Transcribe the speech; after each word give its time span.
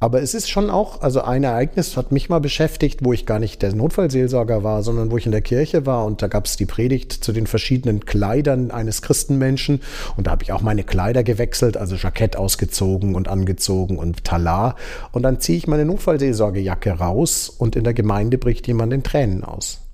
Aber 0.00 0.22
es 0.22 0.32
ist 0.32 0.48
schon 0.48 0.70
auch, 0.70 1.00
also 1.00 1.22
ein 1.22 1.42
Ereignis 1.42 1.96
hat 1.96 2.12
mich 2.12 2.28
mal 2.28 2.38
beschäftigt, 2.38 3.00
wo 3.02 3.12
ich 3.12 3.26
gar 3.26 3.40
nicht 3.40 3.62
der 3.62 3.74
Notfallseelsorger 3.74 4.62
war, 4.62 4.84
sondern 4.84 5.10
wo 5.10 5.16
ich 5.16 5.26
in 5.26 5.32
der 5.32 5.40
Kirche 5.40 5.86
war. 5.86 6.04
Und 6.04 6.22
da 6.22 6.28
gab 6.28 6.46
es 6.46 6.56
die 6.56 6.66
Predigt 6.66 7.12
zu 7.12 7.32
den 7.32 7.48
verschiedenen 7.48 8.04
Kleidern 8.06 8.70
eines 8.70 9.02
Christenmenschen. 9.02 9.80
Und 10.16 10.28
da 10.28 10.30
habe 10.30 10.44
ich 10.44 10.52
auch 10.52 10.62
meine 10.62 10.84
Kleider 10.84 11.24
gewechselt, 11.24 11.76
also 11.76 11.96
Jackett 11.96 12.36
ausgezogen 12.36 13.16
und 13.16 13.26
angezogen 13.26 13.98
und 13.98 14.22
Talar. 14.22 14.76
Und 15.10 15.22
dann 15.22 15.40
ziehe 15.40 15.58
ich 15.58 15.66
meine 15.66 15.84
Notfallseelsorgejacke 15.84 16.92
raus 16.92 17.48
und 17.48 17.74
in 17.74 17.82
der 17.82 17.94
Gemeinde 17.94 18.38
bricht 18.38 18.68
jemand 18.68 18.92
in 18.92 19.02
Tränen 19.02 19.42
aus. 19.42 19.87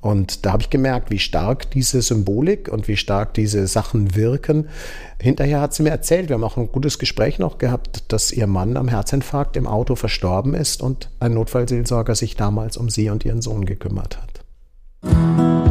Und 0.00 0.46
da 0.46 0.52
habe 0.52 0.62
ich 0.62 0.70
gemerkt, 0.70 1.10
wie 1.10 1.18
stark 1.18 1.70
diese 1.72 2.02
Symbolik 2.02 2.68
und 2.68 2.86
wie 2.86 2.96
stark 2.96 3.34
diese 3.34 3.66
Sachen 3.66 4.14
wirken. 4.14 4.68
Hinterher 5.20 5.60
hat 5.60 5.74
sie 5.74 5.82
mir 5.82 5.90
erzählt, 5.90 6.28
wir 6.28 6.34
haben 6.34 6.44
auch 6.44 6.56
ein 6.56 6.70
gutes 6.70 6.98
Gespräch 6.98 7.38
noch 7.38 7.58
gehabt, 7.58 8.12
dass 8.12 8.30
ihr 8.30 8.46
Mann 8.46 8.76
am 8.76 8.88
Herzinfarkt 8.88 9.56
im 9.56 9.66
Auto 9.66 9.96
verstorben 9.96 10.54
ist 10.54 10.82
und 10.82 11.10
ein 11.18 11.34
Notfallseelsorger 11.34 12.14
sich 12.14 12.36
damals 12.36 12.76
um 12.76 12.88
sie 12.88 13.10
und 13.10 13.24
ihren 13.24 13.42
Sohn 13.42 13.64
gekümmert 13.64 14.18
hat. 14.18 15.67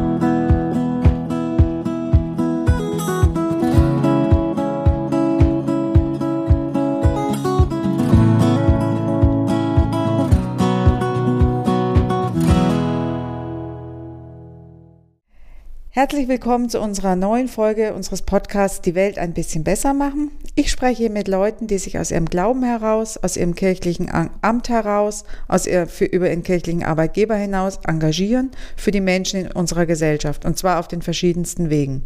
Herzlich 15.98 16.28
willkommen 16.28 16.70
zu 16.70 16.80
unserer 16.80 17.16
neuen 17.16 17.48
Folge 17.48 17.96
unseres 17.96 18.22
Podcasts 18.22 18.82
Die 18.82 18.94
Welt 18.94 19.18
ein 19.18 19.34
bisschen 19.34 19.64
besser 19.64 19.96
machen. 19.96 20.30
Ich 20.54 20.70
spreche 20.70 21.02
hier 21.02 21.10
mit 21.10 21.28
Leuten, 21.28 21.66
die 21.66 21.80
sich 21.80 21.98
aus 21.98 22.12
ihrem 22.12 22.26
Glauben 22.26 22.62
heraus, 22.62 23.18
aus 23.18 23.36
ihrem 23.36 23.56
kirchlichen 23.56 24.08
Amt 24.42 24.70
heraus, 24.70 25.24
aus 25.48 25.66
ihr, 25.66 25.88
für, 25.88 26.06
über 26.06 26.30
ihren 26.30 26.44
kirchlichen 26.44 26.84
Arbeitgeber 26.84 27.34
hinaus 27.34 27.80
engagieren 27.88 28.52
für 28.76 28.92
die 28.92 29.02
Menschen 29.02 29.40
in 29.40 29.52
unserer 29.52 29.88
Gesellschaft 29.88 30.46
und 30.46 30.56
zwar 30.56 30.80
auf 30.80 30.88
den 30.88 31.02
verschiedensten 31.02 31.72
Wegen. 31.72 32.04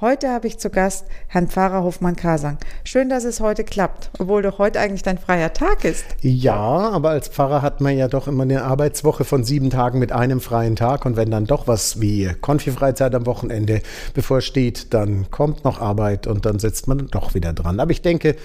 Heute 0.00 0.30
habe 0.30 0.46
ich 0.46 0.56
zu 0.56 0.70
Gast 0.70 1.04
Herrn 1.26 1.48
Pfarrer 1.48 1.82
Hofmann-Kasang. 1.82 2.56
Schön, 2.82 3.10
dass 3.10 3.24
es 3.24 3.40
heute 3.40 3.62
klappt, 3.62 4.10
obwohl 4.18 4.40
doch 4.40 4.58
heute 4.58 4.80
eigentlich 4.80 5.02
dein 5.02 5.18
freier 5.18 5.52
Tag 5.52 5.84
ist. 5.84 6.06
Ja, 6.22 6.54
aber 6.54 7.10
als 7.10 7.28
Pfarrer 7.28 7.60
hat 7.60 7.82
man 7.82 7.98
ja 7.98 8.08
doch 8.08 8.26
immer 8.26 8.44
eine 8.44 8.64
Arbeitswoche 8.64 9.24
von 9.24 9.44
sieben 9.44 9.68
Tagen 9.68 9.98
mit 9.98 10.12
einem 10.12 10.40
freien 10.40 10.76
Tag 10.76 11.04
und 11.04 11.16
wenn 11.18 11.30
dann 11.30 11.44
doch 11.44 11.66
was 11.66 12.00
wie 12.00 12.30
Konfi-Freizeit 12.40 13.17
am 13.18 13.26
Wochenende 13.26 13.82
bevorsteht, 14.14 14.94
dann 14.94 15.30
kommt 15.30 15.64
noch 15.64 15.80
Arbeit 15.80 16.26
und 16.26 16.46
dann 16.46 16.58
sitzt 16.58 16.88
man 16.88 17.08
doch 17.08 17.34
wieder 17.34 17.52
dran. 17.52 17.80
Aber 17.80 17.90
ich 17.90 18.02
denke, 18.02 18.36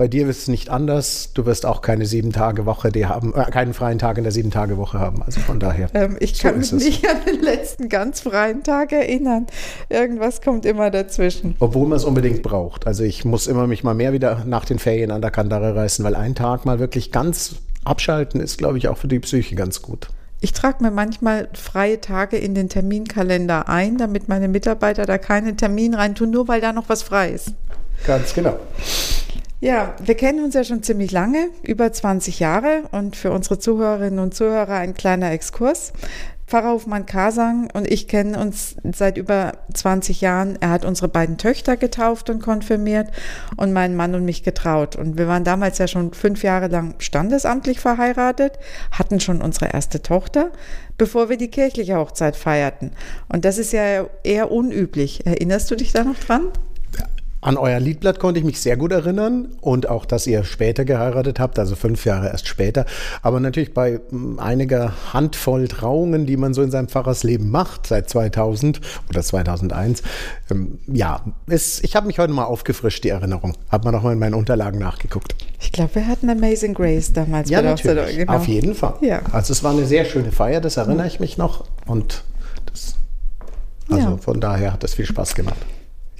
bei 0.00 0.08
dir 0.08 0.26
ist 0.28 0.38
es 0.38 0.48
nicht 0.48 0.70
anders. 0.70 1.32
Du 1.34 1.44
wirst 1.44 1.66
auch 1.66 1.82
keine 1.82 2.06
sieben 2.06 2.32
Tage 2.32 2.64
Woche, 2.64 2.90
die 2.90 3.04
haben 3.04 3.34
äh, 3.34 3.44
keinen 3.50 3.74
freien 3.74 3.98
Tag 3.98 4.16
in 4.16 4.24
der 4.24 4.32
sieben 4.32 4.50
Tage 4.50 4.78
Woche 4.78 4.98
haben. 4.98 5.22
Also 5.22 5.40
von 5.40 5.60
daher. 5.60 5.90
Ähm, 5.92 6.16
ich 6.20 6.38
so 6.38 6.48
kann 6.48 6.56
mich 6.56 6.72
nicht 6.72 7.06
an 7.06 7.18
den 7.26 7.42
letzten 7.42 7.90
ganz 7.90 8.20
freien 8.20 8.62
Tag 8.62 8.92
erinnern. 8.92 9.46
Irgendwas 9.90 10.40
kommt 10.40 10.64
immer 10.64 10.90
dazwischen. 10.90 11.54
Obwohl 11.58 11.86
man 11.86 11.98
es 11.98 12.04
unbedingt 12.04 12.42
braucht. 12.42 12.86
Also 12.86 13.04
ich 13.04 13.26
muss 13.26 13.46
immer 13.46 13.66
mich 13.66 13.84
mal 13.84 13.92
mehr 13.92 14.14
wieder 14.14 14.42
nach 14.46 14.64
den 14.64 14.78
Ferien 14.78 15.10
an 15.10 15.20
der 15.20 15.30
Kandare 15.30 15.76
reißen, 15.76 16.02
weil 16.02 16.14
ein 16.14 16.34
Tag 16.34 16.64
mal 16.64 16.78
wirklich 16.78 17.12
ganz 17.12 17.56
abschalten 17.84 18.40
ist, 18.40 18.56
glaube 18.56 18.78
ich, 18.78 18.88
auch 18.88 18.96
für 18.96 19.08
die 19.08 19.18
Psyche 19.18 19.54
ganz 19.54 19.82
gut. 19.82 20.08
Ich 20.42 20.52
trage 20.52 20.82
mir 20.82 20.90
manchmal 20.90 21.48
freie 21.52 22.00
Tage 22.00 22.38
in 22.38 22.54
den 22.54 22.70
Terminkalender 22.70 23.68
ein, 23.68 23.98
damit 23.98 24.28
meine 24.28 24.48
Mitarbeiter 24.48 25.04
da 25.04 25.18
keinen 25.18 25.58
Termin 25.58 25.92
reintun, 25.94 26.30
nur 26.30 26.48
weil 26.48 26.62
da 26.62 26.72
noch 26.72 26.88
was 26.88 27.02
frei 27.02 27.30
ist. 27.30 27.52
Ganz 28.06 28.32
genau. 28.32 28.58
Ja, 29.60 29.94
wir 30.02 30.14
kennen 30.14 30.42
uns 30.42 30.54
ja 30.54 30.64
schon 30.64 30.82
ziemlich 30.82 31.10
lange, 31.10 31.50
über 31.62 31.92
20 31.92 32.40
Jahre 32.40 32.84
und 32.92 33.16
für 33.16 33.30
unsere 33.30 33.58
Zuhörerinnen 33.58 34.18
und 34.18 34.34
Zuhörer 34.34 34.76
ein 34.76 34.94
kleiner 34.94 35.30
Exkurs. 35.32 35.92
Pfarrer 36.50 36.72
Hofmann 36.72 37.06
Kasang 37.06 37.70
und 37.74 37.88
ich 37.88 38.08
kennen 38.08 38.34
uns 38.34 38.74
seit 38.92 39.16
über 39.16 39.52
20 39.72 40.20
Jahren. 40.20 40.58
Er 40.60 40.70
hat 40.70 40.84
unsere 40.84 41.06
beiden 41.06 41.38
Töchter 41.38 41.76
getauft 41.76 42.28
und 42.28 42.42
konfirmiert 42.42 43.08
und 43.56 43.72
meinen 43.72 43.94
Mann 43.94 44.16
und 44.16 44.24
mich 44.24 44.42
getraut. 44.42 44.96
Und 44.96 45.16
wir 45.16 45.28
waren 45.28 45.44
damals 45.44 45.78
ja 45.78 45.86
schon 45.86 46.12
fünf 46.12 46.42
Jahre 46.42 46.66
lang 46.66 46.96
standesamtlich 46.98 47.78
verheiratet, 47.78 48.58
hatten 48.90 49.20
schon 49.20 49.40
unsere 49.40 49.72
erste 49.72 50.02
Tochter, 50.02 50.50
bevor 50.98 51.28
wir 51.28 51.36
die 51.36 51.52
kirchliche 51.52 51.94
Hochzeit 51.94 52.34
feierten. 52.34 52.90
Und 53.28 53.44
das 53.44 53.56
ist 53.56 53.72
ja 53.72 54.06
eher 54.24 54.50
unüblich. 54.50 55.24
Erinnerst 55.26 55.70
du 55.70 55.76
dich 55.76 55.92
da 55.92 56.02
noch 56.02 56.18
dran? 56.18 56.48
An 57.42 57.56
euer 57.56 57.80
Liedblatt 57.80 58.20
konnte 58.20 58.38
ich 58.38 58.44
mich 58.44 58.60
sehr 58.60 58.76
gut 58.76 58.92
erinnern 58.92 59.48
und 59.62 59.88
auch, 59.88 60.04
dass 60.04 60.26
ihr 60.26 60.44
später 60.44 60.84
geheiratet 60.84 61.40
habt, 61.40 61.58
also 61.58 61.74
fünf 61.74 62.04
Jahre 62.04 62.28
erst 62.28 62.46
später. 62.48 62.84
Aber 63.22 63.40
natürlich 63.40 63.72
bei 63.72 64.00
hm, 64.10 64.38
einiger 64.38 64.92
Handvoll 65.14 65.66
Trauungen, 65.66 66.26
die 66.26 66.36
man 66.36 66.52
so 66.52 66.60
in 66.60 66.70
seinem 66.70 66.88
Pfarrersleben 66.88 67.50
macht, 67.50 67.86
seit 67.86 68.10
2000 68.10 68.82
oder 69.08 69.22
2001. 69.22 70.02
Ähm, 70.50 70.80
ja, 70.86 71.22
ist, 71.46 71.82
ich 71.82 71.96
habe 71.96 72.06
mich 72.08 72.18
heute 72.18 72.32
mal 72.34 72.44
aufgefrischt, 72.44 73.04
die 73.04 73.08
Erinnerung. 73.08 73.54
Habe 73.70 73.86
mal 73.86 73.92
nochmal 73.92 74.12
in 74.12 74.18
meinen 74.18 74.34
Unterlagen 74.34 74.78
nachgeguckt. 74.78 75.34
Ich 75.60 75.72
glaube, 75.72 75.94
wir 75.94 76.06
hatten 76.08 76.28
Amazing 76.28 76.74
Grace 76.74 77.14
damals. 77.14 77.48
Ja, 77.48 77.62
natürlich. 77.62 78.18
Genau. 78.18 78.34
Auf 78.34 78.48
jeden 78.48 78.74
Fall. 78.74 78.94
Ja. 79.00 79.22
Also 79.32 79.52
es 79.52 79.64
war 79.64 79.72
eine 79.72 79.86
sehr 79.86 80.04
schöne 80.04 80.30
Feier, 80.30 80.60
das 80.60 80.76
erinnere 80.76 81.06
ich 81.06 81.20
mich 81.20 81.38
noch. 81.38 81.64
Und 81.86 82.22
das, 82.66 82.96
also 83.88 84.10
ja. 84.10 84.16
von 84.18 84.40
daher 84.40 84.74
hat 84.74 84.84
es 84.84 84.92
viel 84.92 85.06
Spaß 85.06 85.34
gemacht. 85.34 85.56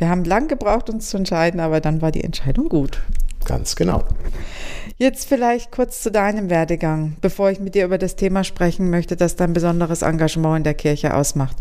Wir 0.01 0.09
haben 0.09 0.25
lang 0.25 0.49
gebraucht, 0.49 0.89
uns 0.89 1.11
zu 1.11 1.19
entscheiden, 1.19 1.61
aber 1.61 1.83
dann 1.83 2.01
war 2.01 2.11
die 2.11 2.25
Entscheidung 2.25 2.71
gut. 2.71 3.03
Ganz 3.45 3.77
genau. 3.77 4.05
Jetzt 5.03 5.27
vielleicht 5.27 5.71
kurz 5.71 6.03
zu 6.03 6.11
deinem 6.11 6.51
Werdegang, 6.51 7.17
bevor 7.23 7.51
ich 7.51 7.59
mit 7.59 7.75
dir 7.75 7.87
über 7.87 7.97
das 7.97 8.17
Thema 8.17 8.45
sprechen 8.45 8.91
möchte, 8.91 9.17
das 9.17 9.35
dein 9.35 9.55
besonderes 9.55 10.03
Engagement 10.03 10.59
in 10.59 10.65
der 10.65 10.75
Kirche 10.75 11.15
ausmacht. 11.15 11.57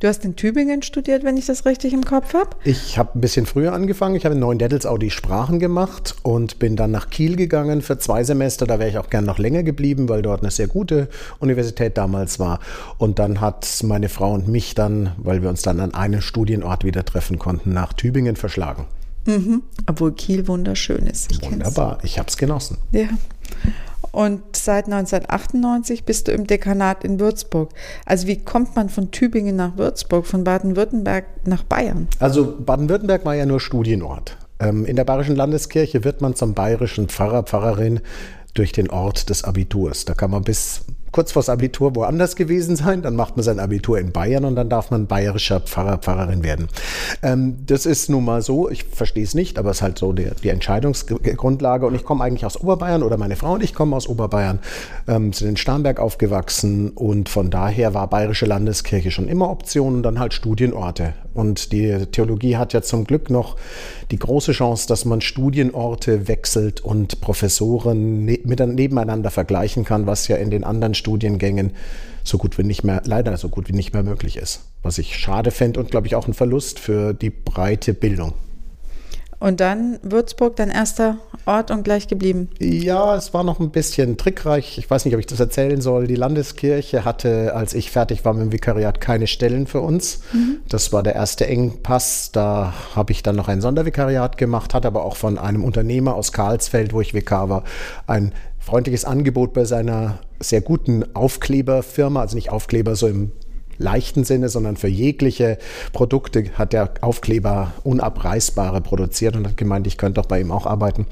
Du 0.00 0.06
hast 0.06 0.22
in 0.26 0.36
Tübingen 0.36 0.82
studiert, 0.82 1.24
wenn 1.24 1.38
ich 1.38 1.46
das 1.46 1.64
richtig 1.64 1.94
im 1.94 2.04
Kopf 2.04 2.34
habe? 2.34 2.50
Ich 2.62 2.98
habe 2.98 3.18
ein 3.18 3.22
bisschen 3.22 3.46
früher 3.46 3.72
angefangen. 3.72 4.16
Ich 4.16 4.26
habe 4.26 4.34
in 4.34 4.42
Neuendettelsau 4.42 4.98
die 4.98 5.10
Sprachen 5.10 5.60
gemacht 5.60 6.14
und 6.24 6.58
bin 6.58 6.76
dann 6.76 6.90
nach 6.90 7.08
Kiel 7.08 7.36
gegangen 7.36 7.80
für 7.80 7.96
zwei 7.96 8.22
Semester. 8.22 8.66
Da 8.66 8.78
wäre 8.78 8.90
ich 8.90 8.98
auch 8.98 9.08
gern 9.08 9.24
noch 9.24 9.38
länger 9.38 9.62
geblieben, 9.62 10.10
weil 10.10 10.20
dort 10.20 10.42
eine 10.42 10.50
sehr 10.50 10.68
gute 10.68 11.08
Universität 11.38 11.96
damals 11.96 12.38
war. 12.38 12.60
Und 12.98 13.18
dann 13.18 13.40
hat 13.40 13.66
meine 13.82 14.10
Frau 14.10 14.34
und 14.34 14.46
mich 14.46 14.74
dann, 14.74 15.12
weil 15.16 15.40
wir 15.40 15.48
uns 15.48 15.62
dann 15.62 15.80
an 15.80 15.94
einem 15.94 16.20
Studienort 16.20 16.84
wieder 16.84 17.06
treffen 17.06 17.38
konnten, 17.38 17.72
nach 17.72 17.94
Tübingen 17.94 18.36
verschlagen. 18.36 18.84
Mhm. 19.26 19.62
Obwohl 19.86 20.12
Kiel 20.12 20.46
wunderschön 20.48 21.06
ist. 21.06 21.30
Ich 21.30 21.42
Wunderbar, 21.42 21.98
kenn's. 21.98 22.04
ich 22.04 22.18
habe 22.18 22.28
es 22.28 22.36
genossen. 22.36 22.78
Ja. 22.92 23.08
Und 24.12 24.42
seit 24.54 24.84
1998 24.84 26.04
bist 26.04 26.28
du 26.28 26.32
im 26.32 26.46
Dekanat 26.46 27.02
in 27.02 27.18
Würzburg. 27.18 27.70
Also 28.06 28.28
wie 28.28 28.38
kommt 28.38 28.76
man 28.76 28.88
von 28.88 29.10
Tübingen 29.10 29.56
nach 29.56 29.76
Würzburg, 29.76 30.26
von 30.26 30.44
Baden-Württemberg 30.44 31.24
nach 31.46 31.64
Bayern? 31.64 32.06
Also 32.20 32.56
Baden-Württemberg 32.60 33.24
war 33.24 33.34
ja 33.34 33.44
nur 33.44 33.58
Studienort. 33.60 34.36
Ähm, 34.60 34.86
in 34.86 34.94
der 34.94 35.04
Bayerischen 35.04 35.34
Landeskirche 35.34 36.04
wird 36.04 36.20
man 36.20 36.36
zum 36.36 36.54
bayerischen 36.54 37.08
Pfarrer, 37.08 37.42
Pfarrerin 37.42 38.00
durch 38.54 38.70
den 38.70 38.88
Ort 38.88 39.30
des 39.30 39.42
Abiturs. 39.42 40.04
Da 40.04 40.14
kann 40.14 40.30
man 40.30 40.44
bis 40.44 40.82
kurz 41.14 41.30
vors 41.30 41.48
Abitur 41.48 41.94
woanders 41.94 42.34
gewesen 42.34 42.74
sein, 42.74 43.00
dann 43.00 43.14
macht 43.14 43.36
man 43.36 43.44
sein 43.44 43.60
Abitur 43.60 44.00
in 44.00 44.10
Bayern 44.10 44.44
und 44.44 44.56
dann 44.56 44.68
darf 44.68 44.90
man 44.90 45.06
bayerischer 45.06 45.60
Pfarrer, 45.60 45.98
Pfarrerin 45.98 46.42
werden. 46.42 46.66
Ähm, 47.22 47.58
das 47.64 47.86
ist 47.86 48.10
nun 48.10 48.24
mal 48.24 48.42
so, 48.42 48.68
ich 48.68 48.82
verstehe 48.82 49.22
es 49.22 49.32
nicht, 49.32 49.56
aber 49.56 49.70
es 49.70 49.76
ist 49.76 49.82
halt 49.82 49.96
so 49.96 50.12
die, 50.12 50.26
die 50.42 50.48
Entscheidungsgrundlage 50.48 51.86
und 51.86 51.94
ich 51.94 52.02
komme 52.02 52.24
eigentlich 52.24 52.44
aus 52.44 52.60
Oberbayern 52.60 53.04
oder 53.04 53.16
meine 53.16 53.36
Frau 53.36 53.52
und 53.52 53.62
ich 53.62 53.74
kommen 53.74 53.94
aus 53.94 54.08
Oberbayern, 54.08 54.58
ähm, 55.06 55.32
sind 55.32 55.50
in 55.50 55.56
Starnberg 55.56 56.00
aufgewachsen 56.00 56.90
und 56.90 57.28
von 57.28 57.48
daher 57.48 57.94
war 57.94 58.10
bayerische 58.10 58.46
Landeskirche 58.46 59.12
schon 59.12 59.28
immer 59.28 59.50
Option 59.50 59.94
und 59.94 60.02
dann 60.02 60.18
halt 60.18 60.34
Studienorte. 60.34 61.14
Und 61.32 61.72
die 61.72 62.06
Theologie 62.06 62.56
hat 62.56 62.72
ja 62.72 62.82
zum 62.82 63.04
Glück 63.04 63.28
noch 63.28 63.56
die 64.10 64.18
große 64.18 64.52
Chance, 64.52 64.86
dass 64.86 65.04
man 65.04 65.20
Studienorte 65.20 66.28
wechselt 66.28 66.80
und 66.80 67.20
Professoren 67.20 68.24
ne 68.24 68.38
nebeneinander 68.44 69.30
vergleichen 69.30 69.84
kann, 69.84 70.06
was 70.06 70.28
ja 70.28 70.36
in 70.36 70.50
den 70.50 70.62
anderen 70.62 70.94
Studiengängen 71.04 71.72
so 72.24 72.38
gut 72.38 72.56
wie 72.56 72.62
nicht 72.62 72.84
mehr, 72.84 73.02
leider 73.04 73.36
so 73.36 73.50
gut 73.50 73.68
wie 73.68 73.74
nicht 73.74 73.92
mehr 73.92 74.02
möglich 74.02 74.38
ist. 74.38 74.62
Was 74.82 74.96
ich 74.96 75.16
schade 75.18 75.50
fände 75.50 75.78
und 75.78 75.90
glaube 75.90 76.06
ich 76.06 76.16
auch 76.16 76.26
ein 76.26 76.32
Verlust 76.32 76.78
für 76.78 77.12
die 77.12 77.28
breite 77.30 77.92
Bildung. 77.92 78.32
Und 79.40 79.60
dann 79.60 79.98
Würzburg, 80.02 80.56
dein 80.56 80.70
erster 80.70 81.18
Ort 81.44 81.70
und 81.70 81.82
gleich 81.82 82.08
geblieben? 82.08 82.48
Ja, 82.58 83.14
es 83.14 83.34
war 83.34 83.44
noch 83.44 83.60
ein 83.60 83.68
bisschen 83.70 84.16
trickreich. 84.16 84.78
Ich 84.78 84.88
weiß 84.88 85.04
nicht, 85.04 85.12
ob 85.12 85.20
ich 85.20 85.26
das 85.26 85.38
erzählen 85.38 85.82
soll. 85.82 86.06
Die 86.06 86.14
Landeskirche 86.14 87.04
hatte, 87.04 87.54
als 87.54 87.74
ich 87.74 87.90
fertig 87.90 88.24
war 88.24 88.32
mit 88.32 88.42
dem 88.42 88.52
Vikariat, 88.52 89.02
keine 89.02 89.26
Stellen 89.26 89.66
für 89.66 89.82
uns. 89.82 90.20
Mhm. 90.32 90.60
Das 90.70 90.94
war 90.94 91.02
der 91.02 91.14
erste 91.14 91.46
Engpass. 91.46 92.30
Da 92.32 92.72
habe 92.94 93.12
ich 93.12 93.22
dann 93.22 93.36
noch 93.36 93.48
ein 93.48 93.60
Sondervikariat 93.60 94.38
gemacht, 94.38 94.72
hatte 94.72 94.88
aber 94.88 95.04
auch 95.04 95.16
von 95.16 95.36
einem 95.36 95.62
Unternehmer 95.62 96.14
aus 96.14 96.32
Karlsfeld, 96.32 96.94
wo 96.94 97.02
ich 97.02 97.12
Vikar 97.12 97.50
war, 97.50 97.64
ein 98.06 98.32
freundliches 98.64 99.04
Angebot 99.04 99.52
bei 99.52 99.64
seiner 99.64 100.20
sehr 100.40 100.60
guten 100.60 101.04
Aufkleberfirma, 101.14 102.20
also 102.20 102.34
nicht 102.34 102.50
Aufkleber 102.50 102.96
so 102.96 103.06
im 103.06 103.32
leichten 103.76 104.24
Sinne, 104.24 104.48
sondern 104.48 104.76
für 104.76 104.88
jegliche 104.88 105.58
Produkte 105.92 106.44
hat 106.54 106.72
der 106.72 106.94
Aufkleber 107.00 107.72
unabreißbare 107.82 108.80
produziert 108.80 109.36
und 109.36 109.46
hat 109.46 109.56
gemeint, 109.56 109.86
ich 109.86 109.98
könnte 109.98 110.20
doch 110.20 110.28
bei 110.28 110.40
ihm 110.40 110.52
auch 110.52 110.64
arbeiten. 110.64 111.06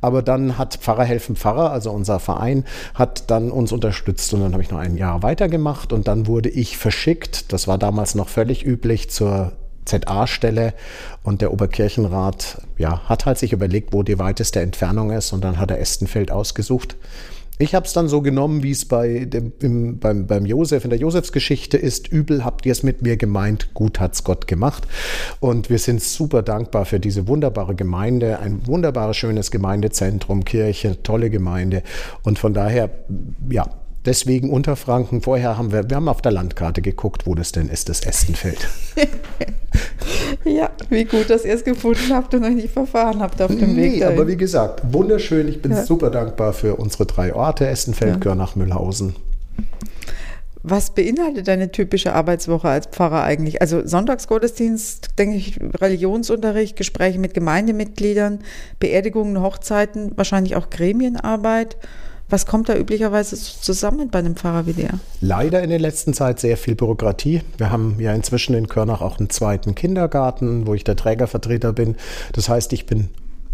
Aber 0.00 0.22
dann 0.22 0.58
hat 0.58 0.76
Pfarrer 0.76 1.04
helfen 1.04 1.36
Pfarrer, 1.36 1.72
also 1.72 1.90
unser 1.90 2.20
Verein, 2.20 2.64
hat 2.94 3.30
dann 3.30 3.50
uns 3.50 3.72
unterstützt 3.72 4.32
und 4.34 4.40
dann 4.40 4.52
habe 4.52 4.62
ich 4.62 4.70
noch 4.70 4.78
ein 4.78 4.96
Jahr 4.96 5.22
weitergemacht 5.22 5.92
und 5.92 6.06
dann 6.06 6.26
wurde 6.26 6.50
ich 6.50 6.76
verschickt, 6.76 7.52
das 7.52 7.66
war 7.66 7.78
damals 7.78 8.14
noch 8.14 8.28
völlig 8.28 8.64
üblich, 8.64 9.10
zur 9.10 9.52
ZA-Stelle 9.84 10.74
und 11.22 11.40
der 11.40 11.52
Oberkirchenrat 11.52 12.62
ja, 12.78 13.00
hat 13.08 13.26
halt 13.26 13.38
sich 13.38 13.52
überlegt, 13.52 13.92
wo 13.92 14.02
die 14.02 14.18
weiteste 14.18 14.60
Entfernung 14.60 15.10
ist 15.10 15.32
und 15.32 15.42
dann 15.42 15.58
hat 15.58 15.70
er 15.70 15.80
Estenfeld 15.80 16.30
ausgesucht. 16.30 16.96
Ich 17.58 17.76
habe 17.76 17.86
es 17.86 17.92
dann 17.92 18.08
so 18.08 18.22
genommen, 18.22 18.62
wie 18.62 18.72
es 18.72 18.86
bei 18.86 19.24
dem, 19.24 19.52
im, 19.60 19.98
beim, 19.98 20.26
beim 20.26 20.46
Josef 20.46 20.82
in 20.84 20.90
der 20.90 20.98
Josefsgeschichte 20.98 21.76
ist. 21.76 22.08
Übel 22.08 22.44
habt 22.44 22.66
ihr 22.66 22.72
es 22.72 22.82
mit 22.82 23.02
mir 23.02 23.16
gemeint, 23.16 23.72
gut 23.72 24.00
hat's 24.00 24.24
Gott 24.24 24.48
gemacht. 24.48 24.88
Und 25.38 25.70
wir 25.70 25.78
sind 25.78 26.02
super 26.02 26.42
dankbar 26.42 26.86
für 26.86 26.98
diese 26.98 27.28
wunderbare 27.28 27.76
Gemeinde, 27.76 28.40
ein 28.40 28.66
wunderbares, 28.66 29.16
schönes 29.16 29.52
Gemeindezentrum, 29.52 30.44
Kirche, 30.44 31.02
tolle 31.04 31.30
Gemeinde. 31.30 31.84
Und 32.24 32.38
von 32.38 32.52
daher, 32.52 32.90
ja, 33.48 33.68
Deswegen 34.04 34.50
Unterfranken. 34.50 35.22
Vorher 35.22 35.56
haben 35.56 35.70
wir, 35.70 35.88
wir 35.88 35.96
haben 35.96 36.08
auf 36.08 36.22
der 36.22 36.32
Landkarte 36.32 36.82
geguckt, 36.82 37.26
wo 37.26 37.34
das 37.34 37.52
denn 37.52 37.68
ist, 37.68 37.88
das 37.88 38.00
Estenfeld. 38.00 38.68
ja, 40.44 40.70
wie 40.90 41.04
gut, 41.04 41.30
dass 41.30 41.44
ihr 41.44 41.54
es 41.54 41.62
gefunden 41.62 42.12
habt 42.12 42.34
und 42.34 42.44
euch 42.44 42.54
nicht 42.54 42.72
verfahren 42.72 43.20
habt 43.20 43.40
auf 43.40 43.54
dem 43.54 43.74
nee, 43.74 43.82
Weg. 43.82 43.92
Nee, 43.98 44.04
aber 44.04 44.26
wie 44.26 44.36
gesagt, 44.36 44.82
wunderschön. 44.92 45.46
Ich 45.46 45.62
bin 45.62 45.70
ja. 45.72 45.84
super 45.84 46.10
dankbar 46.10 46.52
für 46.52 46.76
unsere 46.76 47.06
drei 47.06 47.32
Orte, 47.32 47.66
Estenfeld, 47.68 48.14
ja. 48.14 48.18
Görnach, 48.18 48.56
Mühlhausen. 48.56 49.14
Was 50.64 50.94
beinhaltet 50.94 51.48
deine 51.48 51.72
typische 51.72 52.12
Arbeitswoche 52.12 52.68
als 52.68 52.86
Pfarrer 52.86 53.24
eigentlich? 53.24 53.60
Also 53.60 53.84
Sonntagsgottesdienst, 53.84 55.18
denke 55.18 55.36
ich, 55.36 55.58
Religionsunterricht, 55.60 56.76
Gespräche 56.76 57.18
mit 57.18 57.34
Gemeindemitgliedern, 57.34 58.40
Beerdigungen, 58.78 59.42
Hochzeiten, 59.42 60.12
wahrscheinlich 60.16 60.54
auch 60.54 60.70
Gremienarbeit. 60.70 61.76
Was 62.28 62.46
kommt 62.46 62.68
da 62.68 62.76
üblicherweise 62.76 63.36
zusammen 63.36 64.08
bei 64.10 64.18
einem 64.20 64.36
Pfarrer 64.36 64.66
wie 64.66 64.72
der? 64.72 64.98
Leider 65.20 65.62
in 65.62 65.70
der 65.70 65.78
letzten 65.78 66.14
Zeit 66.14 66.40
sehr 66.40 66.56
viel 66.56 66.74
Bürokratie. 66.74 67.42
Wir 67.58 67.70
haben 67.70 67.96
ja 67.98 68.14
inzwischen 68.14 68.54
in 68.54 68.68
Körnach 68.68 69.02
auch 69.02 69.18
einen 69.18 69.30
zweiten 69.30 69.74
Kindergarten, 69.74 70.66
wo 70.66 70.74
ich 70.74 70.84
der 70.84 70.96
Trägervertreter 70.96 71.72
bin. 71.72 71.96
Das 72.32 72.48
heißt, 72.48 72.72
ich 72.72 72.86
bin 72.86 73.10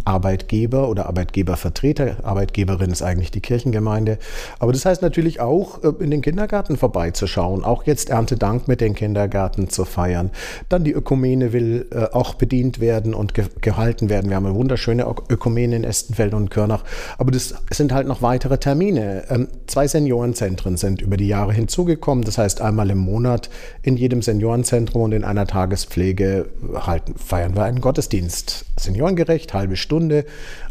Arbeitgeber 0.09 0.89
oder 0.89 1.07
Arbeitgebervertreter. 1.07 2.17
Arbeitgeberin 2.23 2.91
ist 2.91 3.03
eigentlich 3.03 3.31
die 3.31 3.43
Kirchengemeinde. 3.43 4.17
Aber 4.59 4.73
das 4.73 4.87
heißt 4.87 5.03
natürlich 5.03 5.41
auch, 5.41 5.85
äh, 5.85 5.93
in 6.03 6.11
den 6.11 6.23
Kindergarten 6.23 6.79
vorbeizuschauen, 6.79 7.63
auch 7.63 7.85
jetzt 7.85 8.09
Erntedank 8.09 8.69
mit 8.69 8.81
den 8.81 8.95
Kindergarten 8.95 9.69
zu 9.69 9.85
feiern. 9.85 10.31
Dann 10.71 10.83
die 10.83 10.93
Ökumene 10.93 11.53
will 11.53 11.87
äh, 11.91 12.07
auch 12.15 12.35
bedient 12.35 12.81
werden 12.81 13.13
und 13.13 13.35
ge 13.35 13.45
gehalten 13.61 14.09
werden. 14.09 14.31
Wir 14.31 14.37
haben 14.37 14.47
eine 14.47 14.55
wunderschöne 14.55 15.05
Ökumene 15.29 15.77
in 15.77 15.85
Estenfeld 15.85 16.33
und 16.33 16.51
Körnach. 16.51 16.85
Aber 17.19 17.31
das 17.31 17.55
sind 17.71 17.93
halt 17.93 18.07
noch 18.07 18.23
weitere 18.23 18.57
Termine. 18.57 19.25
Ähm, 19.29 19.49
zwei 19.67 19.87
Seniorenzentren 19.87 20.79
sind 20.79 21.03
über 21.03 21.19
die 21.19 21.29
Jahre 21.29 21.53
hinzugekommen. 21.53 22.25
Das 22.25 22.39
heißt, 22.39 22.63
einmal 22.63 22.89
im 22.89 22.99
Monat 22.99 23.51
in 23.83 23.99
jedem 23.99 24.23
Seniorenzentrum 24.23 25.03
und 25.03 25.13
in 25.13 25.25
einer 25.25 25.47
Tagespflege 25.47 26.47
halten, 26.75 27.15
feiern 27.19 27.55
wir 27.55 27.65
einen 27.65 27.83
Gottesdienst. 27.83 28.65
Seniorengerecht, 28.79 29.53
halbe 29.53 29.77
Stunde 29.77 29.98
Stunde, 29.99 30.25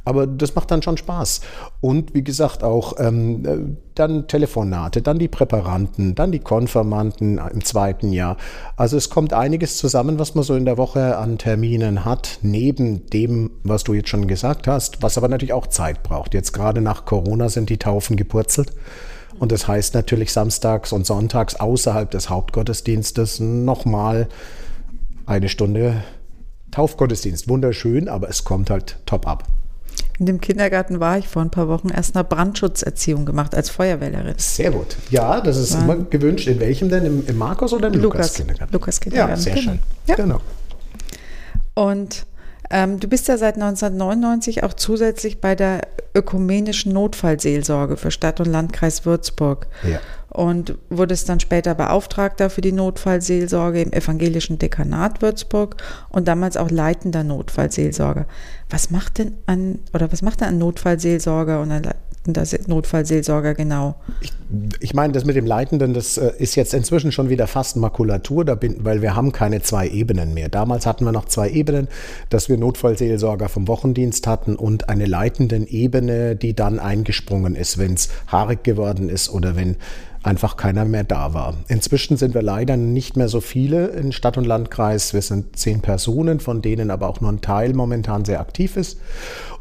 aber 0.06 0.25
das 0.25 0.56
macht 0.56 0.71
dann 0.71 0.81
schon 0.81 0.95
Spaß. 0.95 1.41
Und 1.81 2.13
wie 2.13 2.24
gesagt, 2.24 2.63
auch 2.63 2.94
ähm, 2.97 3.45
äh, 3.45 3.57
dann 3.94 4.27
Telefonate, 4.27 5.01
dann 5.01 5.19
die 5.19 5.27
Präparanten, 5.27 6.15
dann 6.15 6.31
die 6.31 6.39
Konfirmanten 6.39 7.39
im 7.39 7.63
zweiten 7.65 8.13
Jahr. 8.13 8.38
Also 8.77 8.95
es 8.95 9.09
kommt 9.09 9.33
einiges 9.33 9.77
zusammen, 9.77 10.18
was 10.18 10.33
man 10.33 10.45
so 10.45 10.56
in 10.56 10.65
der 10.65 10.77
Woche 10.77 11.18
an 11.18 11.38
Terminen 11.38 12.06
hat, 12.06 12.39
neben 12.41 13.06
dem, 13.09 13.51
was 13.63 13.83
du 13.83 13.94
jetzt 13.94 14.09
schon 14.09 14.27
gesagt 14.27 14.68
hast, 14.68 15.03
was 15.03 15.18
aber 15.18 15.27
natürlich 15.27 15.53
auch 15.53 15.68
Zeit 15.68 16.03
braucht. 16.03 16.33
Jetzt 16.33 16.53
gerade 16.53 16.80
nach 16.80 17.03
Corona 17.03 17.50
sind 17.50 17.69
die 17.69 17.77
Taufen 17.77 18.15
gepurzelt. 18.15 18.71
Und 19.39 19.51
das 19.51 19.68
heißt 19.68 19.94
natürlich 19.94 20.31
samstags 20.31 20.94
und 20.94 21.06
sonntags 21.06 21.56
außerhalb 21.56 22.09
des 22.09 22.30
Hauptgottesdienstes 22.30 23.39
nochmal 23.39 24.30
eine 25.25 25.50
Stunde 25.50 26.03
Taufgottesdienst, 26.77 27.50
wunderschön, 27.50 28.07
aber 28.07 28.29
es 28.29 28.44
kommt 28.44 28.69
halt 28.69 28.97
top 29.07 29.27
ab. 29.27 29.45
In 30.19 30.27
dem 30.27 30.39
Kindergarten 30.39 31.00
war 31.00 31.18
ich 31.18 31.27
vor 31.27 31.41
ein 31.41 31.50
paar 31.50 31.68
Wochen 31.68 31.89
erst 31.89 32.15
eine 32.15 32.24
Brandschutzerziehung 32.24 33.25
gemacht 33.25 33.56
als 33.56 33.71
Feuerwehrlerin. 33.71 34.35
Sehr 34.38 34.69
gut. 34.69 34.95
Ja, 35.09 35.41
das 35.41 35.57
ist 35.57 35.74
war 35.74 35.95
immer 35.95 35.95
gewünscht. 35.95 36.45
In 36.45 36.59
welchem 36.59 36.89
denn? 36.89 37.03
Im, 37.03 37.25
im 37.25 37.35
Markus 37.35 37.74
oder 37.74 37.88
im 37.88 38.00
Lukas, 38.00 38.35
Kindergarten? 38.35 38.71
Lukas 38.71 39.00
Kindergarten. 39.00 39.31
Ja, 39.31 39.38
sehr 39.38 39.56
genau. 39.56 39.65
schön. 39.65 39.79
Ja. 40.06 40.15
Genau. 40.18 40.41
Und 41.74 42.27
ähm, 42.69 43.00
du 43.00 43.07
bist 43.07 43.27
ja 43.27 43.39
seit 43.39 43.56
1999 43.56 44.63
auch 44.63 44.73
zusätzlich 44.73 45.41
bei 45.41 45.56
der 45.56 45.81
ökumenischen 46.13 46.94
Notfallseelsorge 46.94 47.97
für 47.97 48.12
Stadt 48.12 48.39
und 48.39 48.51
Landkreis 48.51 49.03
Würzburg. 49.03 49.65
Ja 49.81 50.00
und 50.29 50.77
wurde 50.89 51.13
es 51.13 51.25
dann 51.25 51.39
später 51.39 51.74
Beauftragter 51.75 52.50
für 52.50 52.62
die 52.62 52.71
Notfallseelsorge 52.71 53.81
im 53.81 53.94
evangelischen 53.94 54.59
Dekanat 54.59 55.21
Würzburg 55.21 55.77
und 56.09 56.27
damals 56.27 56.57
auch 56.57 56.69
leitender 56.69 57.24
Notfallseelsorger. 57.24 58.25
Was 58.69 58.91
macht 58.91 59.19
denn 59.19 59.33
ein 59.45 59.79
oder 59.94 60.12
was 60.12 60.21
macht 60.21 60.41
denn 60.41 60.50
ein 60.50 60.57
Notfallseelsorger 60.57 61.62
und 61.62 61.71
ein 61.71 61.83
leitender 61.83 62.44
Notfallseelsorger 62.68 63.53
genau? 63.53 63.95
Ich, 64.19 64.33
ich 64.81 64.94
meine, 64.94 65.13
das 65.13 65.24
mit 65.24 65.35
dem 65.38 65.45
Leitenden, 65.45 65.94
das 65.94 66.18
äh, 66.18 66.31
ist 66.38 66.56
jetzt 66.56 66.73
inzwischen 66.73 67.12
schon 67.12 67.30
wieder 67.30 67.47
fast 67.47 67.77
Makulatur, 67.77 68.44
bin, 68.44 68.83
weil 68.83 69.01
wir 69.01 69.15
haben 69.15 69.31
keine 69.31 69.62
zwei 69.62 69.88
Ebenen 69.88 70.33
mehr. 70.33 70.50
Damals 70.50 70.85
hatten 70.85 71.06
wir 71.06 71.13
noch 71.13 71.25
zwei 71.25 71.50
Ebenen, 71.50 71.88
dass 72.30 72.50
wir 72.50 72.57
Notfallseelsorger 72.57 73.47
vom 73.47 73.68
Wochendienst 73.68 74.27
hatten 74.27 74.56
und 74.56 74.89
eine 74.89 75.06
leitenden 75.06 75.68
Ebene, 75.68 76.35
die 76.35 76.53
dann 76.53 76.80
eingesprungen 76.80 77.56
ist, 77.56 77.77
wenn 77.77 77.94
es 77.94 78.09
haarig 78.27 78.63
geworden 78.63 79.09
ist 79.09 79.30
oder 79.30 79.56
wenn 79.56 79.77
einfach 80.27 80.57
keiner 80.57 80.85
mehr 80.85 81.03
da 81.03 81.33
war. 81.33 81.56
Inzwischen 81.68 82.18
sind 82.18 82.33
wir 82.33 82.41
leider 82.41 82.77
nicht 82.77 83.18
mehr 83.18 83.29
so 83.29 83.41
viele 83.41 83.88
in 83.88 84.12
Stadt 84.12 84.38
und 84.38 84.45
Landkreis. 84.45 85.13
Wir 85.13 85.21
sind 85.21 85.57
zehn 85.57 85.81
Personen, 85.81 86.39
von 86.39 86.62
denen 86.62 86.91
aber 86.91 87.07
auch 87.07 87.21
nur 87.21 87.31
ein 87.31 87.41
Teil 87.41 87.74
momentan 87.74 88.25
sehr 88.25 88.39
aktiv 88.39 88.77
ist. 88.77 89.00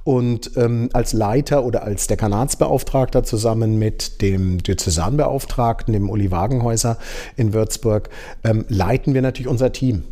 Und 0.05 0.53
ähm, 0.57 0.89
als 0.93 1.13
Leiter 1.13 1.65
oder 1.65 1.83
als 1.83 2.07
Dekanatsbeauftragter 2.07 3.23
zusammen 3.25 3.79
mit 3.79 4.21
dem 4.23 4.63
Diözesanbeauftragten, 4.63 5.93
dem 5.93 6.11
Uli 6.11 6.31
Wagenhäuser 6.31 6.99
in 7.37 7.53
Würzburg, 7.53 8.09
ähm, 8.45 8.65
leiten 8.69 9.15
wir 9.15 9.23
natürlich 9.23 9.51
unser 9.51 9.73
Team. 9.73 10.05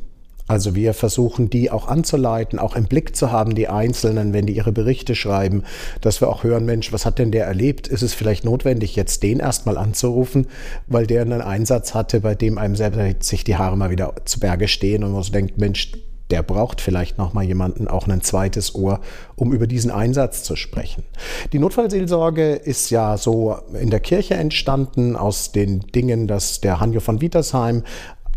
Also 0.47 0.75
wir 0.75 0.93
versuchen, 0.93 1.49
die 1.49 1.71
auch 1.71 1.89
anzuleiten, 1.89 2.59
auch 2.59 2.77
im 2.77 2.85
Blick 2.85 3.17
zu 3.17 3.33
haben, 3.33 3.55
die 3.55 3.69
Einzelnen, 3.69 4.33
wenn 4.33 4.47
die 4.47 4.57
ihre 4.57 4.73
Berichte 4.73 5.15
schreiben, 5.15 5.63
dass 6.03 6.21
wir 6.21 6.29
auch 6.29 6.45
hören, 6.45 6.67
Mensch, 6.67 6.93
was 6.93 7.07
hat 7.07 7.19
denn 7.19 7.33
der 7.33 7.47
erlebt? 7.47 7.89
Ist 7.89 8.03
es 8.03 8.13
vielleicht 8.13 8.45
notwendig, 8.45 8.95
jetzt 8.95 9.23
den 9.23 9.41
erstmal 9.41 9.79
anzurufen, 9.79 10.47
weil 10.87 11.07
der 11.07 11.23
einen 11.23 11.41
Einsatz 11.41 11.95
hatte, 11.95 12.21
bei 12.21 12.35
dem 12.35 12.59
einem 12.59 12.77
selber 12.77 13.09
sich 13.21 13.45
die 13.45 13.57
Haare 13.57 13.77
mal 13.77 13.91
wieder 13.91 14.15
zu 14.27 14.39
Berge 14.39 14.69
stehen 14.69 15.03
und 15.03 15.13
man 15.13 15.23
so 15.23 15.33
denkt, 15.33 15.57
Mensch, 15.59 15.93
der 16.31 16.43
braucht 16.43 16.81
vielleicht 16.81 17.19
noch 17.19 17.35
mal 17.35 17.45
jemanden, 17.45 17.87
auch 17.87 18.09
ein 18.09 18.23
zweites 18.23 18.75
Ohr, 18.75 19.01
um 19.37 19.53
über 19.53 19.67
diesen 19.67 19.91
Einsatz 19.91 20.43
zu 20.43 20.57
sprechen. 20.57 21.05
Die 21.53 21.59
Notfallseelsorge 21.59 22.55
ist 22.55 22.91
ja 22.91 23.19
so 23.19 23.59
in 23.79 23.91
der 23.91 24.01
Kirche 24.01 24.35
entstanden 24.35 25.17
aus 25.17 25.53
den 25.53 25.81
Dingen, 25.81 26.27
dass 26.27 26.61
der 26.61 26.81
Hanjo 26.81 27.01
von 27.01 27.21
Wietersheim 27.21 27.83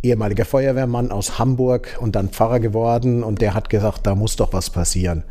ehemaliger 0.04 0.46
Feuerwehrmann 0.46 1.12
aus 1.12 1.39
Hamburg 1.39 1.98
und 2.00 2.16
dann 2.16 2.30
Pfarrer 2.30 2.60
geworden. 2.60 3.24
Und 3.24 3.42
der 3.42 3.54
hat 3.54 3.70
gesagt, 3.70 4.06
da 4.08 4.16
muss 4.16 4.36
doch 4.36 4.54
was 4.54 4.70
passieren. 4.70 5.24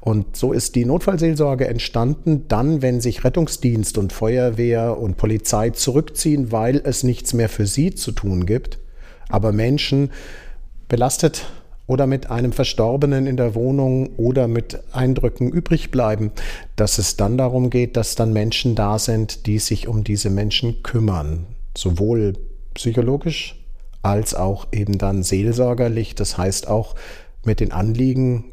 Und 0.00 0.36
so 0.36 0.52
ist 0.52 0.74
die 0.74 0.84
Notfallseelsorge 0.84 1.66
entstanden, 1.66 2.46
dann, 2.48 2.82
wenn 2.82 3.00
sich 3.00 3.24
Rettungsdienst 3.24 3.98
und 3.98 4.12
Feuerwehr 4.12 4.98
und 4.98 5.16
Polizei 5.16 5.70
zurückziehen, 5.70 6.52
weil 6.52 6.80
es 6.84 7.02
nichts 7.02 7.32
mehr 7.34 7.48
für 7.48 7.66
sie 7.66 7.94
zu 7.94 8.12
tun 8.12 8.46
gibt, 8.46 8.78
aber 9.28 9.52
Menschen 9.52 10.10
belastet 10.88 11.46
oder 11.86 12.06
mit 12.06 12.30
einem 12.30 12.52
Verstorbenen 12.52 13.26
in 13.26 13.36
der 13.36 13.54
Wohnung 13.54 14.14
oder 14.16 14.48
mit 14.48 14.80
Eindrücken 14.92 15.50
übrig 15.50 15.90
bleiben, 15.90 16.30
dass 16.76 16.98
es 16.98 17.16
dann 17.16 17.36
darum 17.36 17.68
geht, 17.68 17.96
dass 17.96 18.14
dann 18.14 18.32
Menschen 18.32 18.74
da 18.74 18.98
sind, 18.98 19.46
die 19.46 19.58
sich 19.58 19.86
um 19.86 20.02
diese 20.02 20.30
Menschen 20.30 20.82
kümmern, 20.82 21.46
sowohl 21.76 22.34
psychologisch 22.74 23.63
als 24.04 24.34
auch 24.34 24.66
eben 24.72 24.98
dann 24.98 25.22
seelsorgerlich, 25.22 26.14
das 26.14 26.36
heißt 26.36 26.68
auch 26.68 26.94
mit 27.44 27.60
den 27.60 27.72
Anliegen 27.72 28.44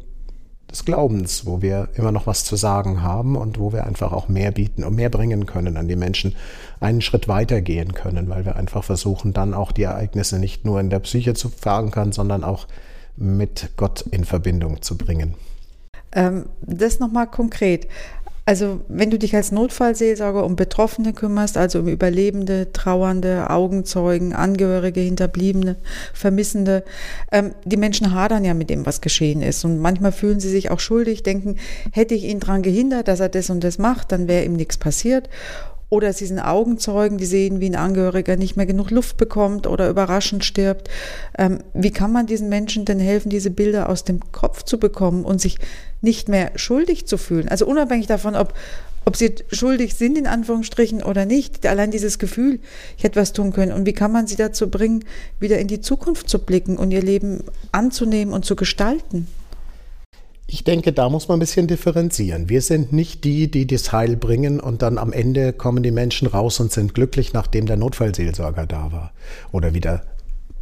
des 0.70 0.86
Glaubens, 0.86 1.46
wo 1.46 1.62
wir 1.62 1.90
immer 1.96 2.14
noch 2.14 2.28
was 2.28 2.46
zu 2.46 2.56
sagen 2.56 3.04
haben 3.04 3.36
und 3.36 3.60
wo 3.60 3.74
wir 3.74 3.86
einfach 3.86 4.14
auch 4.14 4.30
mehr 4.30 4.52
bieten 4.52 4.86
und 4.86 4.96
mehr 4.96 5.10
bringen 5.10 5.46
können 5.46 5.76
an 5.76 5.90
die 5.90 5.98
Menschen, 5.98 6.36
einen 6.80 7.02
Schritt 7.02 7.28
weiter 7.28 7.62
gehen 7.62 7.94
können, 7.94 8.30
weil 8.30 8.46
wir 8.46 8.56
einfach 8.56 8.84
versuchen, 8.84 9.34
dann 9.34 9.54
auch 9.54 9.74
die 9.74 9.84
Ereignisse 9.84 10.40
nicht 10.40 10.64
nur 10.66 10.80
in 10.80 10.90
der 10.90 11.00
Psyche 11.00 11.34
zu 11.34 11.50
verankern, 11.50 12.14
sondern 12.14 12.46
auch 12.46 12.68
mit 13.18 13.72
Gott 13.76 14.06
in 14.12 14.24
Verbindung 14.24 14.82
zu 14.82 14.98
bringen. 14.98 15.36
Ähm, 16.14 16.46
das 16.62 17.00
nochmal 17.00 17.28
konkret. 17.28 17.88
Also 18.44 18.82
wenn 18.88 19.12
du 19.12 19.20
dich 19.20 19.36
als 19.36 19.52
Notfallseelsorger 19.52 20.44
um 20.44 20.56
Betroffene 20.56 21.14
kümmerst, 21.14 21.58
also 21.58 21.80
um 21.80 21.88
Überlebende, 21.88 22.72
Trauernde, 22.74 23.50
Augenzeugen, 23.52 24.34
Angehörige, 24.34 25.00
Hinterbliebene, 25.00 25.76
Vermissende, 26.14 26.84
ähm, 27.32 27.54
die 27.66 27.78
Menschen 27.78 28.14
hadern 28.16 28.44
ja 28.44 28.56
mit 28.56 28.72
dem, 28.72 28.86
was 28.86 29.00
geschehen 29.00 29.44
ist. 29.44 29.64
Und 29.64 29.80
manchmal 29.80 30.12
fühlen 30.12 30.40
sie 30.40 30.50
sich 30.50 30.72
auch 30.72 30.80
schuldig, 30.80 31.22
denken, 31.22 31.58
hätte 31.92 32.16
ich 32.16 32.24
ihn 32.24 32.40
daran 32.40 32.64
gehindert, 32.64 33.08
dass 33.08 33.20
er 33.20 33.30
das 33.30 33.52
und 33.52 33.64
das 33.64 33.78
macht, 33.78 34.12
dann 34.12 34.28
wäre 34.28 34.44
ihm 34.44 34.54
nichts 34.54 34.78
passiert. 34.78 35.30
Oder 35.94 36.14
sie 36.14 36.26
sind 36.26 36.40
Augenzeugen, 36.40 37.18
die 37.18 37.26
sehen, 37.26 37.60
wie 37.60 37.70
ein 37.70 37.76
Angehöriger 37.76 38.38
nicht 38.38 38.56
mehr 38.56 38.66
genug 38.66 38.92
Luft 38.92 39.18
bekommt 39.18 39.68
oder 39.68 39.90
überraschend 39.90 40.46
stirbt. 40.46 40.90
Ähm, 41.38 41.60
wie 41.74 41.92
kann 41.92 42.14
man 42.14 42.28
diesen 42.28 42.48
Menschen 42.48 42.86
denn 42.86 43.02
helfen, 43.02 43.30
diese 43.30 43.52
Bilder 43.52 43.90
aus 43.90 44.06
dem 44.06 44.22
Kopf 44.32 44.64
zu 44.64 44.80
bekommen 44.80 45.26
und 45.26 45.42
sich 45.42 45.58
nicht 46.00 46.30
mehr 46.30 46.54
schuldig 46.56 47.08
zu 47.08 47.18
fühlen? 47.18 47.50
Also 47.50 47.66
unabhängig 47.66 48.08
davon, 48.08 48.38
ob, 48.38 48.54
ob 49.04 49.18
sie 49.18 49.36
schuldig 49.52 49.96
sind, 49.96 50.18
in 50.18 50.28
Anführungsstrichen, 50.28 51.04
oder 51.04 51.26
nicht. 51.26 51.66
Allein 51.66 51.92
dieses 51.92 52.20
Gefühl, 52.20 52.62
ich 52.96 53.04
hätte 53.04 53.20
was 53.20 53.34
tun 53.34 53.52
können. 53.52 53.74
Und 53.74 53.86
wie 53.86 53.92
kann 53.92 54.14
man 54.14 54.28
sie 54.28 54.38
dazu 54.38 54.70
bringen, 54.70 55.04
wieder 55.42 55.60
in 55.60 55.68
die 55.68 55.82
Zukunft 55.82 56.30
zu 56.30 56.40
blicken 56.40 56.78
und 56.78 56.92
ihr 56.92 57.04
Leben 57.04 57.44
anzunehmen 57.74 58.34
und 58.34 58.46
zu 58.46 58.56
gestalten? 58.56 59.28
Ich 60.48 60.64
denke, 60.64 60.92
da 60.92 61.10
muss 61.10 61.28
man 61.28 61.38
ein 61.38 61.40
bisschen 61.40 61.68
differenzieren. 61.68 62.50
Wir 62.50 62.62
sind 62.62 62.92
nicht 62.92 63.24
die, 63.24 63.50
die 63.50 63.68
das 63.68 63.92
Heil 63.94 64.18
bringen 64.18 64.60
und 64.60 64.82
dann 64.82 64.98
am 64.98 65.14
Ende 65.14 65.54
kommen 65.54 65.82
die 65.82 65.92
Menschen 65.92 66.28
raus 66.28 66.60
und 66.60 66.72
sind 66.72 66.94
glücklich, 66.94 67.32
nachdem 67.32 67.68
der 67.68 67.78
Notfallseelsorger 67.78 68.66
da 68.66 68.92
war 68.92 69.14
oder 69.52 69.74
wieder 69.74 70.04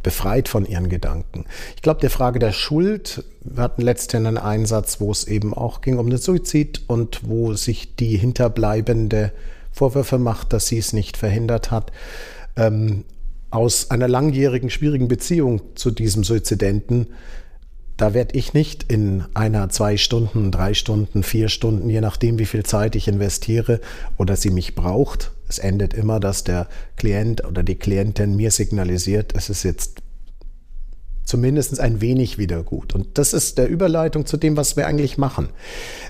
befreit 0.02 0.48
von 0.48 0.64
ihren 0.64 0.88
Gedanken. 0.88 1.44
Ich 1.76 1.82
glaube, 1.82 2.00
der 2.00 2.10
Frage 2.10 2.38
der 2.38 2.52
Schuld, 2.52 3.24
wir 3.42 3.62
hatten 3.62 3.82
letztens 3.82 4.26
einen 4.26 4.38
Einsatz, 4.38 5.00
wo 5.00 5.10
es 5.10 5.24
eben 5.24 5.52
auch 5.52 5.80
ging 5.80 5.98
um 5.98 6.08
den 6.08 6.18
Suizid 6.18 6.82
und 6.86 7.28
wo 7.28 7.54
sich 7.54 7.96
die 7.96 8.16
Hinterbleibende 8.16 9.32
Vorwürfe 9.72 10.18
macht, 10.18 10.52
dass 10.52 10.66
sie 10.66 10.78
es 10.78 10.92
nicht 10.92 11.16
verhindert 11.16 11.70
hat. 11.70 11.92
Ähm, 12.56 13.04
aus 13.50 13.90
einer 13.90 14.08
langjährigen, 14.08 14.70
schwierigen 14.70 15.08
Beziehung 15.08 15.60
zu 15.74 15.90
diesem 15.90 16.22
Suizidenten 16.22 17.08
da 18.00 18.14
werde 18.14 18.36
ich 18.36 18.54
nicht 18.54 18.90
in 18.90 19.24
einer, 19.34 19.68
zwei 19.68 19.98
Stunden, 19.98 20.50
drei 20.50 20.72
Stunden, 20.72 21.22
vier 21.22 21.50
Stunden, 21.50 21.90
je 21.90 22.00
nachdem, 22.00 22.38
wie 22.38 22.46
viel 22.46 22.62
Zeit 22.62 22.96
ich 22.96 23.08
investiere 23.08 23.80
oder 24.16 24.36
sie 24.36 24.50
mich 24.50 24.74
braucht. 24.74 25.32
Es 25.48 25.58
endet 25.58 25.92
immer, 25.92 26.18
dass 26.18 26.42
der 26.42 26.66
Klient 26.96 27.44
oder 27.44 27.62
die 27.62 27.74
Klientin 27.74 28.36
mir 28.36 28.50
signalisiert, 28.52 29.34
es 29.36 29.50
ist 29.50 29.64
jetzt 29.64 30.00
zumindest 31.24 31.78
ein 31.78 32.00
wenig 32.00 32.38
wieder 32.38 32.62
gut. 32.62 32.94
Und 32.94 33.18
das 33.18 33.34
ist 33.34 33.58
der 33.58 33.68
Überleitung 33.68 34.24
zu 34.24 34.38
dem, 34.38 34.56
was 34.56 34.76
wir 34.76 34.86
eigentlich 34.86 35.18
machen. 35.18 35.50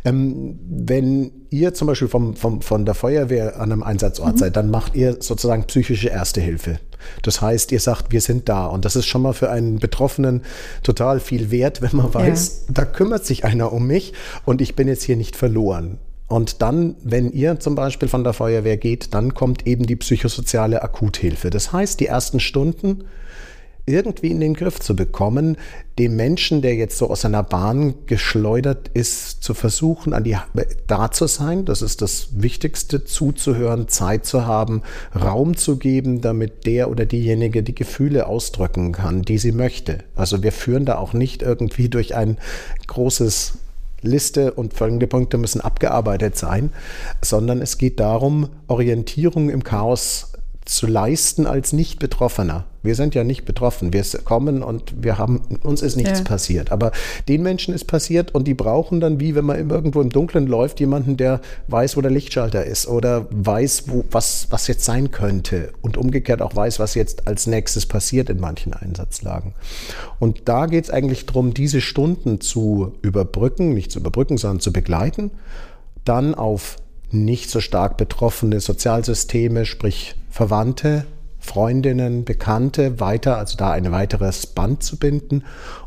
Ähm, 0.05 0.59
wenn 0.69 1.33
ihr 1.51 1.75
zum 1.75 1.89
Beispiel 1.89 2.09
vom, 2.09 2.37
vom, 2.37 2.63
von 2.63 2.87
der 2.87 2.95
Feuerwehr 2.95 3.61
an 3.61 3.73
einem 3.73 3.83
Einsatzort 3.83 4.35
mhm. 4.35 4.39
seid, 4.39 4.57
dann 4.57 4.71
macht 4.71 4.95
ihr 4.95 5.17
sozusagen 5.21 5.65
psychische 5.65 6.09
Erste 6.09 6.41
Hilfe. 6.41 6.79
Das 7.23 7.41
heißt, 7.41 7.73
ihr 7.73 7.81
sagt, 7.81 8.13
wir 8.13 8.21
sind 8.21 8.49
da. 8.49 8.67
Und 8.67 8.85
das 8.85 8.97
ist 8.97 9.07
schon 9.07 9.23
mal 9.23 9.33
für 9.33 9.51
einen 9.51 9.79
Betroffenen 9.79 10.43
total 10.83 11.21
viel 11.21 11.51
wert, 11.51 11.83
wenn 11.83 11.97
man 11.97 12.13
weiß, 12.13 12.65
ja. 12.69 12.75
da 12.75 12.85
kümmert 12.85 13.27
sich 13.27 13.45
einer 13.45 13.73
um 13.73 13.87
mich 13.87 14.13
und 14.45 14.61
ich 14.61 14.77
bin 14.77 14.89
jetzt 14.89 15.03
hier 15.03 15.17
nicht 15.17 15.37
verloren. 15.37 15.99
Und 16.27 16.63
dann, 16.63 16.95
wenn 17.03 17.33
ihr 17.33 17.59
zum 17.59 17.75
Beispiel 17.75 18.09
von 18.09 18.23
der 18.23 18.33
Feuerwehr 18.33 18.77
geht, 18.77 19.15
dann 19.15 19.35
kommt 19.35 19.67
eben 19.67 19.85
die 19.85 19.97
psychosoziale 19.97 20.81
Akuthilfe. 20.81 21.51
Das 21.51 21.73
heißt, 21.73 21.99
die 21.99 22.07
ersten 22.07 22.39
Stunden 22.39 23.05
irgendwie 23.91 24.31
in 24.31 24.41
den 24.41 24.55
Griff 24.55 24.81
zu 24.81 24.97
bekommen, 24.97 25.57
dem 25.99 26.17
Menschen, 26.17 26.63
der 26.63 26.75
jetzt 26.75 26.97
so 26.97 27.11
aus 27.11 27.23
seiner 27.23 27.43
Bahn 27.43 27.95
geschleudert 28.07 28.89
ist, 28.95 29.43
zu 29.43 29.55
versuchen, 29.55 30.15
an 30.15 30.25
die, 30.25 30.37
da 30.87 31.11
zu 31.11 31.27
sein. 31.27 31.65
Das 31.65 31.83
ist 31.83 32.01
das 32.01 32.29
Wichtigste, 32.33 33.05
zuzuhören, 33.05 33.89
Zeit 33.89 34.25
zu 34.25 34.47
haben, 34.47 34.83
Raum 35.15 35.57
zu 35.57 35.77
geben, 35.77 36.21
damit 36.21 36.67
der 36.67 36.91
oder 36.91 37.05
diejenige 37.05 37.63
die 37.63 37.75
Gefühle 37.75 38.27
ausdrücken 38.27 38.93
kann, 38.93 39.23
die 39.23 39.39
sie 39.39 39.53
möchte. 39.53 39.99
Also 40.17 40.43
wir 40.43 40.53
führen 40.53 40.87
da 40.87 40.97
auch 40.97 41.13
nicht 41.13 41.43
irgendwie 41.43 41.89
durch 41.89 42.15
ein 42.15 42.39
großes 42.87 43.59
Liste 44.03 44.53
und 44.53 44.75
folgende 44.75 45.07
Punkte 45.07 45.39
müssen 45.39 45.61
abgearbeitet 45.61 46.37
sein, 46.37 46.73
sondern 47.23 47.61
es 47.61 47.79
geht 47.79 48.01
darum, 48.01 48.49
Orientierung 48.67 49.51
im 49.51 49.63
Chaos 49.63 50.33
zu 50.65 50.87
leisten 50.87 51.47
als 51.47 51.73
Nicht-Betroffener. 51.73 52.65
Wir 52.83 52.95
sind 52.95 53.15
ja 53.15 53.25
nicht 53.25 53.45
betroffen. 53.45 53.93
Wir 53.93 54.05
kommen 54.25 54.63
und 54.63 55.03
wir 55.03 55.19
haben, 55.19 55.43
uns 55.63 55.83
ist 55.83 55.97
nichts 55.97 56.21
ja. 56.21 56.25
passiert. 56.25 56.73
Aber 56.73 56.93
den 57.29 57.43
Menschen 57.43 57.75
ist 57.75 57.85
passiert 57.85 58.35
und 58.35 58.49
die 58.49 58.55
brauchen 58.55 59.01
dann, 59.01 59.21
wie 59.21 59.35
wenn 59.35 59.45
man 59.45 59.71
irgendwo 59.71 60.01
im 60.01 60.11
Dunkeln 60.11 60.47
läuft, 60.47 60.81
jemanden, 60.81 61.17
der 61.17 61.41
weiß, 61.69 61.97
wo 61.97 62.01
der 62.01 62.11
Lichtschalter 62.11 62.65
ist 62.65 62.89
oder 62.89 63.27
weiß, 63.31 63.85
wo, 63.89 64.05
was, 64.11 64.47
was 64.51 64.67
jetzt 64.67 64.85
sein 64.85 65.11
könnte 65.11 65.73
und 65.83 65.97
umgekehrt 65.97 66.41
auch 66.41 66.57
weiß, 66.57 66.79
was 66.79 66.95
jetzt 66.95 67.27
als 67.27 67.47
nächstes 67.47 67.87
passiert 67.87 68.31
in 68.31 68.41
manchen 68.41 68.73
Einsatzlagen. 68.73 69.55
Und 70.19 70.43
da 70.47 70.67
geht 70.67 70.85
es 70.85 70.91
eigentlich 70.91 71.27
darum, 71.27 71.53
diese 71.53 71.81
Stunden 71.81 72.41
zu 72.41 72.95
überbrücken, 73.03 73.75
nicht 73.75 73.93
zu 73.93 73.99
überbrücken, 73.99 74.39
sondern 74.39 74.61
zu 74.61 74.73
begleiten, 74.73 75.31
dann 76.05 76.35
auf 76.35 76.77
nicht 77.11 77.51
so 77.51 77.61
stark 77.61 77.97
betroffene 77.97 78.61
Sozialsysteme, 78.61 79.67
sprich 79.67 80.15
Verwandte, 80.31 81.05
Freundinnen, 81.41 82.25
Bekannte 82.25 83.01
weiter, 83.01 83.39
also 83.39 83.57
da 83.57 83.73
ein 83.73 83.91
weiteres 83.91 84.47
Band 84.47 84.83
zu 84.83 84.99
binden. 84.99 85.45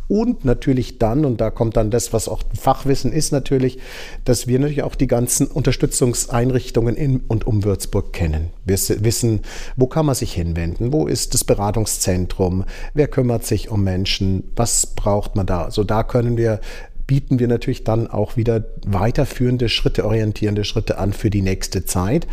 Und 0.09 0.43
natürlich 0.43 0.99
dann, 0.99 1.23
und 1.23 1.39
da 1.39 1.49
kommt 1.49 1.77
dann 1.77 1.89
das, 1.89 2.11
was 2.11 2.27
auch 2.27 2.41
Fachwissen 2.59 3.13
ist, 3.13 3.31
natürlich, 3.31 3.79
dass 4.25 4.47
wir 4.47 4.59
natürlich 4.59 4.83
auch 4.83 4.95
die 4.95 5.07
ganzen 5.07 5.47
Unterstützungseinrichtungen 5.47 6.95
in 6.95 7.21
und 7.21 7.47
um 7.47 7.63
Würzburg 7.63 8.11
kennen. 8.11 8.49
Wir 8.65 8.77
wissen, 8.77 9.41
wo 9.77 9.87
kann 9.87 10.05
man 10.05 10.15
sich 10.15 10.33
hinwenden, 10.33 10.91
wo 10.91 11.07
ist 11.07 11.33
das 11.33 11.43
Beratungszentrum, 11.45 12.65
wer 12.93 13.07
kümmert 13.07 13.45
sich 13.45 13.69
um 13.69 13.83
Menschen, 13.83 14.43
was 14.55 14.87
braucht 14.87 15.35
man 15.35 15.45
da. 15.45 15.63
Also 15.63 15.83
da 15.83 16.03
können 16.03 16.37
wir 16.37 16.59
bieten 17.07 17.39
wir 17.39 17.47
natürlich 17.47 17.83
dann 17.83 18.07
auch 18.07 18.37
wieder 18.37 18.63
weiterführende 18.85 19.69
Schritte, 19.69 20.05
orientierende 20.05 20.63
Schritte 20.63 20.97
an 20.97 21.13
für 21.13 21.29
die 21.29 21.41
nächste 21.41 21.85
Zeit 21.85 22.27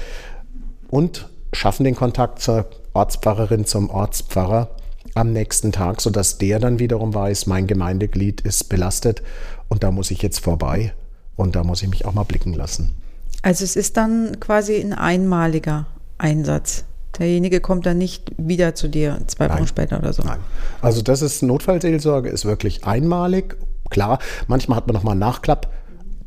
und 0.88 1.28
schaffen 1.52 1.84
den 1.84 1.96
Kontakt 1.96 2.40
zur 2.40 2.66
Ortspfarrerin, 2.92 3.64
zum 3.64 3.90
Ortspfarrer 3.90 4.70
am 5.14 5.32
nächsten 5.32 5.72
Tag, 5.72 6.00
sodass 6.00 6.38
der 6.38 6.58
dann 6.58 6.78
wiederum 6.78 7.14
weiß, 7.14 7.46
mein 7.46 7.66
Gemeindeglied 7.66 8.40
ist 8.42 8.68
belastet 8.68 9.22
und 9.68 9.82
da 9.82 9.90
muss 9.90 10.10
ich 10.10 10.22
jetzt 10.22 10.40
vorbei 10.40 10.92
und 11.36 11.56
da 11.56 11.64
muss 11.64 11.82
ich 11.82 11.88
mich 11.88 12.04
auch 12.04 12.14
mal 12.14 12.24
blicken 12.24 12.52
lassen. 12.52 12.94
Also 13.42 13.64
es 13.64 13.76
ist 13.76 13.96
dann 13.96 14.38
quasi 14.40 14.76
ein 14.76 14.92
einmaliger 14.92 15.86
Einsatz. 16.18 16.84
Derjenige 17.18 17.60
kommt 17.60 17.86
dann 17.86 17.98
nicht 17.98 18.30
wieder 18.36 18.74
zu 18.74 18.88
dir 18.88 19.18
zwei 19.26 19.50
Wochen 19.50 19.66
später 19.66 19.98
oder 19.98 20.12
so. 20.12 20.22
Nein. 20.22 20.38
Also 20.80 21.02
das 21.02 21.22
ist 21.22 21.42
Notfallseelsorge, 21.42 22.28
ist 22.28 22.44
wirklich 22.44 22.84
einmalig 22.84 23.56
Klar, 23.90 24.20
manchmal 24.46 24.76
hat 24.76 24.86
man 24.86 24.94
nochmal 24.94 25.12
einen 25.12 25.20
Nachklapp. 25.20 25.68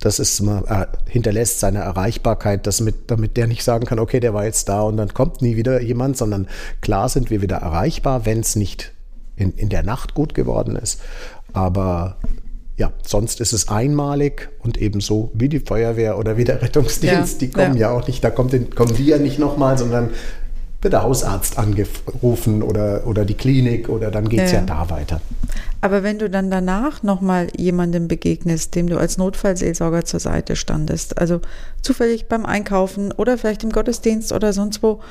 Das 0.03 0.19
ist, 0.19 0.41
man 0.41 0.65
äh, 0.65 0.85
hinterlässt 1.07 1.61
seine 1.61 1.79
Erreichbarkeit, 1.79 2.67
das 2.67 2.81
mit, 2.81 3.09
damit 3.09 3.37
der 3.37 3.47
nicht 3.47 3.63
sagen 3.63 3.85
kann, 3.85 3.99
okay, 3.99 4.19
der 4.19 4.33
war 4.33 4.43
jetzt 4.43 4.67
da 4.67 4.81
und 4.81 4.97
dann 4.97 5.13
kommt 5.13 5.41
nie 5.41 5.55
wieder 5.55 5.81
jemand, 5.81 6.17
sondern 6.17 6.49
klar 6.81 7.07
sind 7.07 7.29
wir 7.29 7.41
wieder 7.41 7.55
erreichbar, 7.55 8.25
wenn 8.25 8.41
es 8.41 8.57
nicht 8.57 8.91
in, 9.37 9.53
in 9.53 9.69
der 9.69 9.81
Nacht 9.81 10.13
gut 10.13 10.33
geworden 10.33 10.75
ist. 10.75 10.99
Aber 11.53 12.17
ja, 12.75 12.91
sonst 13.01 13.39
ist 13.39 13.53
es 13.53 13.69
einmalig 13.69 14.49
und 14.59 14.77
ebenso 14.77 15.31
wie 15.35 15.47
die 15.47 15.61
Feuerwehr 15.61 16.17
oder 16.17 16.35
wie 16.35 16.43
der 16.43 16.61
Rettungsdienst, 16.61 17.41
ja, 17.41 17.47
die 17.47 17.53
kommen 17.53 17.77
ja. 17.77 17.87
ja. 17.87 17.97
auch 17.97 18.05
nicht, 18.05 18.21
da 18.25 18.29
kommt, 18.29 18.75
kommen 18.75 18.93
die 18.95 19.05
ja 19.05 19.19
nicht 19.19 19.39
nochmal, 19.39 19.77
sondern 19.77 20.09
wird 20.81 20.91
der 20.91 21.03
Hausarzt 21.03 21.57
angerufen 21.57 22.61
oder, 22.61 23.07
oder 23.07 23.23
die 23.23 23.35
Klinik 23.35 23.87
oder 23.87 24.11
dann 24.11 24.27
geht 24.27 24.41
es 24.41 24.51
ja. 24.51 24.59
ja. 24.59 24.65
da 24.65 24.89
weiter. 24.89 25.21
Aber 25.83 26.01
wenn 26.01 26.17
du 26.17 26.29
dann 26.29 26.49
danach 26.49 27.03
nochmal 27.03 27.49
jemandem 27.57 28.07
begegnest, 28.07 28.73
dem 28.73 28.87
du 28.87 28.97
als 28.97 29.17
Notfallseelsorger 29.17 30.05
zur 30.05 30.21
Seite 30.21 30.55
standest, 30.55 31.17
also 31.17 31.41
zufällig 31.81 32.29
beim 32.29 32.45
Einkaufen 32.45 33.11
oder 33.11 33.37
vielleicht 33.37 33.65
im 33.65 33.69
Gottesdienst 33.69 34.31
oder 34.31 34.53
sonst 34.53 34.81
wo, 34.81 35.01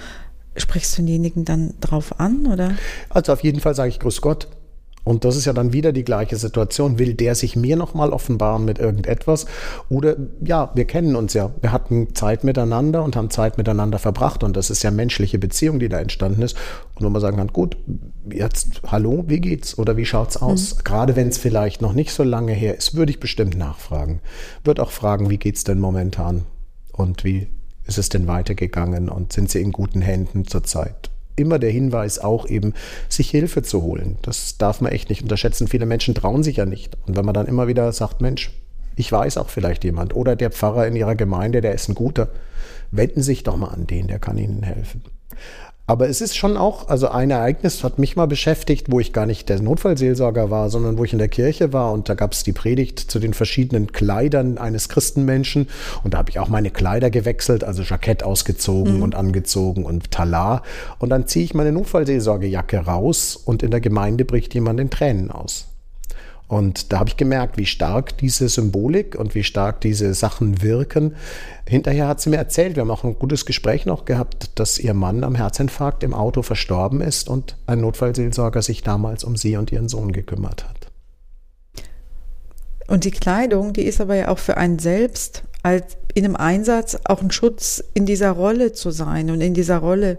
sprichst 0.56 0.96
du 0.96 1.02
denjenigen 1.02 1.44
dann 1.44 1.74
drauf 1.82 2.18
an, 2.18 2.46
oder? 2.46 2.72
Also 3.10 3.34
auf 3.34 3.42
jeden 3.42 3.60
Fall 3.60 3.74
sage 3.74 3.90
ich 3.90 4.00
Grüß 4.00 4.22
Gott. 4.22 4.48
Und 5.04 5.24
das 5.24 5.36
ist 5.36 5.46
ja 5.46 5.52
dann 5.52 5.72
wieder 5.72 5.92
die 5.92 6.04
gleiche 6.04 6.36
Situation. 6.36 6.98
Will 6.98 7.14
der 7.14 7.34
sich 7.34 7.56
mir 7.56 7.76
nochmal 7.76 8.10
offenbaren 8.10 8.64
mit 8.64 8.78
irgendetwas? 8.78 9.46
Oder 9.88 10.16
ja, 10.44 10.70
wir 10.74 10.84
kennen 10.84 11.16
uns 11.16 11.34
ja. 11.34 11.50
Wir 11.60 11.72
hatten 11.72 12.14
Zeit 12.14 12.44
miteinander 12.44 13.02
und 13.02 13.16
haben 13.16 13.30
Zeit 13.30 13.58
miteinander 13.58 13.98
verbracht. 13.98 14.44
Und 14.44 14.56
das 14.56 14.70
ist 14.70 14.82
ja 14.84 14.92
menschliche 14.92 15.38
Beziehung, 15.38 15.80
die 15.80 15.88
da 15.88 15.98
entstanden 15.98 16.42
ist. 16.42 16.56
Und 16.94 17.04
wenn 17.04 17.12
man 17.12 17.20
sagen 17.20 17.36
kann, 17.36 17.48
gut, 17.48 17.76
jetzt 18.30 18.82
hallo, 18.86 19.24
wie 19.26 19.40
geht's? 19.40 19.76
Oder 19.76 19.96
wie 19.96 20.06
schaut's 20.06 20.36
aus? 20.36 20.76
Mhm. 20.76 20.84
Gerade 20.84 21.16
wenn 21.16 21.28
es 21.28 21.38
vielleicht 21.38 21.82
noch 21.82 21.94
nicht 21.94 22.12
so 22.12 22.22
lange 22.22 22.52
her 22.52 22.76
ist, 22.76 22.94
würde 22.94 23.10
ich 23.10 23.18
bestimmt 23.18 23.56
nachfragen. 23.56 24.20
Würde 24.62 24.82
auch 24.82 24.92
fragen, 24.92 25.30
wie 25.30 25.38
geht's 25.38 25.64
denn 25.64 25.80
momentan? 25.80 26.44
Und 26.92 27.24
wie 27.24 27.48
ist 27.86 27.98
es 27.98 28.08
denn 28.08 28.28
weitergegangen? 28.28 29.08
Und 29.08 29.32
sind 29.32 29.50
Sie 29.50 29.60
in 29.60 29.72
guten 29.72 30.00
Händen 30.00 30.46
zurzeit? 30.46 31.01
Immer 31.42 31.58
der 31.58 31.70
Hinweis 31.70 32.18
auch 32.18 32.48
eben, 32.48 32.72
sich 33.08 33.28
Hilfe 33.30 33.62
zu 33.62 33.82
holen. 33.82 34.16
Das 34.22 34.56
darf 34.56 34.80
man 34.80 34.92
echt 34.92 35.10
nicht 35.10 35.22
unterschätzen. 35.22 35.68
Viele 35.68 35.86
Menschen 35.86 36.14
trauen 36.14 36.42
sich 36.42 36.56
ja 36.56 36.64
nicht. 36.64 36.96
Und 37.06 37.16
wenn 37.16 37.24
man 37.24 37.34
dann 37.34 37.46
immer 37.46 37.68
wieder 37.68 37.92
sagt, 37.92 38.20
Mensch, 38.20 38.50
Ich 38.96 39.10
weiß 39.10 39.38
auch 39.38 39.48
vielleicht 39.48 39.84
jemand. 39.84 40.14
Oder 40.14 40.36
der 40.36 40.50
Pfarrer 40.50 40.86
in 40.86 40.96
Ihrer 40.96 41.14
Gemeinde, 41.14 41.60
der 41.60 41.74
ist 41.74 41.88
ein 41.88 41.94
guter. 41.94 42.28
Wenden 42.90 43.22
Sie 43.22 43.32
sich 43.32 43.42
doch 43.42 43.56
mal 43.56 43.68
an 43.68 43.86
den, 43.86 44.06
der 44.06 44.18
kann 44.18 44.38
Ihnen 44.38 44.62
helfen. 44.62 45.02
Aber 45.84 46.08
es 46.08 46.20
ist 46.20 46.36
schon 46.36 46.56
auch, 46.56 46.88
also 46.88 47.08
ein 47.08 47.32
Ereignis 47.32 47.82
hat 47.82 47.98
mich 47.98 48.14
mal 48.14 48.26
beschäftigt, 48.26 48.86
wo 48.88 49.00
ich 49.00 49.12
gar 49.12 49.26
nicht 49.26 49.48
der 49.48 49.60
Notfallseelsorger 49.60 50.48
war, 50.48 50.70
sondern 50.70 50.96
wo 50.96 51.04
ich 51.04 51.12
in 51.12 51.18
der 51.18 51.28
Kirche 51.28 51.72
war 51.72 51.92
und 51.92 52.08
da 52.08 52.14
gab 52.14 52.32
es 52.32 52.44
die 52.44 52.52
Predigt 52.52 53.00
zu 53.00 53.18
den 53.18 53.34
verschiedenen 53.34 53.90
Kleidern 53.90 54.58
eines 54.58 54.88
Christenmenschen 54.88 55.68
und 56.04 56.14
da 56.14 56.18
habe 56.18 56.30
ich 56.30 56.38
auch 56.38 56.48
meine 56.48 56.70
Kleider 56.70 57.10
gewechselt, 57.10 57.64
also 57.64 57.82
Jackett 57.82 58.22
ausgezogen 58.22 58.98
mhm. 58.98 59.02
und 59.02 59.14
angezogen 59.16 59.84
und 59.84 60.12
Talar 60.12 60.62
und 61.00 61.10
dann 61.10 61.26
ziehe 61.26 61.44
ich 61.44 61.52
meine 61.52 61.72
Notfallseelsorgejacke 61.72 62.78
raus 62.78 63.34
und 63.34 63.64
in 63.64 63.72
der 63.72 63.80
Gemeinde 63.80 64.24
bricht 64.24 64.54
jemand 64.54 64.78
in 64.78 64.88
Tränen 64.88 65.32
aus. 65.32 65.71
Und 66.52 66.92
da 66.92 66.98
habe 66.98 67.08
ich 67.08 67.16
gemerkt, 67.16 67.56
wie 67.56 67.64
stark 67.64 68.18
diese 68.18 68.46
Symbolik 68.46 69.14
und 69.14 69.34
wie 69.34 69.42
stark 69.42 69.80
diese 69.80 70.12
Sachen 70.12 70.60
wirken. 70.60 71.16
Hinterher 71.66 72.06
hat 72.06 72.20
sie 72.20 72.28
mir 72.28 72.36
erzählt, 72.36 72.76
wir 72.76 72.82
haben 72.82 72.90
auch 72.90 73.04
ein 73.04 73.18
gutes 73.18 73.46
Gespräch 73.46 73.86
noch 73.86 74.04
gehabt, 74.04 74.50
dass 74.56 74.78
ihr 74.78 74.92
Mann 74.92 75.24
am 75.24 75.34
Herzinfarkt 75.34 76.04
im 76.04 76.12
Auto 76.12 76.42
verstorben 76.42 77.00
ist 77.00 77.30
und 77.30 77.56
ein 77.64 77.80
Notfallseelsorger 77.80 78.60
sich 78.60 78.82
damals 78.82 79.24
um 79.24 79.34
sie 79.34 79.56
und 79.56 79.72
ihren 79.72 79.88
Sohn 79.88 80.12
gekümmert 80.12 80.68
hat. 80.68 80.88
Und 82.86 83.04
die 83.04 83.12
Kleidung, 83.12 83.72
die 83.72 83.84
ist 83.84 84.02
aber 84.02 84.16
ja 84.16 84.28
auch 84.28 84.38
für 84.38 84.58
einen 84.58 84.78
selbst 84.78 85.44
als 85.62 85.96
in 86.12 86.26
einem 86.26 86.36
Einsatz 86.36 86.98
auch 87.06 87.22
ein 87.22 87.30
Schutz, 87.30 87.82
in 87.94 88.04
dieser 88.04 88.32
Rolle 88.32 88.74
zu 88.74 88.90
sein 88.90 89.30
und 89.30 89.40
in 89.40 89.54
dieser 89.54 89.78
Rolle 89.78 90.18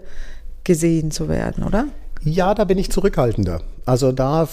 gesehen 0.64 1.12
zu 1.12 1.28
werden, 1.28 1.62
oder? 1.62 1.86
Ja, 2.24 2.56
da 2.56 2.64
bin 2.64 2.78
ich 2.78 2.90
zurückhaltender. 2.90 3.62
Also 3.86 4.12
da, 4.12 4.48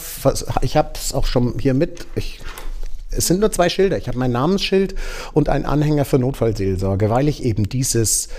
ich 0.62 0.78
habe 0.78 0.90
es 0.96 1.14
auch 1.14 1.26
schon 1.26 1.56
hier 1.60 1.74
mit. 1.74 2.06
Ich, 2.16 2.40
es 3.12 3.28
sind 3.28 3.40
nur 3.40 3.52
zwei 3.52 3.70
Schilder. 3.70 3.98
Ich 3.98 4.08
habe 4.08 4.18
mein 4.18 4.32
Namensschild 4.32 4.96
und 5.34 5.50
einen 5.50 5.66
Anhänger 5.66 6.06
für 6.06 6.20
Notfallseelsorge, 6.20 7.10
weil 7.10 7.28
ich 7.28 7.44
eben 7.44 7.70
dieses 7.70 8.30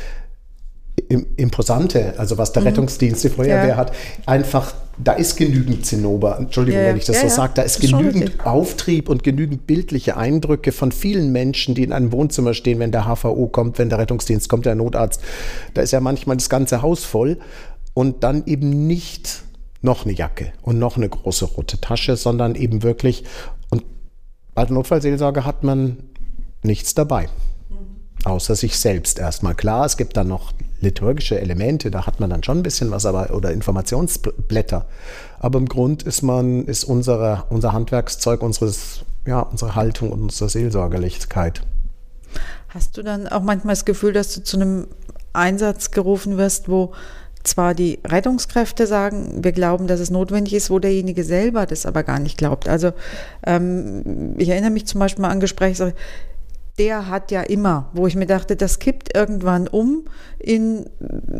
Imposante, 1.37 2.15
also 2.19 2.39
was 2.39 2.53
der 2.53 2.63
mhm. 2.63 2.69
Rettungsdienst, 2.69 3.25
die 3.25 3.31
Feuerwehr 3.31 3.69
ja. 3.69 3.77
hat, 3.77 3.93
einfach, 4.27 4.75
da 5.03 5.13
ist 5.13 5.37
genügend 5.37 5.87
Zinnober, 5.87 6.39
Entschuldigung, 6.39 6.81
ja, 6.81 6.89
wenn 6.89 6.97
ich 6.97 7.07
das 7.07 7.23
ja, 7.23 7.29
so 7.29 7.37
sage, 7.37 7.53
da 7.57 7.63
ist, 7.63 7.83
ist 7.83 7.91
genügend 7.91 8.45
Auftrieb 8.45 9.09
und 9.09 9.23
genügend 9.23 9.67
bildliche 9.67 10.17
Eindrücke 10.17 10.71
von 10.71 10.93
vielen 10.93 11.33
Menschen, 11.33 11.75
die 11.75 11.83
in 11.83 11.93
einem 11.93 12.13
Wohnzimmer 12.13 12.53
stehen, 12.53 12.79
wenn 12.79 12.93
der 12.93 13.05
HVO 13.05 13.47
kommt, 13.49 13.79
wenn 13.79 13.89
der 13.89 13.99
Rettungsdienst 13.99 14.49
kommt, 14.49 14.67
der 14.67 14.75
Notarzt. 14.75 15.23
Da 15.75 15.83
ist 15.83 15.93
ja 15.93 16.01
manchmal 16.01 16.37
das 16.37 16.51
ganze 16.51 16.83
Haus 16.83 17.05
voll 17.05 17.39
und 17.95 18.23
dann 18.23 18.45
eben 18.47 18.87
nicht 18.87 19.43
noch 19.83 20.05
eine 20.05 20.15
Jacke 20.15 20.53
und 20.63 20.79
noch 20.79 20.97
eine 20.97 21.09
große 21.09 21.45
rote 21.45 21.81
Tasche, 21.81 22.17
sondern 22.17 22.55
eben 22.55 22.83
wirklich, 22.83 23.25
und 23.71 23.85
bei 24.55 24.65
der 24.65 24.75
Notfallseelsorge 24.75 25.45
hat 25.45 25.65
man 25.65 25.99
nichts 26.63 26.95
dabei, 26.95 27.29
außer 28.25 28.55
sich 28.55 28.79
selbst 28.79 29.19
erstmal. 29.19 29.55
Klar, 29.55 29.85
es 29.85 29.97
gibt 29.97 30.17
dann 30.17 30.29
noch 30.29 30.53
liturgische 30.81 31.41
Elemente, 31.41 31.91
da 31.91 32.07
hat 32.07 32.21
man 32.21 32.31
dann 32.31 32.43
schon 32.43 32.59
ein 32.59 32.63
bisschen 32.63 32.91
was, 32.91 33.07
aber 33.07 33.35
oder 33.35 33.53
Informationsblätter. 33.53 34.87
Aber 35.39 35.59
im 35.59 35.67
Grund 35.67 36.03
ist 36.03 36.23
man, 36.23 36.65
ist 36.67 36.85
unsere, 36.85 37.45
unser 37.51 37.73
Handwerkszeug, 37.73 38.43
unseres, 38.43 39.05
ja, 39.27 39.41
unsere 39.41 39.75
Haltung 39.75 40.13
und 40.13 40.23
unsere 40.23 40.51
Seelsorgerlichkeit. 40.51 41.63
Hast 42.69 42.97
du 42.97 43.03
dann 43.03 43.29
auch 43.29 43.43
manchmal 43.43 43.75
das 43.75 43.85
Gefühl, 43.85 44.13
dass 44.13 44.35
du 44.35 44.43
zu 44.43 44.57
einem 44.57 44.87
Einsatz 45.33 45.91
gerufen 45.91 46.37
wirst, 46.37 46.69
wo 46.69 46.93
zwar 47.45 47.75
die 47.75 47.99
Rettungskräfte 48.07 48.87
sagen, 48.87 49.43
wir 49.43 49.53
glauben, 49.53 49.87
dass 49.87 50.01
es 50.01 50.11
notwendig 50.11 50.55
ist, 50.55 50.71
wo 50.71 50.79
derjenige 50.79 51.25
selber 51.25 51.67
das 51.67 51.87
aber 51.87 52.03
gar 52.03 52.19
nicht 52.19 52.39
glaubt. 52.39 52.69
Also 52.69 52.93
ähm, 53.47 54.35
ich 54.39 54.49
erinnere 54.49 54.71
mich 54.71 54.87
zum 54.87 55.01
Beispiel 55.01 55.23
mal 55.23 55.31
an 55.31 55.41
Gespräche, 55.41 55.95
der 56.79 57.09
hat 57.09 57.31
ja 57.31 57.43
immer, 57.43 57.91
wo 57.93 58.07
ich 58.07 58.17
mir 58.17 58.27
dachte, 58.27 58.57
das 58.57 58.79
kippt 58.79 59.15
irgendwann 59.15 59.69
um. 59.69 60.05
In, 60.39 60.87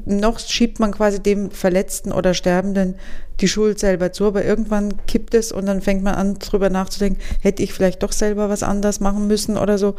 noch 0.05 0.39
schiebt 0.39 0.79
man 0.79 0.93
quasi 0.93 1.21
dem 1.21 1.51
Verletzten 1.51 2.13
oder 2.13 2.35
Sterbenden 2.35 2.97
die 3.41 3.49
Schuld 3.49 3.79
selber 3.79 4.13
zu, 4.13 4.27
aber 4.27 4.45
irgendwann 4.45 4.95
kippt 5.07 5.35
es 5.35 5.51
und 5.51 5.67
dann 5.67 5.81
fängt 5.81 6.03
man 6.03 6.15
an, 6.15 6.39
drüber 6.39 6.69
nachzudenken, 6.69 7.21
hätte 7.41 7.63
ich 7.63 7.73
vielleicht 7.73 8.03
doch 8.03 8.13
selber 8.13 8.51
was 8.51 8.63
anders 8.63 9.01
machen 9.01 9.27
müssen 9.27 9.57
oder 9.57 9.79
so 9.79 9.97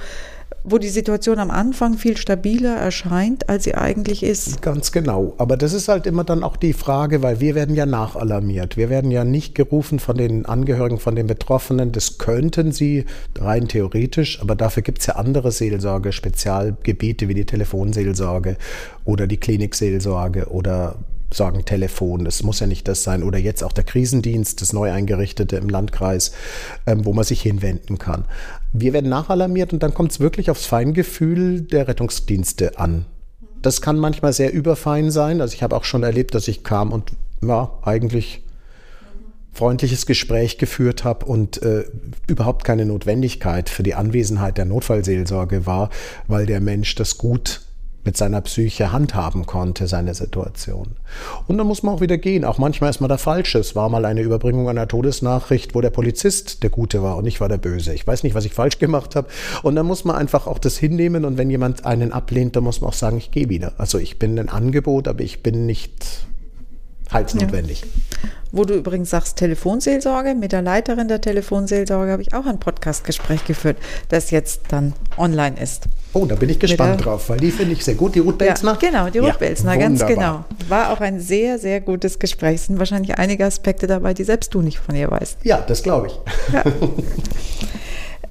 wo 0.64 0.78
die 0.78 0.90
Situation 0.90 1.40
am 1.40 1.52
Anfang 1.52 1.98
viel 1.98 2.18
stabiler 2.18 2.76
erscheint, 2.76 3.50
als 3.50 3.66
sie 3.66 3.76
eigentlich 3.76 4.24
ist. 4.24 4.62
Ganz 4.62 4.92
genau. 4.92 5.34
Aber 5.38 5.58
das 5.58 5.74
ist 5.74 5.88
halt 5.88 6.06
immer 6.06 6.24
dann 6.24 6.44
auch 6.44 6.58
die 6.58 6.74
Frage, 6.74 7.22
weil 7.22 7.40
wir 7.40 7.56
werden 7.56 7.76
ja 7.76 7.86
nachalarmiert. 7.86 8.78
Wir 8.78 8.90
werden 8.90 9.12
ja 9.12 9.24
nicht 9.24 9.56
gerufen 9.56 10.00
von 10.00 10.18
den 10.18 10.46
Angehörigen, 10.46 11.00
von 11.00 11.16
den 11.16 11.28
Betroffenen. 11.28 11.92
Das 11.92 12.18
könnten 12.18 12.72
sie 12.72 13.06
rein 13.38 13.68
theoretisch, 13.68 14.42
aber 14.42 14.56
dafür 14.56 14.84
gibt 14.84 15.00
es 15.00 15.08
ja 15.08 15.16
andere 15.16 15.52
Seelsorge, 15.52 16.12
Spezialgebiete 16.12 17.28
wie 17.28 17.34
die 17.34 17.46
Telefonseelsorge 17.46 18.58
oder 19.06 19.28
die 19.28 19.38
Klinikseelsorge 19.38 20.48
oder 20.50 20.96
sagen 21.34 21.66
Telefon, 21.66 22.26
das 22.26 22.44
muss 22.44 22.60
ja 22.60 22.68
nicht 22.68 22.88
das 22.88 23.04
sein, 23.04 23.24
oder 23.24 23.38
jetzt 23.38 23.64
auch 23.64 23.74
der 23.74 23.84
Krisendienst, 23.84 24.62
das 24.62 24.74
neu 24.74 24.92
eingerichtete 24.92 25.58
im 25.58 25.70
Landkreis, 25.70 26.32
ähm, 26.86 27.06
wo 27.06 27.14
man 27.14 27.24
sich 27.24 27.42
hinwenden 27.42 27.98
kann. 27.98 28.26
Wir 28.72 28.94
werden 28.94 29.10
nachalarmiert 29.10 29.74
und 29.74 29.84
dann 29.84 29.94
kommt 29.94 30.12
es 30.12 30.20
wirklich 30.20 30.50
aufs 30.50 30.66
Feingefühl 30.66 31.62
der 31.62 31.88
Rettungsdienste 31.88 32.80
an. 32.80 33.06
Das 33.62 33.82
kann 33.82 33.98
manchmal 33.98 34.34
sehr 34.34 34.52
überfein 34.52 35.12
sein. 35.12 35.40
Also 35.40 35.54
ich 35.54 35.64
habe 35.64 35.76
auch 35.76 35.86
schon 35.86 36.04
erlebt, 36.04 36.36
dass 36.36 36.48
ich 36.48 36.64
kam 36.64 36.92
und 36.92 37.12
ja, 37.42 37.72
eigentlich 37.84 38.44
freundliches 39.54 40.06
Gespräch 40.06 40.58
geführt 40.58 41.04
habe 41.04 41.26
und 41.26 41.62
äh, 41.62 41.86
überhaupt 42.28 42.64
keine 42.64 42.86
Notwendigkeit 42.86 43.70
für 43.70 43.84
die 43.84 43.94
Anwesenheit 43.94 44.58
der 44.58 44.66
Notfallseelsorge 44.66 45.66
war, 45.66 45.90
weil 46.28 46.46
der 46.48 46.60
Mensch 46.60 46.96
das 46.96 47.18
gut 47.20 47.62
mit 48.06 48.18
seiner 48.18 48.42
Psyche 48.42 48.92
handhaben 48.92 49.46
konnte, 49.46 49.88
seine 49.88 50.14
Situation. 50.14 50.96
Und 51.48 51.58
dann 51.58 51.68
muss 51.68 51.84
man 51.84 51.96
auch 51.96 52.02
wieder 52.02 52.18
gehen. 52.18 52.44
Auch 52.44 52.58
manchmal 52.58 52.90
ist 52.90 53.00
man 53.00 53.08
der 53.08 53.18
Falsche. 53.18 53.60
Es 53.60 53.76
war 53.76 53.88
mal 53.90 54.06
eine 54.06 54.22
Überbringung 54.22 54.68
einer 54.68 54.88
Todesnachricht, 54.88 55.74
wo 55.74 55.82
der 55.82 55.90
Polizist 55.90 56.64
der 56.64 56.70
Gute 56.70 57.02
war 57.02 57.18
und 57.18 57.26
ich 57.26 57.40
war 57.40 57.48
der 57.48 57.58
Böse. 57.58 57.94
Ich 57.94 58.06
weiß 58.06 58.24
nicht, 58.24 58.36
was 58.36 58.46
ich 58.46 58.54
falsch 58.54 58.80
gemacht 58.80 59.16
habe. 59.16 59.28
Und 59.62 59.76
dann 59.76 59.86
muss 59.86 60.04
man 60.04 60.16
einfach 60.16 60.48
auch 60.48 60.60
das 60.60 60.78
hinnehmen. 60.78 61.24
Und 61.24 61.38
wenn 61.38 61.50
jemand 61.50 61.86
einen 61.86 62.12
ablehnt, 62.12 62.56
dann 62.56 62.64
muss 62.64 62.82
man 62.82 62.90
auch 62.90 62.96
sagen, 62.96 63.18
ich 63.18 63.32
gehe 63.32 63.48
wieder. 63.50 63.74
Also 63.78 63.98
ich 64.00 64.20
bin 64.20 64.38
ein 64.38 64.50
Angebot, 64.50 65.08
aber 65.08 65.22
ich 65.22 65.42
bin 65.42 65.66
nicht 65.66 66.26
halsnotwendig. 67.10 67.82
Ja. 67.82 68.13
Wo 68.52 68.66
du 68.66 68.76
übrigens 68.76 69.10
sagst, 69.10 69.38
Telefonseelsorge, 69.38 70.36
mit 70.36 70.52
der 70.52 70.62
Leiterin 70.62 71.08
der 71.08 71.22
Telefonseelsorge 71.22 72.12
habe 72.12 72.22
ich 72.22 72.34
auch 72.34 72.46
ein 72.46 72.60
Podcastgespräch 72.60 73.46
geführt, 73.46 73.78
das 74.10 74.32
jetzt 74.32 74.62
dann 74.70 74.94
online 75.18 75.60
ist. 75.60 75.86
Oh, 76.14 76.26
da 76.26 76.36
bin 76.36 76.50
ich 76.50 76.60
gespannt 76.60 77.04
drauf, 77.04 77.30
weil 77.30 77.40
die 77.40 77.50
finde 77.50 77.74
ich 77.74 77.84
sehr 77.84 77.96
gut. 77.96 78.14
Die 78.14 78.20
Ruth 78.20 78.38
Belzner? 78.38 78.78
Ja, 78.80 78.90
genau, 78.90 79.10
die 79.10 79.18
Ruth 79.18 79.30
ja, 79.30 79.38
Belzner, 79.38 79.78
ganz 79.78 80.06
genau. 80.06 80.46
War 80.70 80.92
auch 80.92 81.02
ein 81.02 81.20
sehr, 81.20 81.58
sehr 81.58 81.82
gutes 81.82 82.20
Gespräch. 82.20 82.56
Es 82.56 82.68
sind 82.68 82.78
wahrscheinlich 82.78 83.18
einige 83.18 83.46
Aspekte 83.46 83.88
dabei, 83.88 84.14
die 84.14 84.24
selbst 84.24 84.54
du 84.54 84.62
nicht 84.62 84.78
von 84.78 84.96
ihr 84.96 85.10
weißt. 85.10 85.40
Ja, 85.44 85.62
das 85.62 85.82
glaube 85.82 86.08
ich. 86.08 86.54
Ja. 86.54 86.64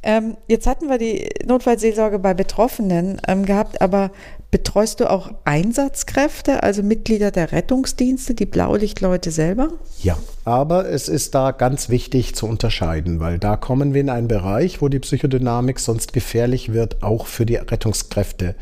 Ähm, 0.05 0.37
jetzt 0.49 0.67
hatten 0.67 0.89
wir 0.89 0.99
die 0.99 1.29
Notfallseelsorge 1.47 2.19
bei 2.19 2.35
Betroffenen 2.35 3.21
ähm, 3.29 3.47
gehabt, 3.47 3.81
aber 3.81 4.11
betreust 4.53 5.01
du 5.01 5.11
auch 5.11 5.33
Einsatzkräfte, 5.45 6.63
also 6.63 6.83
Mitglieder 6.83 7.31
der 7.31 7.51
Rettungsdienste, 7.53 8.35
die 8.35 8.47
Blaulichtleute 8.47 9.33
selber? 9.33 9.71
Ja, 10.03 10.17
aber 10.45 10.89
es 10.89 11.09
ist 11.09 11.35
da 11.35 11.51
ganz 11.53 11.89
wichtig 11.89 12.37
zu 12.37 12.47
unterscheiden, 12.47 13.19
weil 13.19 13.39
da 13.39 13.57
kommen 13.57 13.95
wir 13.95 14.03
in 14.03 14.11
einen 14.11 14.29
Bereich, 14.29 14.83
wo 14.83 14.89
die 14.89 15.01
Psychodynamik 15.01 15.81
sonst 15.81 16.13
gefährlich 16.13 16.73
wird, 16.75 17.03
auch 17.03 17.27
für 17.27 17.47
die 17.47 17.57
Rettungskräfte. 17.57 18.55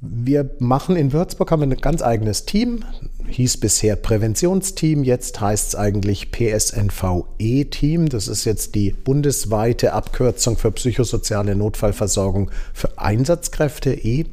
Wir 0.00 0.50
machen 0.58 0.96
in 0.96 1.12
Würzburg 1.12 1.52
haben 1.52 1.62
wir 1.62 1.68
ein 1.68 1.80
ganz 1.80 2.02
eigenes 2.02 2.44
Team, 2.44 2.84
hieß 3.28 3.60
bisher 3.60 3.94
Präventionsteam, 3.96 5.04
jetzt 5.04 5.40
heißt 5.40 5.68
es 5.68 5.74
eigentlich 5.76 6.32
PSNVE-Team. 6.32 8.08
Das 8.08 8.26
ist 8.28 8.44
jetzt 8.44 8.74
die 8.74 8.90
bundesweite 8.90 9.92
Abkürzung 9.92 10.58
für 10.58 10.72
psychosoziale 10.72 11.54
Notfallversorgung 11.54 12.50
für 12.74 12.98
Einsatzkräfte 12.98 13.94
E. 13.94 14.26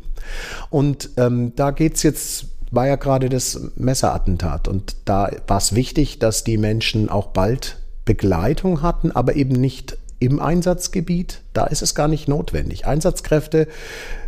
Und 0.69 1.11
ähm, 1.17 1.53
da 1.55 1.71
geht 1.71 1.95
es 1.95 2.03
jetzt 2.03 2.45
war 2.73 2.87
ja 2.87 2.95
gerade 2.95 3.29
das 3.29 3.69
Messerattentat 3.75 4.67
und 4.67 4.95
da 5.05 5.29
war 5.45 5.59
es 5.59 5.75
wichtig, 5.75 6.17
dass 6.17 6.43
die 6.43 6.57
Menschen 6.57 7.07
auch 7.07 7.27
bald 7.27 7.77
Begleitung 8.03 8.81
hatten, 8.81 9.11
aber 9.11 9.35
eben 9.35 9.53
nicht 9.53 9.95
im 10.17 10.39
Einsatzgebiet, 10.39 11.41
da 11.53 11.65
ist 11.65 11.83
es 11.83 11.93
gar 11.93 12.07
nicht 12.07 12.27
notwendig. 12.27 12.87
Einsatzkräfte 12.87 13.67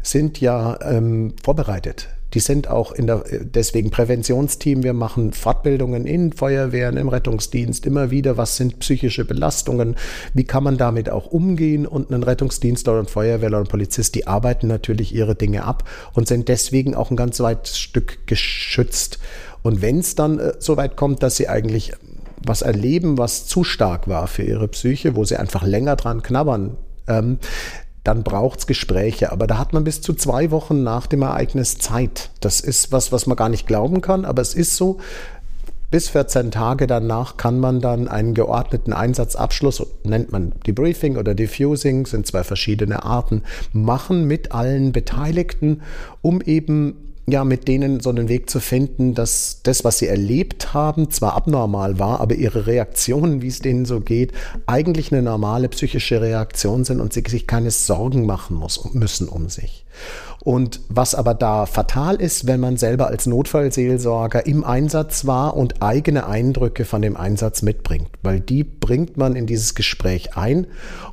sind 0.04 0.40
ja 0.42 0.80
ähm, 0.82 1.34
vorbereitet. 1.42 2.10
Die 2.36 2.41
sind 2.41 2.69
auch 2.69 2.91
in 2.91 3.08
der, 3.08 3.24
deswegen 3.41 3.89
Präventionsteam. 3.89 4.84
Wir 4.84 4.93
machen 4.93 5.32
Fortbildungen 5.32 6.06
in 6.06 6.34
Feuerwehren, 6.34 6.98
im 6.98 7.08
Rettungsdienst 7.08 7.86
immer 7.86 8.12
wieder. 8.12 8.38
Was 8.38 8.58
sind 8.58 8.80
psychische 8.80 9.26
Belastungen? 9.26 9.95
Wie 10.34 10.43
kann 10.43 10.63
man 10.63 10.78
damit 10.78 11.10
auch 11.10 11.28
umgehen? 11.28 11.88
Und 11.88 12.12
ein 12.12 12.24
Rettungsdienstler 12.24 12.93
oder 12.93 13.04
ein 13.04 13.08
Feuerwehrler 13.08 13.60
und 13.60 13.69
Polizist, 13.69 14.15
die 14.15 14.28
arbeiten 14.28 14.67
natürlich 14.67 15.15
ihre 15.15 15.36
Dinge 15.36 15.63
ab 15.63 15.89
und 16.13 16.28
sind 16.28 16.50
deswegen 16.50 16.93
auch 16.93 17.10
ein 17.10 17.15
ganz 17.15 17.39
weites 17.39 17.80
Stück 17.80 18.28
geschützt. 18.28 19.19
Und 19.63 19.82
wenn 19.82 20.00
es 20.00 20.15
dann 20.15 20.38
äh, 20.38 20.54
so 20.60 20.78
weit 20.78 20.98
kommt, 20.98 21.24
dass 21.24 21.38
sie 21.38 21.48
eigentlich 21.48 21.93
was 22.43 22.62
erleben, 22.62 23.17
was 23.17 23.48
zu 23.48 23.63
stark 23.63 24.08
war 24.08 24.28
für 24.28 24.43
ihre 24.43 24.67
Psyche, 24.67 25.15
wo 25.15 25.24
sie 25.24 25.38
einfach 25.38 25.63
länger 25.63 25.95
dran 25.95 26.21
knabbern, 26.21 26.78
ähm, 27.08 27.39
dann 28.06 28.24
braucht 28.24 28.60
es 28.60 28.68
Gespräche. 28.68 29.32
Aber 29.32 29.48
da 29.48 29.58
hat 29.58 29.74
man 29.74 29.84
bis 29.84 30.00
zu 30.00 30.13
zwei 30.13 30.52
Wochen 30.52 30.84
nach 30.84 31.08
dem 31.08 31.24
Ereignis 31.24 31.78
Zeit. 31.80 32.30
Das 32.39 32.62
ist 32.62 32.91
was, 32.91 33.12
was 33.12 33.26
man 33.26 33.36
gar 33.36 33.50
nicht 33.50 33.68
glauben 33.68 34.00
kann, 34.00 34.24
aber 34.24 34.41
es 34.41 34.54
ist 34.54 34.78
so. 34.78 35.00
Bis 35.91 36.10
14 36.10 36.52
Tage 36.52 36.88
danach 36.88 37.38
kann 37.38 37.60
man 37.60 37.80
dann 37.80 38.08
einen 38.08 38.34
geordneten 38.34 38.91
Einsatzabschluss, 38.91 39.86
nennt 40.04 40.32
man 40.32 40.52
Debriefing 40.68 41.15
oder 41.15 41.34
Diffusing, 41.36 42.06
sind 42.06 42.28
zwei 42.28 42.44
verschiedene 42.44 43.04
Arten, 43.04 43.44
machen 43.72 44.26
mit 44.26 44.52
allen 44.52 44.91
Beteiligten, 44.91 45.82
um 46.22 46.41
eben 46.41 47.05
ja, 47.28 47.44
mit 47.44 47.68
denen 47.68 48.02
so 48.02 48.12
einen 48.12 48.30
Weg 48.30 48.50
zu 48.50 48.60
finden, 48.60 49.16
dass 49.16 49.62
das, 49.64 49.84
was 49.84 49.98
sie 49.98 50.08
erlebt 50.08 50.74
haben, 50.74 51.10
zwar 51.10 51.36
abnormal 51.36 51.98
war, 51.98 52.20
aber 52.22 52.36
ihre 52.36 52.68
Reaktionen, 52.68 53.42
wie 53.42 53.48
es 53.48 53.60
denen 53.60 53.86
so 53.86 54.00
geht, 54.00 54.32
eigentlich 54.68 55.12
eine 55.12 55.24
normale 55.24 55.68
psychische 55.70 56.22
Reaktion 56.22 56.84
sind 56.84 57.02
und 57.02 57.14
sie 57.14 57.24
sich 57.28 57.48
keine 57.48 57.72
Sorgen 57.72 58.28
machen 58.28 58.56
muss, 58.58 58.94
müssen 58.94 59.28
um 59.28 59.50
sich. 59.50 59.86
Und 60.44 60.82
was 60.90 61.16
aber 61.16 61.34
da 61.34 61.66
fatal 61.66 62.18
ist, 62.18 62.46
wenn 62.46 62.60
man 62.60 62.78
selber 62.78 63.08
als 63.08 63.26
Notfallseelsorger 63.26 64.46
im 64.46 64.64
Einsatz 64.64 65.26
war 65.26 65.58
und 65.58 65.82
eigene 65.82 66.28
Eindrücke 66.28 66.86
von 66.86 67.02
dem 67.02 67.18
Einsatz 67.18 67.64
mitbringt, 67.64 68.10
weil 68.22 68.42
die 68.42 68.64
bringt 68.64 69.18
man 69.18 69.36
in 69.36 69.48
dieses 69.48 69.74
Gespräch 69.74 70.38
ein 70.38 70.68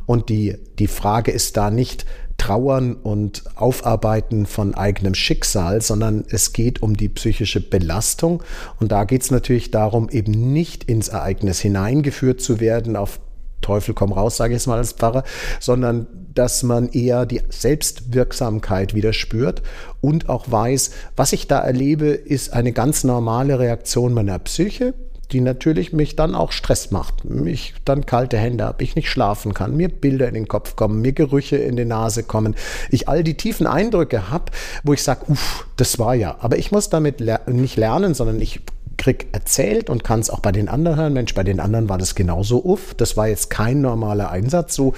und 0.04 0.28
die, 0.28 0.58
die 0.78 0.88
Frage 0.88 1.30
ist 1.30 1.56
da 1.56 1.70
nicht, 1.70 2.04
Trauern 2.42 2.96
und 2.96 3.44
Aufarbeiten 3.54 4.46
von 4.46 4.74
eigenem 4.74 5.14
Schicksal, 5.14 5.80
sondern 5.80 6.24
es 6.28 6.52
geht 6.52 6.82
um 6.82 6.96
die 6.96 7.08
psychische 7.08 7.60
Belastung. 7.60 8.42
Und 8.80 8.90
da 8.90 9.04
geht 9.04 9.22
es 9.22 9.30
natürlich 9.30 9.70
darum, 9.70 10.08
eben 10.08 10.52
nicht 10.52 10.82
ins 10.82 11.06
Ereignis 11.06 11.60
hineingeführt 11.60 12.40
zu 12.40 12.58
werden, 12.58 12.96
auf 12.96 13.20
Teufel 13.60 13.94
komm 13.94 14.10
raus, 14.10 14.38
sage 14.38 14.54
ich 14.54 14.56
es 14.56 14.66
mal 14.66 14.78
als 14.78 14.90
Pfarrer, 14.90 15.22
sondern 15.60 16.08
dass 16.34 16.64
man 16.64 16.88
eher 16.88 17.26
die 17.26 17.42
Selbstwirksamkeit 17.48 18.92
wieder 18.92 19.12
spürt 19.12 19.62
und 20.00 20.28
auch 20.28 20.50
weiß, 20.50 20.90
was 21.14 21.32
ich 21.32 21.46
da 21.46 21.60
erlebe, 21.60 22.06
ist 22.08 22.52
eine 22.54 22.72
ganz 22.72 23.04
normale 23.04 23.60
Reaktion 23.60 24.14
meiner 24.14 24.40
Psyche 24.40 24.94
die 25.32 25.40
natürlich 25.40 25.92
mich 25.92 26.16
dann 26.16 26.34
auch 26.34 26.52
Stress 26.52 26.90
macht, 26.90 27.24
mich 27.24 27.74
dann 27.84 28.06
kalte 28.06 28.36
Hände 28.36 28.64
habe, 28.64 28.82
ich 28.84 28.96
nicht 28.96 29.10
schlafen 29.10 29.54
kann, 29.54 29.76
mir 29.76 29.88
Bilder 29.88 30.28
in 30.28 30.34
den 30.34 30.48
Kopf 30.48 30.76
kommen, 30.76 31.00
mir 31.00 31.12
Gerüche 31.12 31.56
in 31.56 31.76
die 31.76 31.84
Nase 31.84 32.22
kommen, 32.22 32.54
ich 32.90 33.08
all 33.08 33.24
die 33.24 33.36
tiefen 33.36 33.66
Eindrücke 33.66 34.30
habe, 34.30 34.52
wo 34.84 34.92
ich 34.92 35.02
sage, 35.02 35.24
uff, 35.28 35.66
das 35.76 35.98
war 35.98 36.14
ja. 36.14 36.36
Aber 36.40 36.58
ich 36.58 36.70
muss 36.70 36.90
damit 36.90 37.20
ler 37.20 37.40
nicht 37.46 37.76
lernen, 37.76 38.14
sondern 38.14 38.40
ich 38.40 38.60
krieg 38.98 39.26
erzählt 39.32 39.90
und 39.90 40.04
kann 40.04 40.20
es 40.20 40.30
auch 40.30 40.40
bei 40.40 40.52
den 40.52 40.68
anderen 40.68 40.96
hören. 40.96 41.12
Mensch, 41.12 41.34
bei 41.34 41.42
den 41.42 41.58
anderen 41.58 41.88
war 41.88 41.98
das 41.98 42.14
genauso 42.14 42.64
uff. 42.64 42.94
Das 42.94 43.16
war 43.16 43.26
jetzt 43.26 43.50
kein 43.50 43.80
normaler 43.80 44.30
Einsatz, 44.30 44.74
so 44.74 44.94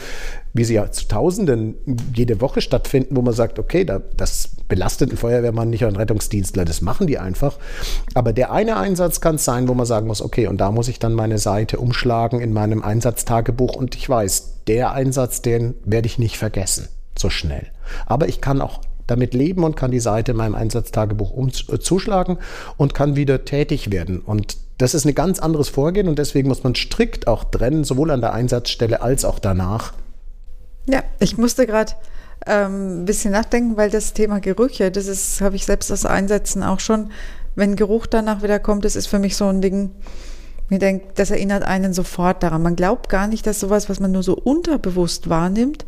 wie 0.52 0.64
sie 0.64 0.74
ja 0.74 0.90
zu 0.90 1.08
Tausenden 1.08 1.74
jede 2.14 2.40
Woche 2.40 2.60
stattfinden, 2.60 3.16
wo 3.16 3.22
man 3.22 3.32
sagt, 3.32 3.58
okay, 3.58 3.84
da, 3.84 4.02
das 4.16 4.53
belastet 4.68 5.10
ein 5.10 5.16
Feuerwehrmann 5.16 5.70
nicht 5.70 5.82
oder 5.82 5.92
ein 5.92 5.96
Rettungsdienstler, 5.96 6.64
das 6.64 6.80
machen 6.80 7.06
die 7.06 7.18
einfach. 7.18 7.56
Aber 8.14 8.32
der 8.32 8.52
eine 8.52 8.76
Einsatz 8.76 9.20
kann 9.20 9.36
es 9.36 9.44
sein, 9.44 9.68
wo 9.68 9.74
man 9.74 9.86
sagen 9.86 10.06
muss, 10.06 10.22
okay, 10.22 10.46
und 10.46 10.58
da 10.58 10.70
muss 10.70 10.88
ich 10.88 10.98
dann 10.98 11.14
meine 11.14 11.38
Seite 11.38 11.78
umschlagen 11.78 12.40
in 12.40 12.52
meinem 12.52 12.82
Einsatztagebuch 12.82 13.76
und 13.76 13.94
ich 13.94 14.08
weiß, 14.08 14.64
der 14.66 14.92
Einsatz, 14.92 15.42
den 15.42 15.74
werde 15.84 16.06
ich 16.06 16.18
nicht 16.18 16.38
vergessen, 16.38 16.88
so 17.18 17.30
schnell. 17.30 17.66
Aber 18.06 18.28
ich 18.28 18.40
kann 18.40 18.60
auch 18.60 18.80
damit 19.06 19.34
leben 19.34 19.64
und 19.64 19.76
kann 19.76 19.90
die 19.90 20.00
Seite 20.00 20.32
in 20.32 20.38
meinem 20.38 20.54
Einsatztagebuch 20.54 21.30
um, 21.30 21.48
äh, 21.48 21.78
zuschlagen 21.78 22.38
und 22.76 22.94
kann 22.94 23.16
wieder 23.16 23.44
tätig 23.44 23.90
werden. 23.92 24.20
Und 24.20 24.56
das 24.78 24.94
ist 24.94 25.06
ein 25.06 25.14
ganz 25.14 25.38
anderes 25.38 25.68
Vorgehen 25.68 26.08
und 26.08 26.18
deswegen 26.18 26.48
muss 26.48 26.64
man 26.64 26.74
strikt 26.74 27.26
auch 27.26 27.44
trennen, 27.44 27.84
sowohl 27.84 28.10
an 28.10 28.20
der 28.20 28.32
Einsatzstelle 28.32 29.02
als 29.02 29.24
auch 29.24 29.38
danach. 29.38 29.92
Ja, 30.86 31.02
ich 31.20 31.38
musste 31.38 31.66
gerade 31.66 31.92
ähm, 32.46 33.02
ein 33.02 33.04
bisschen 33.04 33.32
nachdenken, 33.32 33.76
weil 33.76 33.90
das 33.90 34.12
Thema 34.12 34.40
Gerüche, 34.40 34.90
das 34.90 35.06
ist, 35.06 35.40
habe 35.40 35.56
ich 35.56 35.64
selbst 35.64 35.90
aus 35.90 36.06
Einsätzen 36.06 36.62
auch 36.62 36.80
schon, 36.80 37.10
wenn 37.54 37.76
Geruch 37.76 38.06
danach 38.06 38.42
wieder 38.42 38.58
kommt, 38.58 38.84
das 38.84 38.96
ist 38.96 39.06
für 39.06 39.18
mich 39.18 39.36
so 39.36 39.46
ein 39.46 39.60
Ding, 39.60 39.90
ich 40.70 40.78
denke, 40.78 41.06
das 41.14 41.30
erinnert 41.30 41.62
einen 41.62 41.92
sofort 41.92 42.42
daran. 42.42 42.62
Man 42.62 42.74
glaubt 42.74 43.08
gar 43.08 43.26
nicht, 43.28 43.46
dass 43.46 43.60
sowas, 43.60 43.88
was 43.88 44.00
man 44.00 44.12
nur 44.12 44.22
so 44.22 44.34
unterbewusst 44.34 45.28
wahrnimmt, 45.28 45.84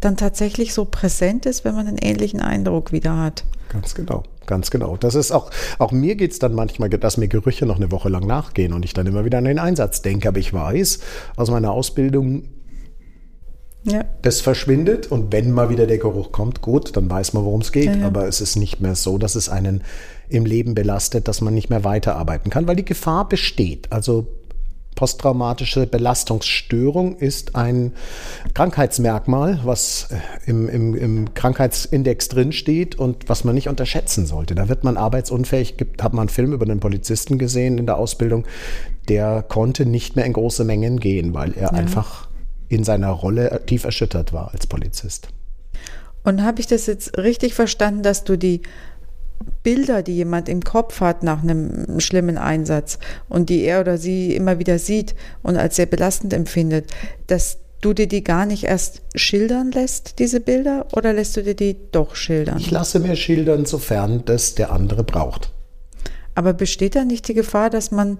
dann 0.00 0.16
tatsächlich 0.16 0.74
so 0.74 0.84
präsent 0.84 1.46
ist, 1.46 1.64
wenn 1.64 1.74
man 1.74 1.86
einen 1.86 1.98
ähnlichen 1.98 2.40
Eindruck 2.40 2.92
wieder 2.92 3.16
hat. 3.16 3.44
Ganz 3.68 3.94
genau, 3.94 4.22
ganz 4.46 4.70
genau. 4.70 4.96
Das 4.96 5.14
ist 5.14 5.30
auch, 5.30 5.50
auch 5.78 5.92
mir 5.92 6.16
geht 6.16 6.32
es 6.32 6.38
dann 6.38 6.54
manchmal, 6.54 6.88
dass 6.88 7.16
mir 7.16 7.28
Gerüche 7.28 7.66
noch 7.66 7.76
eine 7.76 7.90
Woche 7.90 8.08
lang 8.08 8.26
nachgehen 8.26 8.72
und 8.72 8.84
ich 8.84 8.94
dann 8.94 9.06
immer 9.06 9.24
wieder 9.24 9.38
an 9.38 9.44
den 9.44 9.58
Einsatz 9.58 10.02
denke. 10.02 10.28
Aber 10.28 10.38
ich 10.38 10.52
weiß 10.52 11.00
aus 11.36 11.50
meiner 11.50 11.72
Ausbildung, 11.72 12.44
ja. 13.90 14.04
Das 14.22 14.40
verschwindet 14.40 15.06
und 15.10 15.32
wenn 15.32 15.52
mal 15.52 15.70
wieder 15.70 15.86
der 15.86 15.98
Geruch 15.98 16.32
kommt, 16.32 16.62
gut, 16.62 16.96
dann 16.96 17.10
weiß 17.10 17.32
man, 17.32 17.44
worum 17.44 17.60
es 17.60 17.72
geht. 17.72 17.86
Ja, 17.86 17.96
ja. 17.96 18.06
Aber 18.06 18.26
es 18.26 18.40
ist 18.40 18.56
nicht 18.56 18.80
mehr 18.80 18.94
so, 18.94 19.18
dass 19.18 19.34
es 19.34 19.48
einen 19.48 19.82
im 20.28 20.44
Leben 20.44 20.74
belastet, 20.74 21.28
dass 21.28 21.40
man 21.40 21.54
nicht 21.54 21.70
mehr 21.70 21.84
weiterarbeiten 21.84 22.50
kann, 22.50 22.66
weil 22.66 22.76
die 22.76 22.84
Gefahr 22.84 23.28
besteht. 23.28 23.90
Also 23.90 24.26
posttraumatische 24.98 25.86
Belastungsstörung 25.86 27.18
ist 27.18 27.54
ein 27.54 27.92
Krankheitsmerkmal, 28.52 29.60
was 29.62 30.08
äh, 30.10 30.50
im, 30.50 30.68
im, 30.68 30.96
im 30.96 31.34
Krankheitsindex 31.34 32.28
drinsteht 32.28 32.96
und 32.96 33.28
was 33.28 33.44
man 33.44 33.54
nicht 33.54 33.68
unterschätzen 33.68 34.26
sollte. 34.26 34.56
Da 34.56 34.68
wird 34.68 34.82
man 34.82 34.96
arbeitsunfähig. 34.96 35.76
Gibt, 35.76 36.02
hat 36.02 36.14
man 36.14 36.22
einen 36.22 36.28
Film 36.30 36.52
über 36.52 36.64
einen 36.64 36.80
Polizisten 36.80 37.38
gesehen 37.38 37.78
in 37.78 37.86
der 37.86 37.96
Ausbildung, 37.96 38.44
der 39.08 39.42
konnte 39.42 39.86
nicht 39.86 40.16
mehr 40.16 40.24
in 40.24 40.32
große 40.32 40.64
Mengen 40.64 40.98
gehen, 40.98 41.32
weil 41.32 41.52
er 41.52 41.62
ja. 41.62 41.68
einfach 41.70 42.27
in 42.68 42.84
seiner 42.84 43.10
Rolle 43.10 43.62
tief 43.66 43.84
erschüttert 43.84 44.32
war 44.32 44.52
als 44.52 44.66
Polizist. 44.66 45.28
Und 46.24 46.42
habe 46.42 46.60
ich 46.60 46.66
das 46.66 46.86
jetzt 46.86 47.16
richtig 47.16 47.54
verstanden, 47.54 48.02
dass 48.02 48.24
du 48.24 48.36
die 48.36 48.62
Bilder, 49.62 50.02
die 50.02 50.16
jemand 50.16 50.48
im 50.48 50.62
Kopf 50.62 51.00
hat 51.00 51.22
nach 51.22 51.42
einem 51.42 52.00
schlimmen 52.00 52.38
Einsatz 52.38 52.98
und 53.28 53.48
die 53.48 53.62
er 53.62 53.80
oder 53.80 53.96
sie 53.96 54.34
immer 54.34 54.58
wieder 54.58 54.78
sieht 54.78 55.14
und 55.42 55.56
als 55.56 55.76
sehr 55.76 55.86
belastend 55.86 56.32
empfindet, 56.32 56.90
dass 57.26 57.58
du 57.80 57.92
dir 57.92 58.08
die 58.08 58.24
gar 58.24 58.46
nicht 58.46 58.64
erst 58.64 59.02
schildern 59.14 59.70
lässt, 59.70 60.18
diese 60.18 60.40
Bilder, 60.40 60.86
oder 60.92 61.12
lässt 61.12 61.36
du 61.36 61.42
dir 61.42 61.54
die 61.54 61.76
doch 61.92 62.16
schildern? 62.16 62.58
Ich 62.58 62.70
lasse 62.70 62.98
mir 62.98 63.14
schildern, 63.14 63.66
sofern 63.66 64.24
das 64.24 64.54
der 64.54 64.72
andere 64.72 65.04
braucht. 65.04 65.52
Aber 66.34 66.52
besteht 66.52 66.96
da 66.96 67.04
nicht 67.04 67.28
die 67.28 67.34
Gefahr, 67.34 67.70
dass 67.70 67.90
man 67.90 68.18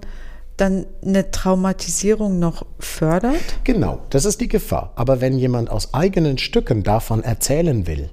dann 0.57 0.85
eine 1.01 1.31
Traumatisierung 1.31 2.39
noch 2.39 2.65
fördert? 2.89 3.59
Genau, 3.63 4.01
das 4.09 4.25
ist 4.25 4.41
die 4.41 4.47
Gefahr. 4.47 4.91
Aber 4.95 5.21
wenn 5.21 5.37
jemand 5.37 5.69
aus 5.69 5.93
eigenen 5.93 6.37
Stücken 6.37 6.83
davon 6.83 7.23
erzählen 7.23 7.87
will, 7.87 8.09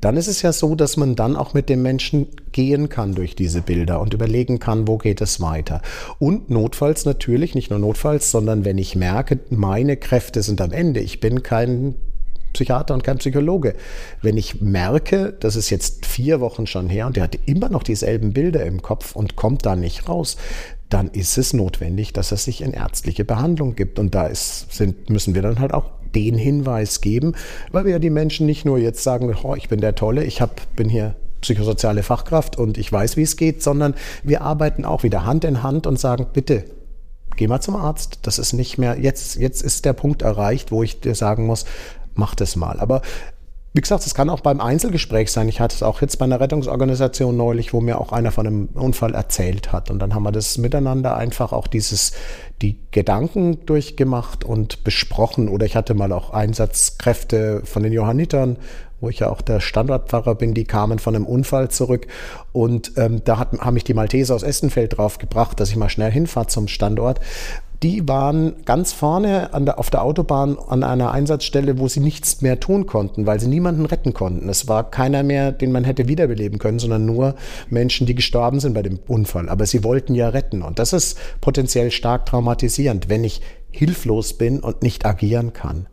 dann 0.00 0.16
ist 0.16 0.28
es 0.28 0.42
ja 0.42 0.52
so, 0.52 0.74
dass 0.74 0.96
man 0.96 1.16
dann 1.16 1.36
auch 1.36 1.54
mit 1.54 1.68
dem 1.68 1.82
Menschen 1.82 2.28
gehen 2.52 2.88
kann 2.88 3.14
durch 3.14 3.34
diese 3.34 3.62
Bilder 3.62 4.00
und 4.00 4.14
überlegen 4.14 4.58
kann, 4.58 4.86
wo 4.86 4.98
geht 4.98 5.20
es 5.20 5.40
weiter. 5.40 5.82
Und 6.18 6.50
notfalls 6.50 7.04
natürlich, 7.04 7.54
nicht 7.54 7.70
nur 7.70 7.78
notfalls, 7.78 8.30
sondern 8.30 8.64
wenn 8.64 8.78
ich 8.78 8.96
merke, 8.96 9.40
meine 9.50 9.96
Kräfte 9.96 10.42
sind 10.42 10.60
am 10.60 10.72
Ende, 10.72 11.00
ich 11.00 11.20
bin 11.20 11.42
kein 11.42 11.94
Psychiater 12.52 12.94
und 12.94 13.02
kein 13.02 13.18
Psychologe. 13.18 13.74
Wenn 14.22 14.36
ich 14.36 14.60
merke, 14.60 15.34
das 15.40 15.56
ist 15.56 15.70
jetzt 15.70 16.06
vier 16.06 16.40
Wochen 16.40 16.66
schon 16.66 16.88
her 16.88 17.06
und 17.06 17.16
der 17.16 17.24
hat 17.24 17.36
immer 17.46 17.68
noch 17.68 17.82
dieselben 17.82 18.32
Bilder 18.32 18.64
im 18.64 18.80
Kopf 18.80 19.16
und 19.16 19.36
kommt 19.36 19.66
da 19.66 19.76
nicht 19.76 20.08
raus, 20.08 20.36
dann 20.88 21.08
ist 21.08 21.38
es 21.38 21.52
notwendig, 21.52 22.12
dass 22.12 22.30
er 22.30 22.36
sich 22.36 22.60
in 22.60 22.72
ärztliche 22.72 23.24
Behandlung 23.24 23.74
gibt. 23.74 23.98
Und 23.98 24.14
da 24.14 24.26
ist, 24.26 24.72
sind, 24.72 25.10
müssen 25.10 25.34
wir 25.34 25.42
dann 25.42 25.58
halt 25.58 25.74
auch 25.74 25.90
den 26.14 26.36
Hinweis 26.36 27.00
geben, 27.00 27.34
weil 27.72 27.84
wir 27.84 27.92
ja 27.92 27.98
die 27.98 28.10
Menschen 28.10 28.46
nicht 28.46 28.64
nur 28.64 28.78
jetzt 28.78 29.02
sagen, 29.02 29.34
oh, 29.42 29.54
ich 29.56 29.68
bin 29.68 29.80
der 29.80 29.94
Tolle, 29.94 30.24
ich 30.24 30.40
hab, 30.40 30.60
bin 30.76 30.88
hier 30.88 31.16
psychosoziale 31.40 32.02
Fachkraft 32.02 32.56
und 32.56 32.78
ich 32.78 32.90
weiß, 32.90 33.16
wie 33.16 33.22
es 33.22 33.36
geht, 33.36 33.62
sondern 33.62 33.94
wir 34.22 34.42
arbeiten 34.42 34.84
auch 34.84 35.02
wieder 35.02 35.26
Hand 35.26 35.44
in 35.44 35.62
Hand 35.62 35.86
und 35.86 35.98
sagen, 35.98 36.26
bitte, 36.32 36.64
geh 37.36 37.48
mal 37.48 37.60
zum 37.60 37.76
Arzt. 37.76 38.20
Das 38.22 38.38
ist 38.38 38.52
nicht 38.52 38.78
mehr, 38.78 38.98
jetzt, 38.98 39.36
jetzt 39.36 39.62
ist 39.62 39.84
der 39.84 39.92
Punkt 39.92 40.22
erreicht, 40.22 40.72
wo 40.72 40.82
ich 40.82 41.00
dir 41.00 41.14
sagen 41.14 41.46
muss, 41.46 41.66
mach 42.14 42.34
das 42.34 42.56
mal. 42.56 42.80
Aber 42.80 43.02
wie 43.74 43.80
gesagt, 43.80 44.06
es 44.06 44.14
kann 44.14 44.30
auch 44.30 44.38
beim 44.38 44.60
Einzelgespräch 44.60 45.32
sein. 45.32 45.48
Ich 45.48 45.58
hatte 45.58 45.74
es 45.74 45.82
auch 45.82 46.00
jetzt 46.00 46.16
bei 46.20 46.24
einer 46.24 46.38
Rettungsorganisation 46.38 47.36
neulich, 47.36 47.72
wo 47.72 47.80
mir 47.80 48.00
auch 48.00 48.12
einer 48.12 48.30
von 48.30 48.46
einem 48.46 48.68
Unfall 48.74 49.14
erzählt 49.14 49.72
hat. 49.72 49.90
Und 49.90 49.98
dann 49.98 50.14
haben 50.14 50.22
wir 50.22 50.30
das 50.30 50.58
miteinander 50.58 51.16
einfach 51.16 51.52
auch 51.52 51.66
dieses, 51.66 52.12
die 52.62 52.78
Gedanken 52.92 53.66
durchgemacht 53.66 54.44
und 54.44 54.84
besprochen. 54.84 55.48
Oder 55.48 55.66
ich 55.66 55.74
hatte 55.74 55.94
mal 55.94 56.12
auch 56.12 56.30
Einsatzkräfte 56.30 57.62
von 57.64 57.82
den 57.82 57.92
Johannitern, 57.92 58.58
wo 59.00 59.08
ich 59.08 59.18
ja 59.18 59.28
auch 59.28 59.42
der 59.42 59.58
Standortpfarrer 59.58 60.36
bin, 60.36 60.54
die 60.54 60.64
kamen 60.64 61.00
von 61.00 61.16
einem 61.16 61.26
Unfall 61.26 61.68
zurück. 61.68 62.06
Und 62.52 62.92
ähm, 62.96 63.22
da 63.24 63.38
hat, 63.40 63.58
haben 63.58 63.74
mich 63.74 63.82
die 63.82 63.94
Malteser 63.94 64.36
aus 64.36 64.44
Essenfeld 64.44 64.98
drauf 64.98 65.18
gebracht, 65.18 65.58
dass 65.58 65.70
ich 65.70 65.76
mal 65.76 65.88
schnell 65.88 66.12
hinfahre 66.12 66.46
zum 66.46 66.68
Standort 66.68 67.18
die 67.84 68.08
waren 68.08 68.64
ganz 68.64 68.94
vorne 68.94 69.50
der, 69.54 69.78
auf 69.78 69.90
der 69.90 70.02
Autobahn 70.02 70.58
an 70.58 70.82
einer 70.82 71.12
Einsatzstelle, 71.12 71.78
wo 71.78 71.86
sie 71.86 72.00
nichts 72.00 72.40
mehr 72.40 72.58
tun 72.58 72.86
konnten, 72.86 73.26
weil 73.26 73.38
sie 73.38 73.46
niemanden 73.46 73.84
retten 73.84 74.14
konnten. 74.14 74.48
Es 74.48 74.68
war 74.68 74.90
keiner 74.90 75.22
mehr, 75.22 75.52
den 75.52 75.70
man 75.70 75.84
hätte 75.84 76.08
wiederbeleben 76.08 76.58
können, 76.58 76.78
sondern 76.78 77.04
nur 77.04 77.34
Menschen, 77.68 78.06
die 78.06 78.14
gestorben 78.14 78.58
sind 78.58 78.72
bei 78.72 78.80
dem 78.80 79.00
Unfall. 79.06 79.50
Aber 79.50 79.66
sie 79.66 79.84
wollten 79.84 80.14
ja 80.14 80.30
retten. 80.30 80.62
Und 80.62 80.78
das 80.78 80.94
ist 80.94 81.18
potenziell 81.42 81.90
stark 81.90 82.24
traumatisierend, 82.24 83.10
wenn 83.10 83.22
ich 83.22 83.42
hilflos 83.70 84.32
bin 84.32 84.60
und 84.60 84.82
nicht 84.82 85.04
agieren 85.04 85.52
kann. 85.52 85.86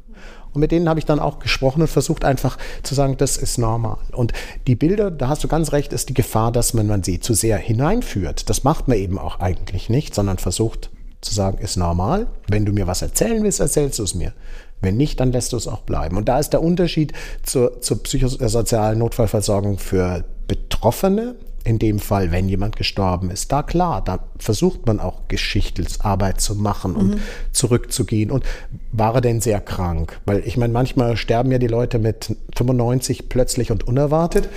Und 0.53 0.61
mit 0.61 0.71
denen 0.71 0.87
habe 0.87 0.99
ich 0.99 1.05
dann 1.05 1.19
auch 1.19 1.39
gesprochen 1.39 1.81
und 1.81 1.89
versucht 1.89 2.23
einfach 2.23 2.57
zu 2.83 2.95
sagen, 2.95 3.17
das 3.17 3.35
ist 3.35 3.57
normal. 3.57 3.97
Und 4.13 4.31
die 4.65 4.75
Bilder, 4.75 5.11
da 5.11 5.27
hast 5.27 5.43
du 5.43 5.49
ganz 5.49 5.73
recht, 5.73 5.91
ist 5.91 6.07
die 6.07 6.13
Gefahr, 6.13 6.53
dass 6.53 6.73
man, 6.73 6.87
man 6.87 7.03
sie 7.03 7.19
zu 7.19 7.33
sehr 7.33 7.57
hineinführt. 7.57 8.49
Das 8.49 8.63
macht 8.63 8.87
man 8.87 8.97
eben 8.97 9.19
auch 9.19 9.41
eigentlich 9.41 9.89
nicht, 9.89 10.15
sondern 10.15 10.37
versucht 10.37 10.89
zu 11.21 11.33
sagen, 11.33 11.59
ist 11.59 11.77
normal. 11.77 12.27
Wenn 12.47 12.65
du 12.65 12.73
mir 12.73 12.87
was 12.87 13.01
erzählen 13.01 13.43
willst, 13.43 13.59
erzählst 13.59 13.99
du 13.99 14.03
es 14.03 14.15
mir. 14.15 14.33
Wenn 14.81 14.97
nicht, 14.97 15.19
dann 15.19 15.31
lässt 15.31 15.53
du 15.53 15.57
es 15.57 15.67
auch 15.67 15.81
bleiben. 15.81 16.17
Und 16.17 16.27
da 16.27 16.39
ist 16.39 16.51
der 16.51 16.63
Unterschied 16.63 17.13
zur, 17.43 17.81
zur 17.81 18.01
psychosozialen 18.03 18.99
Notfallversorgung 18.99 19.77
für 19.77 20.23
Betroffene 20.47 21.35
in 21.63 21.79
dem 21.79 21.99
Fall, 21.99 22.31
wenn 22.31 22.49
jemand 22.49 22.75
gestorben 22.75 23.29
ist, 23.29 23.51
da 23.51 23.61
klar, 23.63 24.03
da 24.03 24.19
versucht 24.37 24.87
man 24.87 24.99
auch 24.99 25.27
Geschichtsarbeit 25.27 26.41
zu 26.41 26.55
machen 26.55 26.95
und 26.95 27.09
mhm. 27.11 27.19
zurückzugehen. 27.51 28.31
Und 28.31 28.43
war 28.91 29.15
er 29.15 29.21
denn 29.21 29.41
sehr 29.41 29.61
krank? 29.61 30.19
Weil 30.25 30.41
ich 30.45 30.57
meine, 30.57 30.73
manchmal 30.73 31.15
sterben 31.17 31.51
ja 31.51 31.59
die 31.59 31.67
Leute 31.67 31.99
mit 31.99 32.35
95 32.57 33.29
plötzlich 33.29 33.71
und 33.71 33.87
unerwartet. 33.87 34.49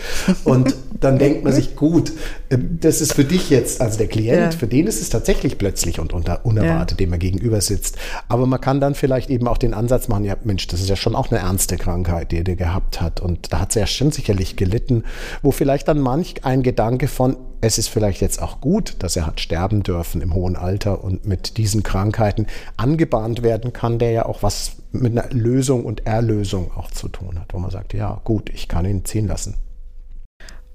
Und 0.44 0.74
dann 1.00 1.18
denkt 1.18 1.44
man 1.44 1.52
sich, 1.52 1.76
gut, 1.76 2.12
ähm, 2.50 2.78
das 2.80 3.00
ist 3.00 3.12
für 3.12 3.24
dich 3.24 3.50
jetzt, 3.50 3.80
also 3.80 3.98
der 3.98 4.08
Klient, 4.08 4.36
ja. 4.38 4.50
für 4.50 4.66
den 4.66 4.86
ist 4.86 5.00
es 5.00 5.10
tatsächlich 5.10 5.58
plötzlich 5.58 6.00
und 6.00 6.12
unerwartet, 6.12 7.00
ja. 7.00 7.06
dem 7.06 7.12
er 7.12 7.18
gegenüber 7.18 7.60
sitzt. 7.60 7.98
Aber 8.28 8.46
man 8.46 8.60
kann 8.60 8.80
dann 8.80 8.94
vielleicht 8.94 9.28
eben 9.30 9.46
auch 9.46 9.58
den 9.58 9.74
Ansatz 9.74 10.08
machen, 10.08 10.24
ja, 10.24 10.36
Mensch, 10.44 10.66
das 10.68 10.80
ist 10.80 10.88
ja 10.88 10.96
schon 10.96 11.14
auch 11.14 11.30
eine 11.30 11.40
ernste 11.40 11.76
Krankheit, 11.76 12.32
die 12.32 12.38
er 12.38 12.44
gehabt 12.44 13.00
hat. 13.00 13.20
Und 13.20 13.52
da 13.52 13.60
hat 13.60 13.72
sie 13.72 13.80
ja 13.80 13.86
schon 13.86 14.10
sicherlich 14.10 14.56
gelitten, 14.56 15.04
wo 15.42 15.50
vielleicht 15.50 15.88
dann 15.88 16.00
manch 16.00 16.36
ein 16.44 16.62
Gedanke 16.62 16.93
von, 17.08 17.36
es 17.60 17.78
ist 17.78 17.88
vielleicht 17.88 18.20
jetzt 18.20 18.40
auch 18.40 18.60
gut, 18.60 18.96
dass 19.00 19.16
er 19.16 19.26
hat 19.26 19.40
sterben 19.40 19.82
dürfen 19.82 20.20
im 20.20 20.34
hohen 20.34 20.56
Alter 20.56 21.02
und 21.02 21.26
mit 21.26 21.56
diesen 21.56 21.82
Krankheiten 21.82 22.46
angebahnt 22.76 23.42
werden 23.42 23.72
kann, 23.72 23.98
der 23.98 24.10
ja 24.10 24.26
auch 24.26 24.42
was 24.42 24.76
mit 24.92 25.12
einer 25.12 25.32
Lösung 25.32 25.84
und 25.84 26.06
Erlösung 26.06 26.70
auch 26.76 26.90
zu 26.90 27.08
tun 27.08 27.38
hat, 27.40 27.52
wo 27.52 27.58
man 27.58 27.70
sagt, 27.70 27.94
ja 27.94 28.20
gut, 28.24 28.50
ich 28.54 28.68
kann 28.68 28.84
ihn 28.84 29.04
ziehen 29.04 29.26
lassen. 29.26 29.56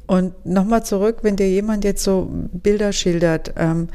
Und 0.07 0.45
nochmal 0.45 0.83
zurück, 0.83 1.19
wenn 1.21 1.35
dir 1.35 1.49
jemand 1.49 1.83
jetzt 1.83 2.03
so 2.03 2.29
Bilder 2.51 2.91
schildert, 2.93 3.53
ähm, 3.57 3.89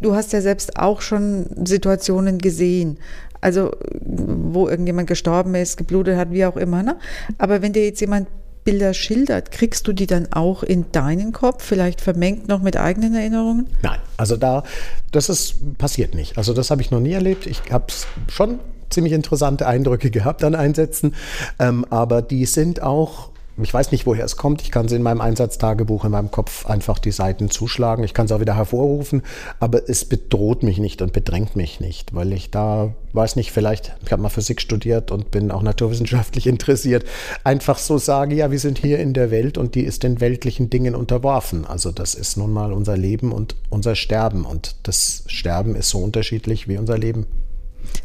du 0.00 0.14
hast 0.14 0.32
ja 0.32 0.40
selbst 0.40 0.76
auch 0.76 1.00
schon 1.00 1.46
Situationen 1.64 2.38
gesehen, 2.38 2.98
also 3.40 3.70
wo 4.00 4.68
irgendjemand 4.68 5.08
gestorben 5.08 5.54
ist, 5.54 5.76
geblutet 5.76 6.16
hat, 6.16 6.32
wie 6.32 6.44
auch 6.44 6.56
immer. 6.56 6.82
Ne? 6.82 6.98
Aber 7.38 7.62
wenn 7.62 7.72
dir 7.72 7.84
jetzt 7.84 8.00
jemand 8.00 8.28
Bilder 8.70 8.94
schildert, 8.94 9.50
kriegst 9.50 9.88
du 9.88 9.92
die 9.92 10.06
dann 10.06 10.32
auch 10.32 10.62
in 10.62 10.92
deinen 10.92 11.32
Kopf, 11.32 11.64
vielleicht 11.64 12.00
vermengt 12.00 12.46
noch 12.46 12.62
mit 12.62 12.76
eigenen 12.76 13.16
Erinnerungen? 13.16 13.66
Nein, 13.82 13.98
also 14.16 14.36
da, 14.36 14.62
das 15.10 15.28
ist 15.28 15.76
passiert 15.76 16.14
nicht. 16.14 16.38
Also 16.38 16.54
das 16.54 16.70
habe 16.70 16.80
ich 16.80 16.92
noch 16.92 17.00
nie 17.00 17.10
erlebt. 17.10 17.48
Ich 17.48 17.62
habe 17.72 17.86
schon 18.28 18.60
ziemlich 18.88 19.12
interessante 19.12 19.66
Eindrücke 19.66 20.10
gehabt 20.12 20.44
an 20.44 20.54
Einsätzen, 20.54 21.16
ähm, 21.58 21.84
aber 21.90 22.22
die 22.22 22.46
sind 22.46 22.80
auch 22.80 23.29
ich 23.62 23.72
weiß 23.72 23.92
nicht, 23.92 24.06
woher 24.06 24.24
es 24.24 24.36
kommt. 24.36 24.62
Ich 24.62 24.70
kann 24.70 24.88
sie 24.88 24.96
in 24.96 25.02
meinem 25.02 25.20
Einsatztagebuch 25.20 26.04
in 26.04 26.12
meinem 26.12 26.30
Kopf 26.30 26.66
einfach 26.66 26.98
die 26.98 27.10
Seiten 27.10 27.50
zuschlagen. 27.50 28.04
Ich 28.04 28.14
kann 28.14 28.28
sie 28.28 28.34
auch 28.34 28.40
wieder 28.40 28.56
hervorrufen, 28.56 29.22
aber 29.58 29.88
es 29.88 30.04
bedroht 30.04 30.62
mich 30.62 30.78
nicht 30.78 31.02
und 31.02 31.12
bedrängt 31.12 31.56
mich 31.56 31.80
nicht, 31.80 32.14
weil 32.14 32.32
ich 32.32 32.50
da, 32.50 32.94
weiß 33.12 33.36
nicht, 33.36 33.52
vielleicht, 33.52 33.96
ich 34.04 34.12
habe 34.12 34.22
mal 34.22 34.28
Physik 34.28 34.60
studiert 34.60 35.10
und 35.10 35.30
bin 35.30 35.50
auch 35.50 35.62
naturwissenschaftlich 35.62 36.46
interessiert, 36.48 37.04
einfach 37.44 37.78
so 37.78 37.98
sage, 37.98 38.34
ja, 38.34 38.50
wir 38.50 38.58
sind 38.58 38.78
hier 38.78 38.98
in 38.98 39.14
der 39.14 39.30
Welt 39.30 39.58
und 39.58 39.74
die 39.74 39.82
ist 39.82 40.02
den 40.02 40.20
weltlichen 40.20 40.70
Dingen 40.70 40.94
unterworfen. 40.94 41.66
Also 41.66 41.90
das 41.90 42.14
ist 42.14 42.36
nun 42.36 42.52
mal 42.52 42.72
unser 42.72 42.96
Leben 42.96 43.32
und 43.32 43.56
unser 43.68 43.94
Sterben 43.94 44.44
und 44.44 44.76
das 44.84 45.24
Sterben 45.26 45.74
ist 45.74 45.90
so 45.90 45.98
unterschiedlich 45.98 46.68
wie 46.68 46.78
unser 46.78 46.98
Leben. 46.98 47.26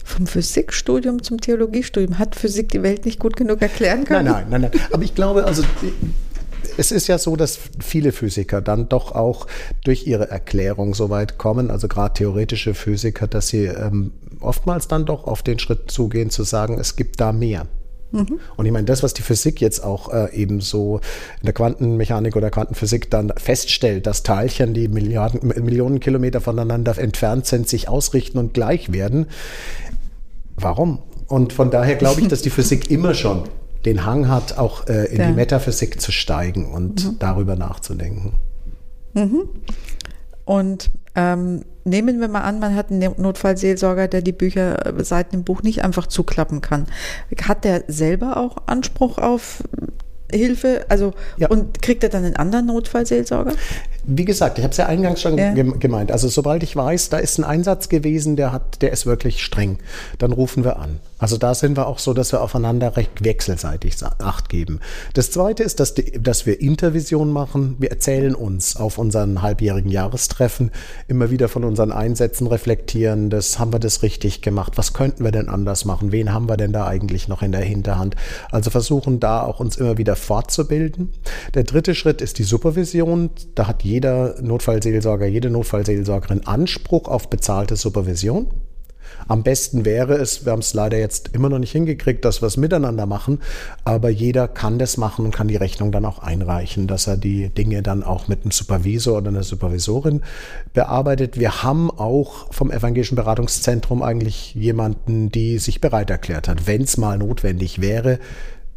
Vom 0.04 0.28
Physikstudium 0.28 1.24
zum 1.24 1.42
Theologiestudium. 1.42 2.20
Hat 2.20 2.36
Physik 2.36 2.70
die 2.70 2.84
Welt 2.84 3.06
nicht 3.06 3.20
gut 3.20 3.36
genug 3.36 3.62
erklären 3.62 4.06
können? 4.06 4.32
Nein, 4.32 4.48
nein, 4.50 4.62
nein. 4.62 4.72
nein. 4.74 4.82
Aber 4.92 5.04
ich 5.04 5.16
glaube, 5.16 5.46
also 5.46 5.64
es 6.78 6.92
ist 6.92 7.08
ja 7.08 7.18
so, 7.18 7.36
dass 7.36 7.60
viele 7.80 8.12
Physiker 8.12 8.62
dann 8.62 8.90
doch 8.90 9.14
auch 9.14 9.48
durch 9.84 10.08
ihre 10.08 10.30
Erklärung 10.30 10.94
so 10.94 11.10
weit 11.10 11.38
kommen, 11.38 11.72
also 11.72 11.88
gerade 11.88 12.14
theoretische 12.14 12.74
Physiker, 12.74 13.28
dass 13.28 13.48
sie 13.48 13.66
ähm, 13.66 14.12
oftmals 14.42 14.88
dann 14.88 15.06
doch 15.06 15.26
auf 15.26 15.44
den 15.44 15.60
Schritt 15.60 15.92
zugehen, 15.92 16.30
zu 16.30 16.44
sagen, 16.44 16.80
es 16.80 16.96
gibt 16.96 17.20
da 17.20 17.32
mehr. 17.32 17.68
Mhm. 18.16 18.40
Und 18.56 18.66
ich 18.66 18.72
meine, 18.72 18.86
das, 18.86 19.04
was 19.04 19.14
die 19.14 19.22
Physik 19.22 19.62
jetzt 19.62 19.84
auch 19.84 20.12
äh, 20.14 20.34
eben 20.34 20.62
so 20.62 21.02
in 21.42 21.46
der 21.46 21.54
Quantenmechanik 21.54 22.36
oder 22.36 22.50
Quantenphysik 22.50 23.10
dann 23.10 23.34
feststellt, 23.38 24.08
dass 24.08 24.24
Teilchen, 24.24 24.74
die 24.74 24.88
Milliarden, 24.88 25.48
Millionen 25.64 26.00
Kilometer 26.00 26.42
voneinander 26.42 26.98
entfernt 26.98 27.46
sind, 27.46 27.68
sich 27.68 27.90
ausrichten 27.90 28.38
und 28.38 28.54
gleich 28.54 28.92
werden. 28.92 29.28
Warum? 30.56 31.00
Und 31.28 31.54
von 31.54 31.72
daher 31.72 31.96
glaube 31.96 32.22
ich, 32.22 32.28
dass 32.28 32.42
die 32.42 32.50
Physik 32.50 32.90
immer 32.92 33.14
schon 33.14 33.44
den 33.86 34.06
Hang 34.06 34.28
hat, 34.28 34.58
auch 34.58 34.88
äh, 34.88 35.06
in 35.06 35.20
ja. 35.20 35.28
die 35.28 35.34
Metaphysik 35.34 36.02
zu 36.02 36.12
steigen 36.12 36.72
und 36.72 37.06
mhm. 37.06 37.20
darüber 37.20 37.56
nachzudenken. 37.56 38.34
Mhm. 39.14 39.50
Und 40.44 40.92
ähm, 41.16 41.64
nehmen 41.86 42.20
wir 42.20 42.28
mal 42.28 42.42
an, 42.42 42.60
man 42.60 42.76
hat 42.76 42.92
einen 42.92 43.14
Notfallseelsorger, 43.18 44.08
der 44.08 44.22
die 44.22 44.34
Bücher 44.34 44.86
äh, 44.86 45.04
seit 45.04 45.32
dem 45.32 45.44
Buch 45.44 45.62
nicht 45.64 45.84
einfach 45.84 46.08
zuklappen 46.08 46.62
kann. 46.62 46.88
Hat 47.44 47.64
der 47.64 47.84
selber 47.88 48.38
auch 48.38 48.58
Anspruch 48.66 49.18
auf 49.18 49.64
Hilfe? 50.32 50.86
Also 50.90 51.14
ja. 51.38 51.48
und 51.48 51.82
kriegt 51.82 52.04
er 52.04 52.10
dann 52.10 52.26
einen 52.26 52.36
anderen 52.36 52.66
Notfallseelsorger? 52.66 53.54
Wie 54.08 54.26
gesagt, 54.26 54.58
ich 54.58 54.64
habe 54.64 54.72
es 54.72 54.78
ja 54.78 54.86
eingangs 54.86 55.22
schon 55.22 55.38
ja. 55.38 55.54
gemeint. 55.54 56.12
Also 56.12 56.28
sobald 56.28 56.64
ich 56.64 56.76
weiß, 56.76 57.10
da 57.10 57.18
ist 57.18 57.38
ein 57.38 57.44
Einsatz 57.44 57.90
gewesen, 57.90 58.36
der 58.36 58.52
hat, 58.52 58.82
der 58.82 58.92
ist 58.92 59.06
wirklich 59.06 59.44
streng, 59.44 59.80
dann 60.18 60.32
rufen 60.32 60.64
wir 60.64 60.80
an. 60.80 61.00
Also 61.18 61.38
da 61.38 61.56
sind 61.56 61.78
wir 61.78 61.88
auch 61.88 61.98
so, 61.98 62.14
dass 62.14 62.34
wir 62.34 62.42
aufeinander 62.42 62.98
recht 62.98 63.24
wechselseitig 63.24 63.96
Acht 64.20 64.50
geben. 64.50 64.80
Das 65.14 65.32
Zweite 65.32 65.64
ist, 65.64 65.80
dass, 65.80 65.94
die, 65.94 66.22
dass 66.22 66.46
wir 66.46 66.60
Intervision 66.60 67.32
machen. 67.32 67.76
Wir 67.80 67.90
erzählen 67.90 68.36
uns 68.36 68.76
auf 68.76 68.98
unseren 68.98 69.42
halbjährigen 69.42 69.90
Jahrestreffen 69.90 70.72
immer 71.08 71.32
wieder 71.32 71.48
von 71.48 71.64
unseren 71.64 71.92
Einsätzen 71.92 72.48
reflektieren. 72.48 73.30
Das 73.30 73.58
haben 73.58 73.72
wir 73.72 73.80
das 73.80 74.04
richtig 74.04 74.42
gemacht. 74.42 74.74
Was 74.76 74.94
könnten 74.94 75.24
wir 75.24 75.32
denn 75.32 75.48
anders 75.48 75.86
machen? 75.86 76.12
Wen 76.12 76.34
haben 76.34 76.50
wir 76.50 76.58
denn 76.58 76.74
da 76.74 76.86
eigentlich 76.86 77.28
noch 77.30 77.42
in 77.42 77.54
der 77.54 77.62
Hinterhand? 77.62 78.16
Also 78.52 78.70
versuchen 78.70 79.20
da 79.20 79.42
auch 79.42 79.60
uns 79.60 79.78
immer 79.78 79.98
wieder 79.98 80.16
fortzubilden. 80.16 81.14
Der 81.54 81.64
dritte 81.64 81.96
Schritt 81.96 82.22
ist 82.22 82.38
die 82.40 82.44
Supervision. 82.44 83.30
Da 83.56 83.68
hat 83.68 83.84
jeder 83.84 83.95
Notfallseelsorger, 84.42 85.26
jede 85.26 85.50
Notfallseelsorgerin 85.50 86.46
Anspruch 86.46 87.08
auf 87.08 87.30
bezahlte 87.30 87.76
Supervision. 87.76 88.48
Am 89.28 89.44
besten 89.44 89.86
wäre 89.86 90.16
es, 90.16 90.46
wir 90.46 90.52
haben 90.52 90.60
es 90.60 90.74
leider 90.74 90.98
jetzt 90.98 91.30
immer 91.34 91.50
noch 91.50 91.60
nicht 91.60 91.72
hingekriegt, 91.72 92.26
dass 92.26 92.42
wir 92.42 92.48
es 92.48 92.58
miteinander 92.58 93.06
machen, 93.06 93.40
aber 93.84 94.10
jeder 94.10 94.48
kann 94.48 94.78
das 94.78 94.98
machen 94.98 95.26
und 95.26 95.36
kann 95.36 95.48
die 95.48 95.56
Rechnung 95.56 95.92
dann 95.92 96.06
auch 96.06 96.20
einreichen, 96.20 96.88
dass 96.88 97.08
er 97.08 97.18
die 97.18 97.50
Dinge 97.50 97.82
dann 97.82 98.04
auch 98.04 98.28
mit 98.28 98.44
einem 98.44 98.52
Supervisor 98.52 99.18
oder 99.18 99.30
einer 99.30 99.44
Supervisorin 99.44 100.22
bearbeitet. 100.74 101.40
Wir 101.40 101.64
haben 101.64 101.90
auch 101.90 102.54
vom 102.54 102.72
Evangelischen 102.72 103.16
Beratungszentrum 103.16 104.04
eigentlich 104.04 104.54
jemanden, 104.54 105.32
die 105.32 105.58
sich 105.58 105.82
bereit 105.82 106.10
erklärt 106.10 106.48
hat, 106.48 106.68
wenn 106.68 106.84
es 106.84 106.98
mal 106.98 107.18
notwendig 107.18 107.82
wäre, 107.82 108.20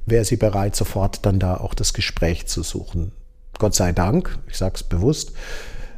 wäre 0.06 0.24
sie 0.24 0.36
bereit, 0.36 0.74
sofort 0.74 1.26
dann 1.26 1.38
da 1.38 1.58
auch 1.58 1.74
das 1.74 1.92
Gespräch 1.92 2.46
zu 2.46 2.62
suchen. 2.62 3.12
Gott 3.58 3.74
sei 3.74 3.92
Dank, 3.92 4.38
ich 4.48 4.56
sage 4.56 4.74
es 4.76 4.82
bewusst, 4.82 5.32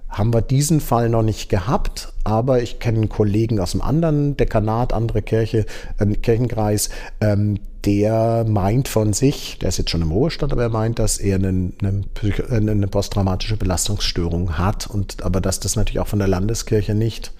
haben 0.09 0.35
wir 0.35 0.43
diesen 0.43 0.81
Fall 0.81 1.09
noch 1.09 1.23
nicht 1.23 1.49
gehabt, 1.49 2.13
aber 2.25 2.61
ich 2.63 2.81
kenne 2.81 2.99
einen 2.99 3.09
Kollegen 3.09 3.61
aus 3.61 3.75
einem 3.75 3.83
anderen 3.83 4.37
Dekanat, 4.37 4.93
andere 4.93 5.23
Kirche, 5.23 5.67
äh, 5.99 6.07
Kirchenkreis, 6.07 6.91
ähm, 7.21 7.59
der 7.85 8.45
meint 8.47 8.89
von 8.89 9.13
sich, 9.13 9.59
der 9.59 9.71
ist 9.71 9.79
jetzt 9.79 9.91
schon 9.91 10.03
im 10.03 10.11
Ruhestand, 10.11 10.53
aber 10.53 10.65
er 10.65 10.69
meint, 10.69 10.99
dass 10.99 11.19
er 11.19 11.37
eine, 11.37 11.73
eine, 11.81 12.71
eine 12.71 12.89
posttraumatische 12.89 13.57
Belastungsstörung 13.57 14.59
hat 14.59 14.87
und 14.87 15.23
aber 15.23 15.41
dass 15.41 15.61
das 15.61 15.77
natürlich 15.77 16.01
auch 16.01 16.09
von 16.09 16.19
der 16.19 16.29
Landeskirche 16.29 16.95
nicht 16.95 17.33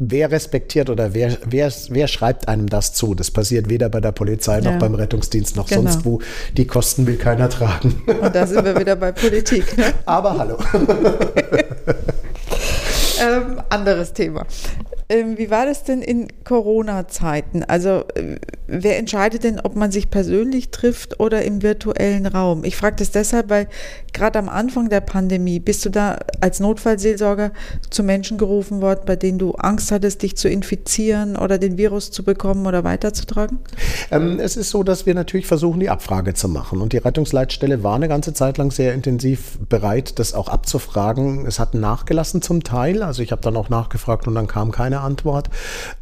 wer 0.00 0.30
respektiert 0.30 0.90
oder 0.90 1.14
wer, 1.14 1.36
wer, 1.46 1.70
wer 1.90 2.08
schreibt 2.08 2.48
einem 2.48 2.68
das 2.68 2.94
zu? 2.94 3.14
Das 3.14 3.30
passiert 3.30 3.68
weder 3.68 3.88
bei 3.88 4.00
der 4.00 4.12
Polizei 4.12 4.60
noch 4.60 4.72
ja. 4.72 4.78
beim 4.78 4.94
Rettungsdienst 4.94 5.54
noch 5.56 5.68
genau. 5.68 5.82
sonst 5.82 6.04
wo. 6.04 6.20
Die 6.56 6.66
Kosten 6.66 7.06
will 7.06 7.16
keiner 7.16 7.48
tragen. 7.50 8.02
Und 8.06 8.34
da 8.34 8.46
sind 8.46 8.64
wir 8.64 8.76
wieder 8.78 8.96
bei 8.96 9.12
Politik. 9.12 9.76
Ne? 9.76 9.92
Aber 10.06 10.38
hallo. 10.38 10.56
ähm, 13.20 13.60
anderes 13.68 14.12
Thema. 14.12 14.46
Ähm, 15.10 15.36
wie 15.38 15.50
war 15.50 15.66
das 15.66 15.82
denn 15.82 16.02
in 16.02 16.28
Corona-Zeiten? 16.44 17.64
Also 17.64 18.04
äh, 18.14 18.36
wer 18.68 18.96
entscheidet 18.96 19.42
denn, 19.42 19.58
ob 19.58 19.74
man 19.74 19.90
sich 19.90 20.08
persönlich 20.08 20.70
trifft 20.70 21.18
oder 21.18 21.42
im 21.42 21.62
virtuellen 21.62 22.26
Raum? 22.26 22.62
Ich 22.62 22.76
frage 22.76 22.94
das 22.96 23.10
deshalb, 23.10 23.50
weil 23.50 23.66
gerade 24.12 24.38
am 24.38 24.48
Anfang 24.48 24.88
der 24.88 25.00
Pandemie 25.00 25.58
bist 25.58 25.84
du 25.84 25.90
da 25.90 26.18
als 26.40 26.60
Notfallseelsorger 26.60 27.50
zu 27.90 28.04
Menschen 28.04 28.38
gerufen 28.38 28.80
worden, 28.80 29.00
bei 29.04 29.16
denen 29.16 29.40
du 29.40 29.54
Angst 29.54 29.90
hattest, 29.90 30.22
dich 30.22 30.36
zu 30.36 30.48
infizieren 30.48 31.36
oder 31.36 31.58
den 31.58 31.76
Virus 31.76 32.12
zu 32.12 32.22
bekommen 32.22 32.64
oder 32.66 32.84
weiterzutragen? 32.84 33.58
Ähm, 34.12 34.38
es 34.38 34.56
ist 34.56 34.70
so, 34.70 34.84
dass 34.84 35.06
wir 35.06 35.16
natürlich 35.16 35.48
versuchen, 35.48 35.80
die 35.80 35.90
Abfrage 35.90 36.34
zu 36.34 36.48
machen. 36.48 36.80
Und 36.80 36.92
die 36.92 36.98
Rettungsleitstelle 36.98 37.82
war 37.82 37.96
eine 37.96 38.06
ganze 38.06 38.32
Zeit 38.32 38.58
lang 38.58 38.70
sehr 38.70 38.94
intensiv 38.94 39.58
bereit, 39.68 40.20
das 40.20 40.34
auch 40.34 40.48
abzufragen. 40.48 41.46
Es 41.46 41.58
hat 41.58 41.74
nachgelassen 41.74 42.42
zum 42.42 42.62
Teil. 42.62 43.02
Also 43.02 43.24
ich 43.24 43.32
habe 43.32 43.42
dann 43.42 43.56
auch 43.56 43.70
nachgefragt 43.70 44.28
und 44.28 44.36
dann 44.36 44.46
kam 44.46 44.70
keine 44.70 44.99
Antwort. 45.00 45.50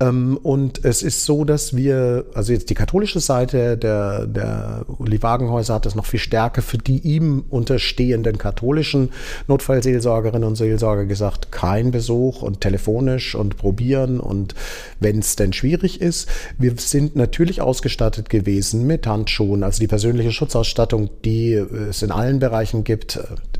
Ähm, 0.00 0.38
und 0.42 0.84
es 0.84 1.02
ist 1.02 1.24
so, 1.24 1.44
dass 1.44 1.76
wir, 1.76 2.26
also 2.34 2.52
jetzt 2.52 2.70
die 2.70 2.74
katholische 2.74 3.20
Seite 3.20 3.76
der, 3.76 4.26
der 4.26 4.84
Uli 4.98 5.22
Wagenhäuser 5.22 5.74
hat 5.74 5.86
es 5.86 5.94
noch 5.94 6.06
viel 6.06 6.20
stärker 6.20 6.62
für 6.62 6.78
die 6.78 6.98
ihm 6.98 7.44
unterstehenden 7.50 8.38
katholischen 8.38 9.10
Notfallseelsorgerinnen 9.46 10.46
und 10.46 10.56
Seelsorger 10.56 11.06
gesagt, 11.06 11.52
kein 11.52 11.90
Besuch 11.90 12.42
und 12.42 12.60
telefonisch 12.60 13.34
und 13.34 13.56
probieren 13.56 14.20
und 14.20 14.54
wenn 15.00 15.18
es 15.18 15.36
denn 15.36 15.52
schwierig 15.52 16.00
ist. 16.00 16.28
Wir 16.58 16.74
sind 16.76 17.16
natürlich 17.16 17.60
ausgestattet 17.60 18.30
gewesen 18.30 18.86
mit 18.86 19.06
Handschuhen, 19.06 19.62
also 19.62 19.80
die 19.80 19.86
persönliche 19.86 20.32
Schutzausstattung, 20.32 21.10
die 21.24 21.54
es 21.54 22.02
in 22.02 22.10
allen 22.10 22.38
Bereichen 22.38 22.84
gibt. 22.84 23.18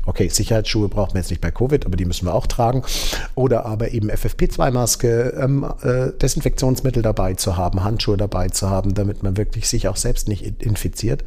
Okay, 0.09 0.27
Sicherheitsschuhe 0.27 0.89
braucht 0.89 1.13
man 1.13 1.21
jetzt 1.21 1.29
nicht 1.29 1.39
bei 1.39 1.51
Covid, 1.51 1.85
aber 1.85 1.95
die 1.95 2.05
müssen 2.05 2.25
wir 2.25 2.33
auch 2.33 2.47
tragen. 2.47 2.81
Oder 3.35 3.67
aber 3.67 3.91
eben 3.91 4.09
FFP2-Maske, 4.09 5.35
ähm, 5.39 5.71
äh, 5.83 6.11
Desinfektionsmittel 6.19 7.03
dabei 7.03 7.35
zu 7.35 7.57
haben, 7.57 7.83
Handschuhe 7.83 8.17
dabei 8.17 8.49
zu 8.49 8.71
haben, 8.71 8.95
damit 8.95 9.21
man 9.21 9.37
wirklich 9.37 9.69
sich 9.69 9.87
auch 9.87 9.97
selbst 9.97 10.27
nicht 10.27 10.63
infiziert. 10.63 11.23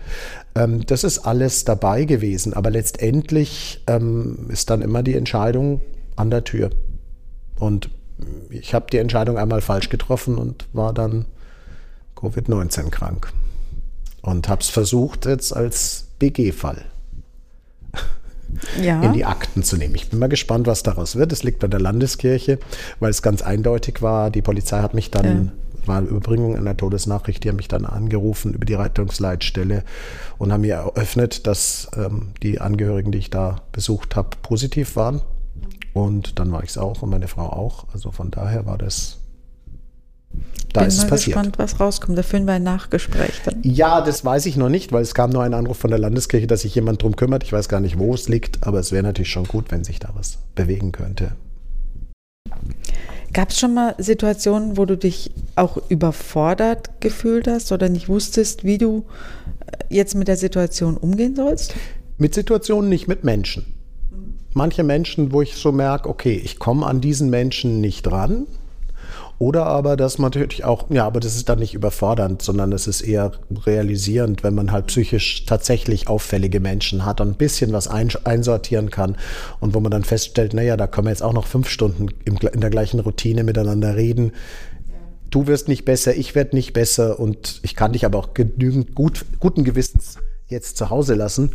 Ähm, 0.56 0.84
das 0.84 1.04
ist 1.04 1.20
alles 1.20 1.64
dabei 1.64 2.06
gewesen. 2.06 2.54
Aber 2.54 2.72
letztendlich 2.72 3.84
ähm, 3.86 4.48
ist 4.48 4.68
dann 4.68 4.82
immer 4.82 5.04
die 5.04 5.14
Entscheidung 5.14 5.80
an 6.16 6.30
der 6.30 6.42
Tür. 6.42 6.70
Und 7.60 7.88
ich 8.50 8.74
habe 8.74 8.86
die 8.90 8.98
Entscheidung 8.98 9.38
einmal 9.38 9.60
falsch 9.60 9.90
getroffen 9.90 10.38
und 10.38 10.66
war 10.72 10.92
dann 10.92 11.26
Covid-19 12.16 12.90
krank. 12.90 13.32
Und 14.22 14.48
habe 14.48 14.60
es 14.60 14.70
versucht 14.70 15.26
jetzt 15.26 15.54
als 15.54 16.08
BG-Fall 16.18 16.84
ja. 18.80 19.02
in 19.02 19.12
die 19.12 19.24
Akten 19.24 19.62
zu 19.62 19.76
nehmen. 19.76 19.94
Ich 19.94 20.10
bin 20.10 20.18
mal 20.18 20.28
gespannt, 20.28 20.66
was 20.66 20.82
daraus 20.82 21.16
wird. 21.16 21.32
Es 21.32 21.42
liegt 21.42 21.58
bei 21.58 21.68
der 21.68 21.80
Landeskirche, 21.80 22.58
weil 23.00 23.10
es 23.10 23.22
ganz 23.22 23.42
eindeutig 23.42 24.02
war. 24.02 24.30
Die 24.30 24.42
Polizei 24.42 24.80
hat 24.80 24.94
mich 24.94 25.10
dann, 25.10 25.52
ja. 25.82 25.86
war 25.86 25.98
eine 25.98 26.08
Überbringung 26.08 26.56
einer 26.56 26.76
Todesnachricht, 26.76 27.44
die 27.44 27.48
haben 27.48 27.56
mich 27.56 27.68
dann 27.68 27.86
angerufen 27.86 28.54
über 28.54 28.64
die 28.64 28.74
Rettungsleitstelle 28.74 29.84
und 30.38 30.52
haben 30.52 30.62
mir 30.62 30.74
eröffnet, 30.74 31.46
dass 31.46 31.88
ähm, 31.96 32.32
die 32.42 32.60
Angehörigen, 32.60 33.12
die 33.12 33.18
ich 33.18 33.30
da 33.30 33.62
besucht 33.72 34.16
habe, 34.16 34.30
positiv 34.42 34.96
waren. 34.96 35.22
Und 35.92 36.38
dann 36.38 36.50
war 36.52 36.62
ich 36.62 36.70
es 36.70 36.78
auch 36.78 37.02
und 37.02 37.10
meine 37.10 37.28
Frau 37.28 37.46
auch. 37.46 37.86
Also 37.92 38.10
von 38.10 38.30
daher 38.30 38.64
war 38.66 38.78
das 38.78 39.18
da 40.72 40.80
Bin 40.80 40.88
ist 40.88 40.98
mal 40.98 41.04
es 41.04 41.10
passiert. 41.10 41.36
gespannt, 41.36 41.58
was 41.58 41.80
rauskommt. 41.80 42.16
Da 42.16 42.22
führen 42.22 42.46
wir 42.46 42.54
ein 42.54 42.62
Nachgespräch 42.62 43.42
dann. 43.44 43.58
Ja, 43.62 44.00
das 44.00 44.24
weiß 44.24 44.46
ich 44.46 44.56
noch 44.56 44.70
nicht, 44.70 44.90
weil 44.92 45.02
es 45.02 45.14
kam 45.14 45.30
nur 45.30 45.42
ein 45.42 45.54
Anruf 45.54 45.78
von 45.78 45.90
der 45.90 45.98
Landeskirche, 45.98 46.46
dass 46.46 46.62
sich 46.62 46.74
jemand 46.74 47.02
drum 47.02 47.14
kümmert. 47.16 47.44
Ich 47.44 47.52
weiß 47.52 47.68
gar 47.68 47.80
nicht, 47.80 47.98
wo 47.98 48.14
es 48.14 48.28
liegt, 48.28 48.66
aber 48.66 48.78
es 48.80 48.90
wäre 48.90 49.02
natürlich 49.02 49.30
schon 49.30 49.44
gut, 49.44 49.70
wenn 49.70 49.84
sich 49.84 49.98
da 49.98 50.10
was 50.14 50.38
bewegen 50.54 50.92
könnte. 50.92 51.32
Gab 53.32 53.50
es 53.50 53.58
schon 53.58 53.74
mal 53.74 53.94
Situationen, 53.98 54.76
wo 54.76 54.84
du 54.84 54.96
dich 54.96 55.30
auch 55.56 55.78
überfordert 55.88 57.00
gefühlt 57.00 57.48
hast 57.48 57.72
oder 57.72 57.88
nicht 57.88 58.08
wusstest, 58.08 58.64
wie 58.64 58.78
du 58.78 59.04
äh, 59.66 59.84
jetzt 59.94 60.14
mit 60.14 60.28
der 60.28 60.36
Situation 60.36 60.96
umgehen 60.96 61.34
sollst? 61.34 61.74
Mit 62.18 62.34
Situationen 62.34 62.90
nicht, 62.90 63.08
mit 63.08 63.24
Menschen. 63.24 63.74
Manche 64.54 64.84
Menschen, 64.84 65.32
wo 65.32 65.40
ich 65.40 65.54
so 65.56 65.72
merke, 65.72 66.10
okay, 66.10 66.40
ich 66.44 66.58
komme 66.58 66.86
an 66.86 67.00
diesen 67.00 67.30
Menschen 67.30 67.80
nicht 67.80 68.10
ran 68.10 68.46
oder 69.42 69.66
aber, 69.66 69.96
dass 69.96 70.18
man 70.18 70.30
natürlich 70.30 70.64
auch, 70.64 70.88
ja, 70.88 71.04
aber 71.04 71.18
das 71.18 71.34
ist 71.34 71.48
dann 71.48 71.58
nicht 71.58 71.74
überfordernd, 71.74 72.42
sondern 72.42 72.70
es 72.70 72.86
ist 72.86 73.00
eher 73.00 73.32
realisierend, 73.66 74.44
wenn 74.44 74.54
man 74.54 74.70
halt 74.70 74.86
psychisch 74.86 75.46
tatsächlich 75.46 76.06
auffällige 76.06 76.60
Menschen 76.60 77.04
hat 77.04 77.20
und 77.20 77.30
ein 77.30 77.34
bisschen 77.34 77.72
was 77.72 77.88
einsortieren 77.88 78.92
kann 78.92 79.16
und 79.58 79.74
wo 79.74 79.80
man 79.80 79.90
dann 79.90 80.04
feststellt, 80.04 80.54
naja, 80.54 80.76
da 80.76 80.86
können 80.86 81.08
wir 81.08 81.10
jetzt 81.10 81.24
auch 81.24 81.32
noch 81.32 81.48
fünf 81.48 81.68
Stunden 81.68 82.06
in 82.24 82.60
der 82.60 82.70
gleichen 82.70 83.00
Routine 83.00 83.42
miteinander 83.42 83.96
reden. 83.96 84.30
Du 85.30 85.48
wirst 85.48 85.66
nicht 85.66 85.84
besser, 85.84 86.14
ich 86.14 86.36
werde 86.36 86.54
nicht 86.54 86.72
besser 86.72 87.18
und 87.18 87.58
ich 87.64 87.74
kann 87.74 87.94
dich 87.94 88.04
aber 88.04 88.20
auch 88.20 88.34
genügend 88.34 88.94
gut, 88.94 89.24
guten 89.40 89.64
Gewissens 89.64 90.18
jetzt 90.46 90.76
zu 90.76 90.88
Hause 90.88 91.14
lassen, 91.14 91.50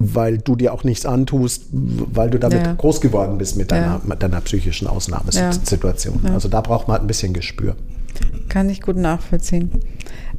weil 0.00 0.38
du 0.38 0.56
dir 0.56 0.72
auch 0.72 0.82
nichts 0.82 1.04
antust, 1.04 1.64
weil 1.70 2.30
du 2.30 2.38
damit 2.38 2.64
ja. 2.64 2.72
groß 2.72 3.02
geworden 3.02 3.36
bist 3.36 3.56
mit 3.56 3.70
deiner, 3.70 4.00
mit 4.02 4.22
deiner 4.22 4.40
psychischen 4.40 4.88
Ausnahmesituation. 4.88 6.22
Also 6.32 6.48
da 6.48 6.62
braucht 6.62 6.88
man 6.88 6.94
halt 6.94 7.04
ein 7.04 7.06
bisschen 7.06 7.34
Gespür. 7.34 7.76
Kann 8.48 8.70
ich 8.70 8.80
gut 8.80 8.96
nachvollziehen. 8.96 9.70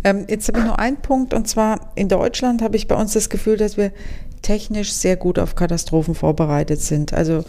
Ähm, 0.03 0.25
jetzt 0.27 0.47
habe 0.47 0.59
ich 0.59 0.65
nur 0.65 0.79
einen 0.79 0.97
Punkt 0.97 1.35
und 1.35 1.47
zwar 1.47 1.91
in 1.93 2.09
Deutschland 2.09 2.63
habe 2.63 2.75
ich 2.75 2.87
bei 2.87 2.95
uns 2.95 3.13
das 3.13 3.29
Gefühl, 3.29 3.55
dass 3.55 3.77
wir 3.77 3.91
technisch 4.41 4.91
sehr 4.93 5.15
gut 5.15 5.37
auf 5.37 5.53
Katastrophen 5.53 6.15
vorbereitet 6.15 6.81
sind. 6.81 7.13
Also 7.13 7.45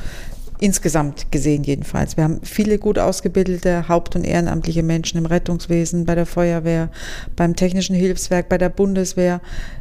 insgesamt 0.62 1.32
gesehen 1.32 1.64
jedenfalls. 1.64 2.16
Wir 2.16 2.22
haben 2.22 2.40
viele 2.44 2.78
gut 2.78 2.96
ausgebildete 2.96 3.88
haupt- 3.88 4.14
und 4.14 4.24
ehrenamtliche 4.24 4.84
Menschen 4.84 5.18
im 5.18 5.26
Rettungswesen, 5.26 6.04
bei 6.06 6.14
der 6.14 6.24
Feuerwehr, 6.24 6.90
beim 7.34 7.56
Technischen 7.56 7.96
Hilfswerk, 7.96 8.48
bei 8.48 8.58
der 8.58 8.68
Bundeswehr. 8.68 9.40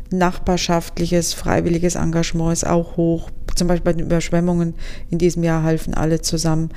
Nachbarschaftliches, 0.09 1.35
freiwilliges 1.35 1.95
Engagement 1.95 2.51
ist 2.51 2.65
auch 2.65 2.97
hoch. 2.97 3.29
Zum 3.55 3.67
Beispiel 3.67 3.85
bei 3.85 3.93
den 3.93 4.07
Überschwemmungen 4.07 4.73
in 5.11 5.19
diesem 5.19 5.43
Jahr 5.43 5.61
halfen 5.61 5.93
alle 5.93 6.21
zusammen. 6.21 6.69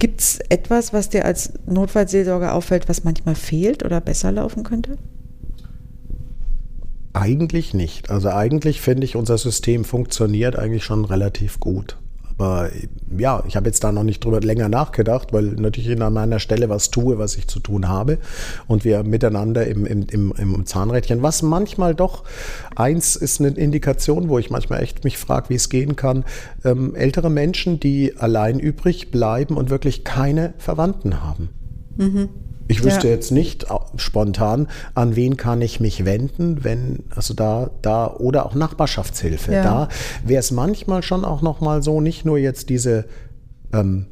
Gibt 0.00 0.20
es 0.20 0.40
etwas, 0.48 0.92
was 0.92 1.08
dir 1.08 1.24
als 1.24 1.52
Notfallseelsorger 1.66 2.54
auffällt, 2.54 2.88
was 2.88 3.04
manchmal 3.04 3.36
fehlt 3.36 3.84
oder 3.84 4.00
besser 4.00 4.32
laufen 4.32 4.64
könnte? 4.64 4.98
Eigentlich 7.12 7.72
nicht. 7.72 8.10
Also 8.10 8.30
eigentlich 8.30 8.80
finde 8.80 9.04
ich, 9.04 9.14
unser 9.14 9.38
System 9.38 9.84
funktioniert 9.84 10.58
eigentlich 10.58 10.82
schon 10.82 11.04
relativ 11.04 11.60
gut. 11.60 11.96
Aber 12.36 12.70
ja, 13.16 13.44
ich 13.46 13.54
habe 13.54 13.66
jetzt 13.66 13.84
da 13.84 13.92
noch 13.92 14.02
nicht 14.02 14.24
drüber 14.24 14.40
länger 14.40 14.68
nachgedacht, 14.68 15.32
weil 15.32 15.44
natürlich 15.44 16.00
an 16.00 16.12
meiner 16.12 16.40
Stelle 16.40 16.68
was 16.68 16.90
tue, 16.90 17.18
was 17.18 17.36
ich 17.36 17.46
zu 17.46 17.60
tun 17.60 17.88
habe. 17.88 18.18
Und 18.66 18.84
wir 18.84 19.04
miteinander 19.04 19.66
im, 19.66 19.86
im, 19.86 20.32
im, 20.36 20.66
Zahnrädchen, 20.66 21.22
was 21.22 21.42
manchmal 21.42 21.94
doch 21.94 22.24
eins 22.74 23.14
ist 23.14 23.40
eine 23.40 23.50
Indikation, 23.50 24.28
wo 24.28 24.38
ich 24.38 24.50
manchmal 24.50 24.82
echt 24.82 25.04
mich 25.04 25.16
frage, 25.16 25.50
wie 25.50 25.54
es 25.54 25.68
gehen 25.68 25.94
kann. 25.94 26.24
Ähm, 26.64 26.94
ältere 26.96 27.30
Menschen, 27.30 27.78
die 27.78 28.16
allein 28.16 28.58
übrig 28.58 29.10
bleiben 29.12 29.56
und 29.56 29.70
wirklich 29.70 30.02
keine 30.02 30.54
Verwandten 30.58 31.22
haben. 31.22 31.50
Mhm. 31.96 32.28
Ich 32.66 32.82
wüsste 32.82 33.08
ja. 33.08 33.14
jetzt 33.14 33.30
nicht 33.30 33.66
spontan, 33.96 34.68
an 34.94 35.16
wen 35.16 35.36
kann 35.36 35.60
ich 35.60 35.80
mich 35.80 36.04
wenden, 36.04 36.64
wenn, 36.64 37.04
also 37.14 37.34
da, 37.34 37.70
da, 37.82 38.06
oder 38.14 38.46
auch 38.46 38.54
Nachbarschaftshilfe. 38.54 39.52
Ja. 39.52 39.62
Da 39.62 39.88
wäre 40.24 40.40
es 40.40 40.50
manchmal 40.50 41.02
schon 41.02 41.24
auch 41.24 41.42
nochmal 41.42 41.82
so, 41.82 42.00
nicht 42.00 42.24
nur 42.24 42.38
jetzt 42.38 42.70
diese 42.70 43.04
ähm, 43.72 44.06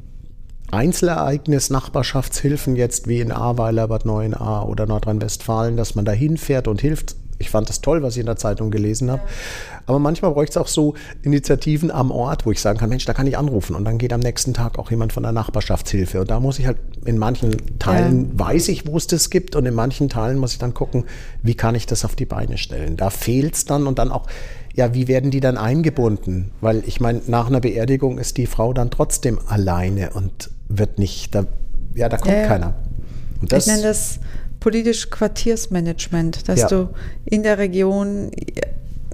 Einzelereignis 0.71 1.69
Nachbarschaftshilfen 1.69 2.75
jetzt 2.75 3.07
wie 3.07 3.21
in 3.21 3.31
Ahrweiler, 3.31 3.87
Bad 3.87 4.05
Neuenahr 4.05 4.67
oder 4.67 4.85
Nordrhein-Westfalen, 4.85 5.77
dass 5.77 5.95
man 5.95 6.05
da 6.05 6.11
hinfährt 6.11 6.67
und 6.67 6.81
hilft. 6.81 7.15
Ich 7.43 7.49
fand 7.49 7.67
das 7.67 7.81
toll, 7.81 8.01
was 8.03 8.13
ich 8.13 8.21
in 8.21 8.25
der 8.25 8.37
Zeitung 8.37 8.71
gelesen 8.71 9.11
habe. 9.11 9.21
Aber 9.85 9.99
manchmal 9.99 10.31
bräuchte 10.31 10.51
es 10.51 10.57
auch 10.57 10.69
so 10.69 10.93
Initiativen 11.23 11.91
am 11.91 12.09
Ort, 12.09 12.45
wo 12.45 12.51
ich 12.51 12.61
sagen 12.61 12.79
kann, 12.79 12.89
Mensch, 12.89 13.03
da 13.03 13.13
kann 13.13 13.27
ich 13.27 13.37
anrufen. 13.37 13.75
Und 13.75 13.83
dann 13.83 13.97
geht 13.97 14.13
am 14.13 14.21
nächsten 14.21 14.53
Tag 14.53 14.79
auch 14.79 14.89
jemand 14.89 15.11
von 15.11 15.23
der 15.23 15.33
Nachbarschaftshilfe. 15.33 16.21
Und 16.21 16.31
da 16.31 16.39
muss 16.39 16.57
ich 16.57 16.67
halt 16.67 16.77
in 17.03 17.17
manchen 17.17 17.77
Teilen 17.79 18.31
ja. 18.31 18.45
weiß 18.45 18.69
ich, 18.69 18.87
wo 18.87 18.95
es 18.95 19.07
das 19.07 19.29
gibt. 19.29 19.57
Und 19.57 19.65
in 19.65 19.73
manchen 19.73 20.07
Teilen 20.07 20.37
muss 20.37 20.53
ich 20.53 20.59
dann 20.59 20.73
gucken, 20.73 21.03
wie 21.41 21.55
kann 21.55 21.75
ich 21.75 21.85
das 21.85 22.05
auf 22.05 22.15
die 22.15 22.25
Beine 22.25 22.57
stellen. 22.57 22.95
Da 22.95 23.09
fehlt 23.09 23.55
es 23.55 23.65
dann 23.65 23.85
und 23.87 23.99
dann 23.99 24.11
auch, 24.11 24.27
ja, 24.73 24.93
wie 24.93 25.07
werden 25.09 25.31
die 25.31 25.41
dann 25.41 25.57
eingebunden? 25.57 26.51
Weil 26.61 26.83
ich 26.87 27.01
meine, 27.01 27.21
nach 27.27 27.47
einer 27.47 27.59
Beerdigung 27.59 28.17
ist 28.17 28.37
die 28.37 28.47
Frau 28.47 28.73
dann 28.73 28.89
trotzdem 28.89 29.39
alleine 29.47 30.11
und 30.11 30.49
wird 30.69 30.97
nicht, 30.97 31.35
da, 31.35 31.45
ja, 31.93 32.09
da 32.09 32.17
kommt 32.17 32.35
ja, 32.35 32.47
keiner. 32.47 32.73
Und 33.41 33.51
das, 33.51 33.67
ich 33.67 33.73
nenne 33.73 33.83
das 33.83 34.19
politisch 34.63 35.09
Quartiersmanagement, 35.09 36.47
dass 36.47 36.61
ja. 36.61 36.67
du 36.69 36.89
in 37.25 37.43
der 37.43 37.57
Region 37.57 38.31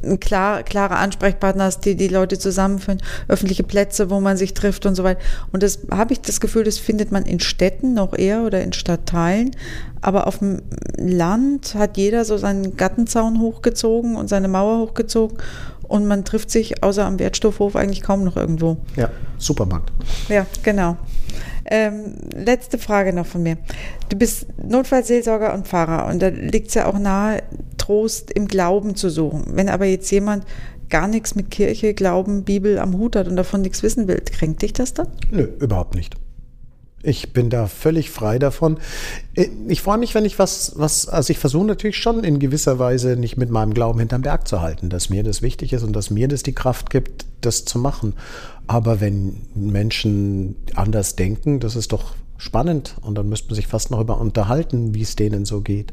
ein 0.03 0.19
klar, 0.19 0.61
klare 0.61 0.97
Ansprechpartner 0.97 1.63
hast, 1.63 1.81
die 1.85 1.95
die 1.95 2.07
Leute 2.07 2.37
zusammenführen, 2.37 3.01
öffentliche 3.27 3.63
Plätze, 3.63 4.11
wo 4.11 4.19
man 4.19 4.37
sich 4.37 4.53
trifft 4.53 4.85
und 4.85 4.93
so 4.93 5.03
weiter. 5.03 5.19
Und 5.51 5.63
das 5.63 5.79
habe 5.89 6.13
ich 6.13 6.21
das 6.21 6.39
Gefühl, 6.39 6.63
das 6.63 6.77
findet 6.77 7.11
man 7.11 7.25
in 7.25 7.39
Städten 7.39 7.95
noch 7.95 8.15
eher 8.15 8.43
oder 8.43 8.61
in 8.61 8.73
Stadtteilen. 8.73 9.49
Aber 10.01 10.27
auf 10.27 10.37
dem 10.37 10.61
Land 10.97 11.73
hat 11.73 11.97
jeder 11.97 12.25
so 12.25 12.37
seinen 12.37 12.77
Gartenzaun 12.77 13.41
hochgezogen 13.41 14.17
und 14.17 14.29
seine 14.29 14.49
Mauer 14.49 14.77
hochgezogen 14.77 15.39
und 15.81 16.05
man 16.05 16.25
trifft 16.25 16.51
sich 16.51 16.83
außer 16.83 17.03
am 17.05 17.17
Wertstoffhof 17.17 17.75
eigentlich 17.75 18.03
kaum 18.03 18.23
noch 18.23 18.37
irgendwo. 18.37 18.77
Ja, 18.95 19.09
Supermarkt. 19.39 19.91
Ja, 20.29 20.45
genau. 20.61 20.95
Ähm, 21.71 22.15
letzte 22.33 22.79
Frage 22.79 23.13
noch 23.13 23.27
von 23.27 23.43
mir. 23.43 23.57
Du 24.09 24.17
bist 24.17 24.47
Notfallseelsorger 24.63 25.53
und 25.53 25.67
Pfarrer 25.67 26.07
und 26.07 26.19
da 26.19 26.29
liegt 26.29 26.69
es 26.69 26.73
ja 26.73 26.87
auch 26.87 26.97
nahe, 26.97 27.43
Trost 27.77 28.31
im 28.31 28.47
Glauben 28.47 28.95
zu 28.95 29.09
suchen. 29.09 29.45
Wenn 29.51 29.69
aber 29.69 29.85
jetzt 29.85 30.09
jemand 30.09 30.45
gar 30.89 31.07
nichts 31.07 31.35
mit 31.35 31.51
Kirche, 31.51 31.93
Glauben, 31.93 32.43
Bibel 32.43 32.79
am 32.79 32.97
Hut 32.97 33.15
hat 33.15 33.27
und 33.27 33.35
davon 33.35 33.61
nichts 33.61 33.83
wissen 33.83 34.07
will, 34.07 34.19
kränkt 34.19 34.63
dich 34.63 34.73
das 34.73 34.95
dann? 34.95 35.09
Nö, 35.29 35.47
überhaupt 35.59 35.93
nicht. 35.93 36.15
Ich 37.01 37.31
bin 37.31 37.49
da 37.49 37.67
völlig 37.67 38.09
frei 38.09 38.39
davon. 38.39 38.77
Äh, 39.35 39.47
ich 39.67 39.81
freue 39.81 39.97
mich, 39.97 40.15
wenn 40.15 40.25
ich 40.25 40.37
was, 40.37 40.73
was, 40.75 41.07
also 41.07 41.31
ich 41.31 41.39
versuche 41.39 41.65
natürlich 41.65 41.97
schon 41.97 42.23
in 42.23 42.39
gewisser 42.39 42.77
Weise 42.77 43.15
nicht 43.15 43.37
mit 43.37 43.49
meinem 43.49 43.73
Glauben 43.73 43.99
hinterm 43.99 44.21
Berg 44.21 44.47
zu 44.47 44.61
halten, 44.61 44.89
dass 44.89 45.09
mir 45.09 45.23
das 45.23 45.41
wichtig 45.41 45.71
ist 45.71 45.83
und 45.83 45.93
dass 45.93 46.09
mir 46.09 46.27
das 46.27 46.43
die 46.43 46.53
Kraft 46.53 46.89
gibt, 46.89 47.25
das 47.41 47.63
zu 47.63 47.79
machen. 47.79 48.15
Aber 48.69 49.01
wenn 49.01 49.35
Menschen 49.55 50.55
anders 50.75 51.15
denken, 51.15 51.59
das 51.59 51.75
ist 51.75 51.91
doch 51.91 52.13
spannend 52.37 52.97
und 53.01 53.17
dann 53.17 53.27
müsste 53.27 53.47
man 53.47 53.55
sich 53.55 53.65
fast 53.65 53.89
noch 53.89 53.99
über 53.99 54.21
unterhalten, 54.21 54.93
wie 54.93 55.01
es 55.01 55.15
denen 55.15 55.43
so 55.43 55.61
geht. 55.61 55.91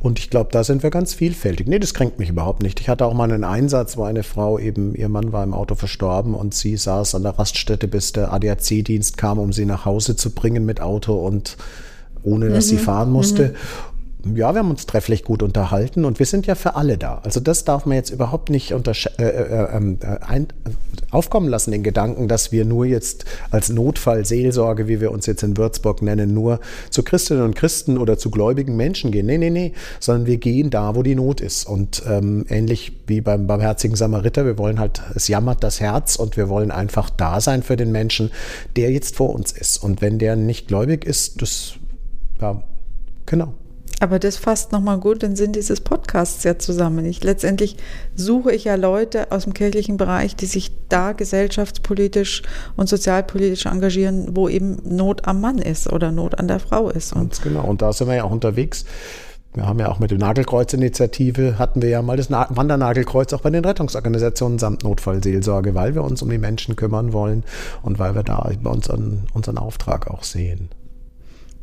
Und 0.00 0.18
ich 0.18 0.30
glaube, 0.30 0.48
da 0.50 0.64
sind 0.64 0.82
wir 0.82 0.88
ganz 0.88 1.12
vielfältig. 1.12 1.66
Nee, 1.66 1.78
das 1.78 1.92
kränkt 1.92 2.18
mich 2.18 2.30
überhaupt 2.30 2.62
nicht. 2.62 2.80
Ich 2.80 2.88
hatte 2.88 3.04
auch 3.04 3.12
mal 3.12 3.30
einen 3.30 3.44
Einsatz, 3.44 3.98
wo 3.98 4.04
eine 4.04 4.22
Frau 4.22 4.58
eben, 4.58 4.94
ihr 4.94 5.10
Mann 5.10 5.34
war 5.34 5.44
im 5.44 5.52
Auto 5.52 5.74
verstorben 5.74 6.34
und 6.34 6.54
sie 6.54 6.78
saß 6.78 7.14
an 7.14 7.24
der 7.24 7.38
Raststätte, 7.38 7.88
bis 7.88 8.12
der 8.12 8.32
ADAC-Dienst 8.32 9.18
kam, 9.18 9.38
um 9.38 9.52
sie 9.52 9.66
nach 9.66 9.84
Hause 9.84 10.16
zu 10.16 10.30
bringen 10.30 10.64
mit 10.64 10.80
Auto 10.80 11.14
und 11.14 11.58
ohne 12.22 12.48
dass 12.48 12.68
mhm. 12.68 12.70
sie 12.70 12.78
fahren 12.78 13.12
musste. 13.12 13.48
Mhm 13.48 13.93
ja, 14.24 14.54
wir 14.54 14.60
haben 14.60 14.70
uns 14.70 14.86
trefflich 14.86 15.24
gut 15.24 15.42
unterhalten 15.42 16.04
und 16.04 16.18
wir 16.18 16.26
sind 16.26 16.46
ja 16.46 16.54
für 16.54 16.76
alle 16.76 16.96
da. 16.96 17.20
Also 17.24 17.40
das 17.40 17.64
darf 17.64 17.84
man 17.84 17.96
jetzt 17.96 18.10
überhaupt 18.10 18.48
nicht 18.48 18.70
äh, 18.70 18.76
äh, 19.18 19.76
ähm, 19.76 19.98
äh, 20.00 20.18
ein, 20.24 20.48
aufkommen 21.10 21.48
lassen, 21.48 21.72
den 21.72 21.82
Gedanken, 21.82 22.26
dass 22.26 22.50
wir 22.50 22.64
nur 22.64 22.86
jetzt 22.86 23.24
als 23.50 23.68
Notfallseelsorge, 23.68 24.88
wie 24.88 25.00
wir 25.00 25.12
uns 25.12 25.26
jetzt 25.26 25.42
in 25.42 25.56
Würzburg 25.56 26.02
nennen, 26.02 26.32
nur 26.32 26.60
zu 26.90 27.02
Christinnen 27.02 27.42
und 27.42 27.54
Christen 27.54 27.98
oder 27.98 28.16
zu 28.16 28.30
gläubigen 28.30 28.76
Menschen 28.76 29.10
gehen. 29.10 29.26
Nee, 29.26 29.38
nee, 29.38 29.50
nee, 29.50 29.72
sondern 30.00 30.26
wir 30.26 30.38
gehen 30.38 30.70
da, 30.70 30.94
wo 30.94 31.02
die 31.02 31.14
Not 31.14 31.40
ist. 31.40 31.66
Und 31.66 32.02
ähm, 32.08 32.46
ähnlich 32.48 32.92
wie 33.06 33.20
beim 33.20 33.46
barmherzigen 33.46 33.96
Samariter, 33.96 34.46
wir 34.46 34.58
wollen 34.58 34.80
halt, 34.80 35.02
es 35.14 35.28
jammert 35.28 35.62
das 35.62 35.80
Herz 35.80 36.16
und 36.16 36.36
wir 36.36 36.48
wollen 36.48 36.70
einfach 36.70 37.10
da 37.10 37.40
sein 37.40 37.62
für 37.62 37.76
den 37.76 37.92
Menschen, 37.92 38.30
der 38.76 38.90
jetzt 38.90 39.16
vor 39.16 39.34
uns 39.34 39.52
ist. 39.52 39.78
Und 39.78 40.00
wenn 40.02 40.18
der 40.18 40.36
nicht 40.36 40.68
gläubig 40.68 41.04
ist, 41.04 41.42
das, 41.42 41.74
ja, 42.40 42.62
genau. 43.26 43.54
Aber 44.00 44.18
das 44.18 44.36
fasst 44.36 44.72
nochmal 44.72 44.98
gut 44.98 45.22
den 45.22 45.36
Sinn 45.36 45.52
dieses 45.52 45.80
Podcasts 45.80 46.42
ja 46.44 46.58
zusammen. 46.58 47.04
Ich, 47.04 47.22
letztendlich 47.22 47.76
suche 48.14 48.52
ich 48.52 48.64
ja 48.64 48.74
Leute 48.74 49.30
aus 49.30 49.44
dem 49.44 49.54
kirchlichen 49.54 49.96
Bereich, 49.96 50.34
die 50.36 50.46
sich 50.46 50.72
da 50.88 51.12
gesellschaftspolitisch 51.12 52.42
und 52.76 52.88
sozialpolitisch 52.88 53.66
engagieren, 53.66 54.36
wo 54.36 54.48
eben 54.48 54.78
Not 54.84 55.26
am 55.26 55.40
Mann 55.40 55.58
ist 55.58 55.92
oder 55.92 56.10
Not 56.10 56.38
an 56.38 56.48
der 56.48 56.58
Frau 56.58 56.90
ist. 56.90 57.14
Ganz 57.14 57.40
genau. 57.40 57.64
Und 57.64 57.82
da 57.82 57.92
sind 57.92 58.08
wir 58.08 58.16
ja 58.16 58.24
auch 58.24 58.32
unterwegs. 58.32 58.84
Wir 59.54 59.66
haben 59.66 59.78
ja 59.78 59.88
auch 59.88 60.00
mit 60.00 60.10
der 60.10 60.18
Nagelkreuz-Initiative 60.18 61.60
hatten 61.60 61.80
wir 61.80 61.88
ja 61.88 62.02
mal 62.02 62.16
das 62.16 62.28
Wandernagelkreuz 62.28 63.32
auch 63.32 63.42
bei 63.42 63.50
den 63.50 63.64
Rettungsorganisationen 63.64 64.58
samt 64.58 64.82
Notfallseelsorge, 64.82 65.76
weil 65.76 65.94
wir 65.94 66.02
uns 66.02 66.22
um 66.22 66.28
die 66.28 66.38
Menschen 66.38 66.74
kümmern 66.74 67.12
wollen 67.12 67.44
und 67.82 68.00
weil 68.00 68.16
wir 68.16 68.24
da 68.24 68.50
bei 68.60 68.70
uns 68.70 68.88
unseren 68.88 69.58
Auftrag 69.58 70.10
auch 70.10 70.24
sehen. 70.24 70.70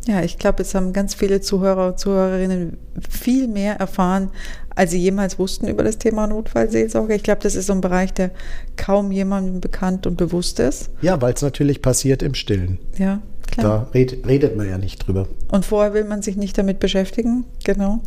Ja, 0.08 0.24
ich 0.24 0.40
glaube, 0.40 0.64
jetzt 0.64 0.74
haben 0.74 0.94
ganz 0.94 1.14
viele 1.14 1.42
Zuhörer 1.42 1.90
und 1.90 2.00
Zuhörerinnen 2.00 2.78
viel 3.08 3.48
mehr 3.48 3.76
erfahren, 3.76 4.32
als 4.76 4.92
sie 4.92 5.00
jemals 5.00 5.38
wussten 5.38 5.68
über 5.68 5.84
das 5.84 6.00
Thema 6.00 6.26
Notfallseelsorge. 6.26 7.14
Ich 7.14 7.24
glaube, 7.24 7.42
das 7.44 7.56
ist 7.56 7.68
so 7.68 7.74
ein 7.74 7.82
Bereich, 7.82 8.12
der 8.14 8.32
kaum 8.78 9.12
jemandem 9.12 9.62
bekannt 9.62 10.08
und 10.08 10.18
bewusst 10.18 10.60
ist. 10.60 10.90
Ja, 11.02 11.22
weil 11.22 11.34
es 11.34 11.44
natürlich 11.44 11.84
passiert 11.84 12.24
im 12.24 12.34
Stillen. 12.34 12.80
Ja, 12.98 13.22
klar. 13.52 13.88
Da 13.88 13.92
red, 13.94 14.26
redet 14.26 14.58
man 14.58 14.68
ja 14.68 14.80
nicht 14.80 15.06
drüber. 15.06 15.28
Und 15.52 15.66
vorher 15.66 15.94
will 15.94 16.06
man 16.06 16.24
sich 16.24 16.36
nicht 16.36 16.58
damit 16.58 16.80
beschäftigen, 16.80 17.46
genau. 17.64 18.00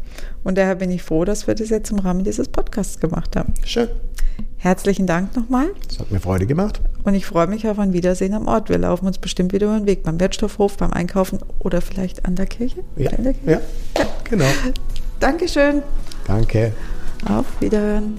Und 0.43 0.59
daher 0.59 0.75
bin 0.75 0.91
ich 0.91 1.03
froh, 1.03 1.25
dass 1.25 1.47
wir 1.47 1.55
das 1.55 1.69
jetzt 1.69 1.93
im 1.93 2.01
Rahmen 2.01 2.25
dieses 2.25 2.49
Podcasts 2.49 2.99
gemacht 2.99 3.37
haben. 3.37 3.55
Schön. 3.65 3.89
Herzlichen 4.65 5.07
Dank 5.07 5.37
nochmal. 5.37 5.67
Das 5.89 5.99
hat 5.99 6.11
mir 6.11 6.21
Freude 6.21 6.47
gemacht. 6.47 6.81
Und 7.03 7.13
ich 7.13 7.27
freue 7.27 7.47
mich 7.47 7.69
auf 7.69 7.79
ein 7.79 7.93
Wiedersehen 7.93 8.33
am 8.33 8.49
Ort. 8.49 8.71
Wir 8.71 8.79
laufen 8.79 9.07
uns 9.07 9.19
bestimmt 9.19 9.53
wieder 9.53 9.67
über 9.67 9.77
den 9.77 9.85
Weg 9.85 10.05
beim 10.05 10.19
Wertstoffhof, 10.19 10.79
beim 10.79 10.91
Einkaufen 10.91 11.41
oder 11.59 11.83
vielleicht 11.83 12.25
an 12.25 12.35
der 12.35 12.47
Kirche. 12.47 12.83
Ja, 12.97 13.11
der 13.11 13.35
Kirche? 13.35 13.39
ja. 13.45 13.61
ja. 13.99 14.07
genau. 14.25 14.47
Dankeschön. 15.21 15.83
Danke. 16.27 16.73
Auf 17.29 17.45
Wiederhören. 17.61 18.19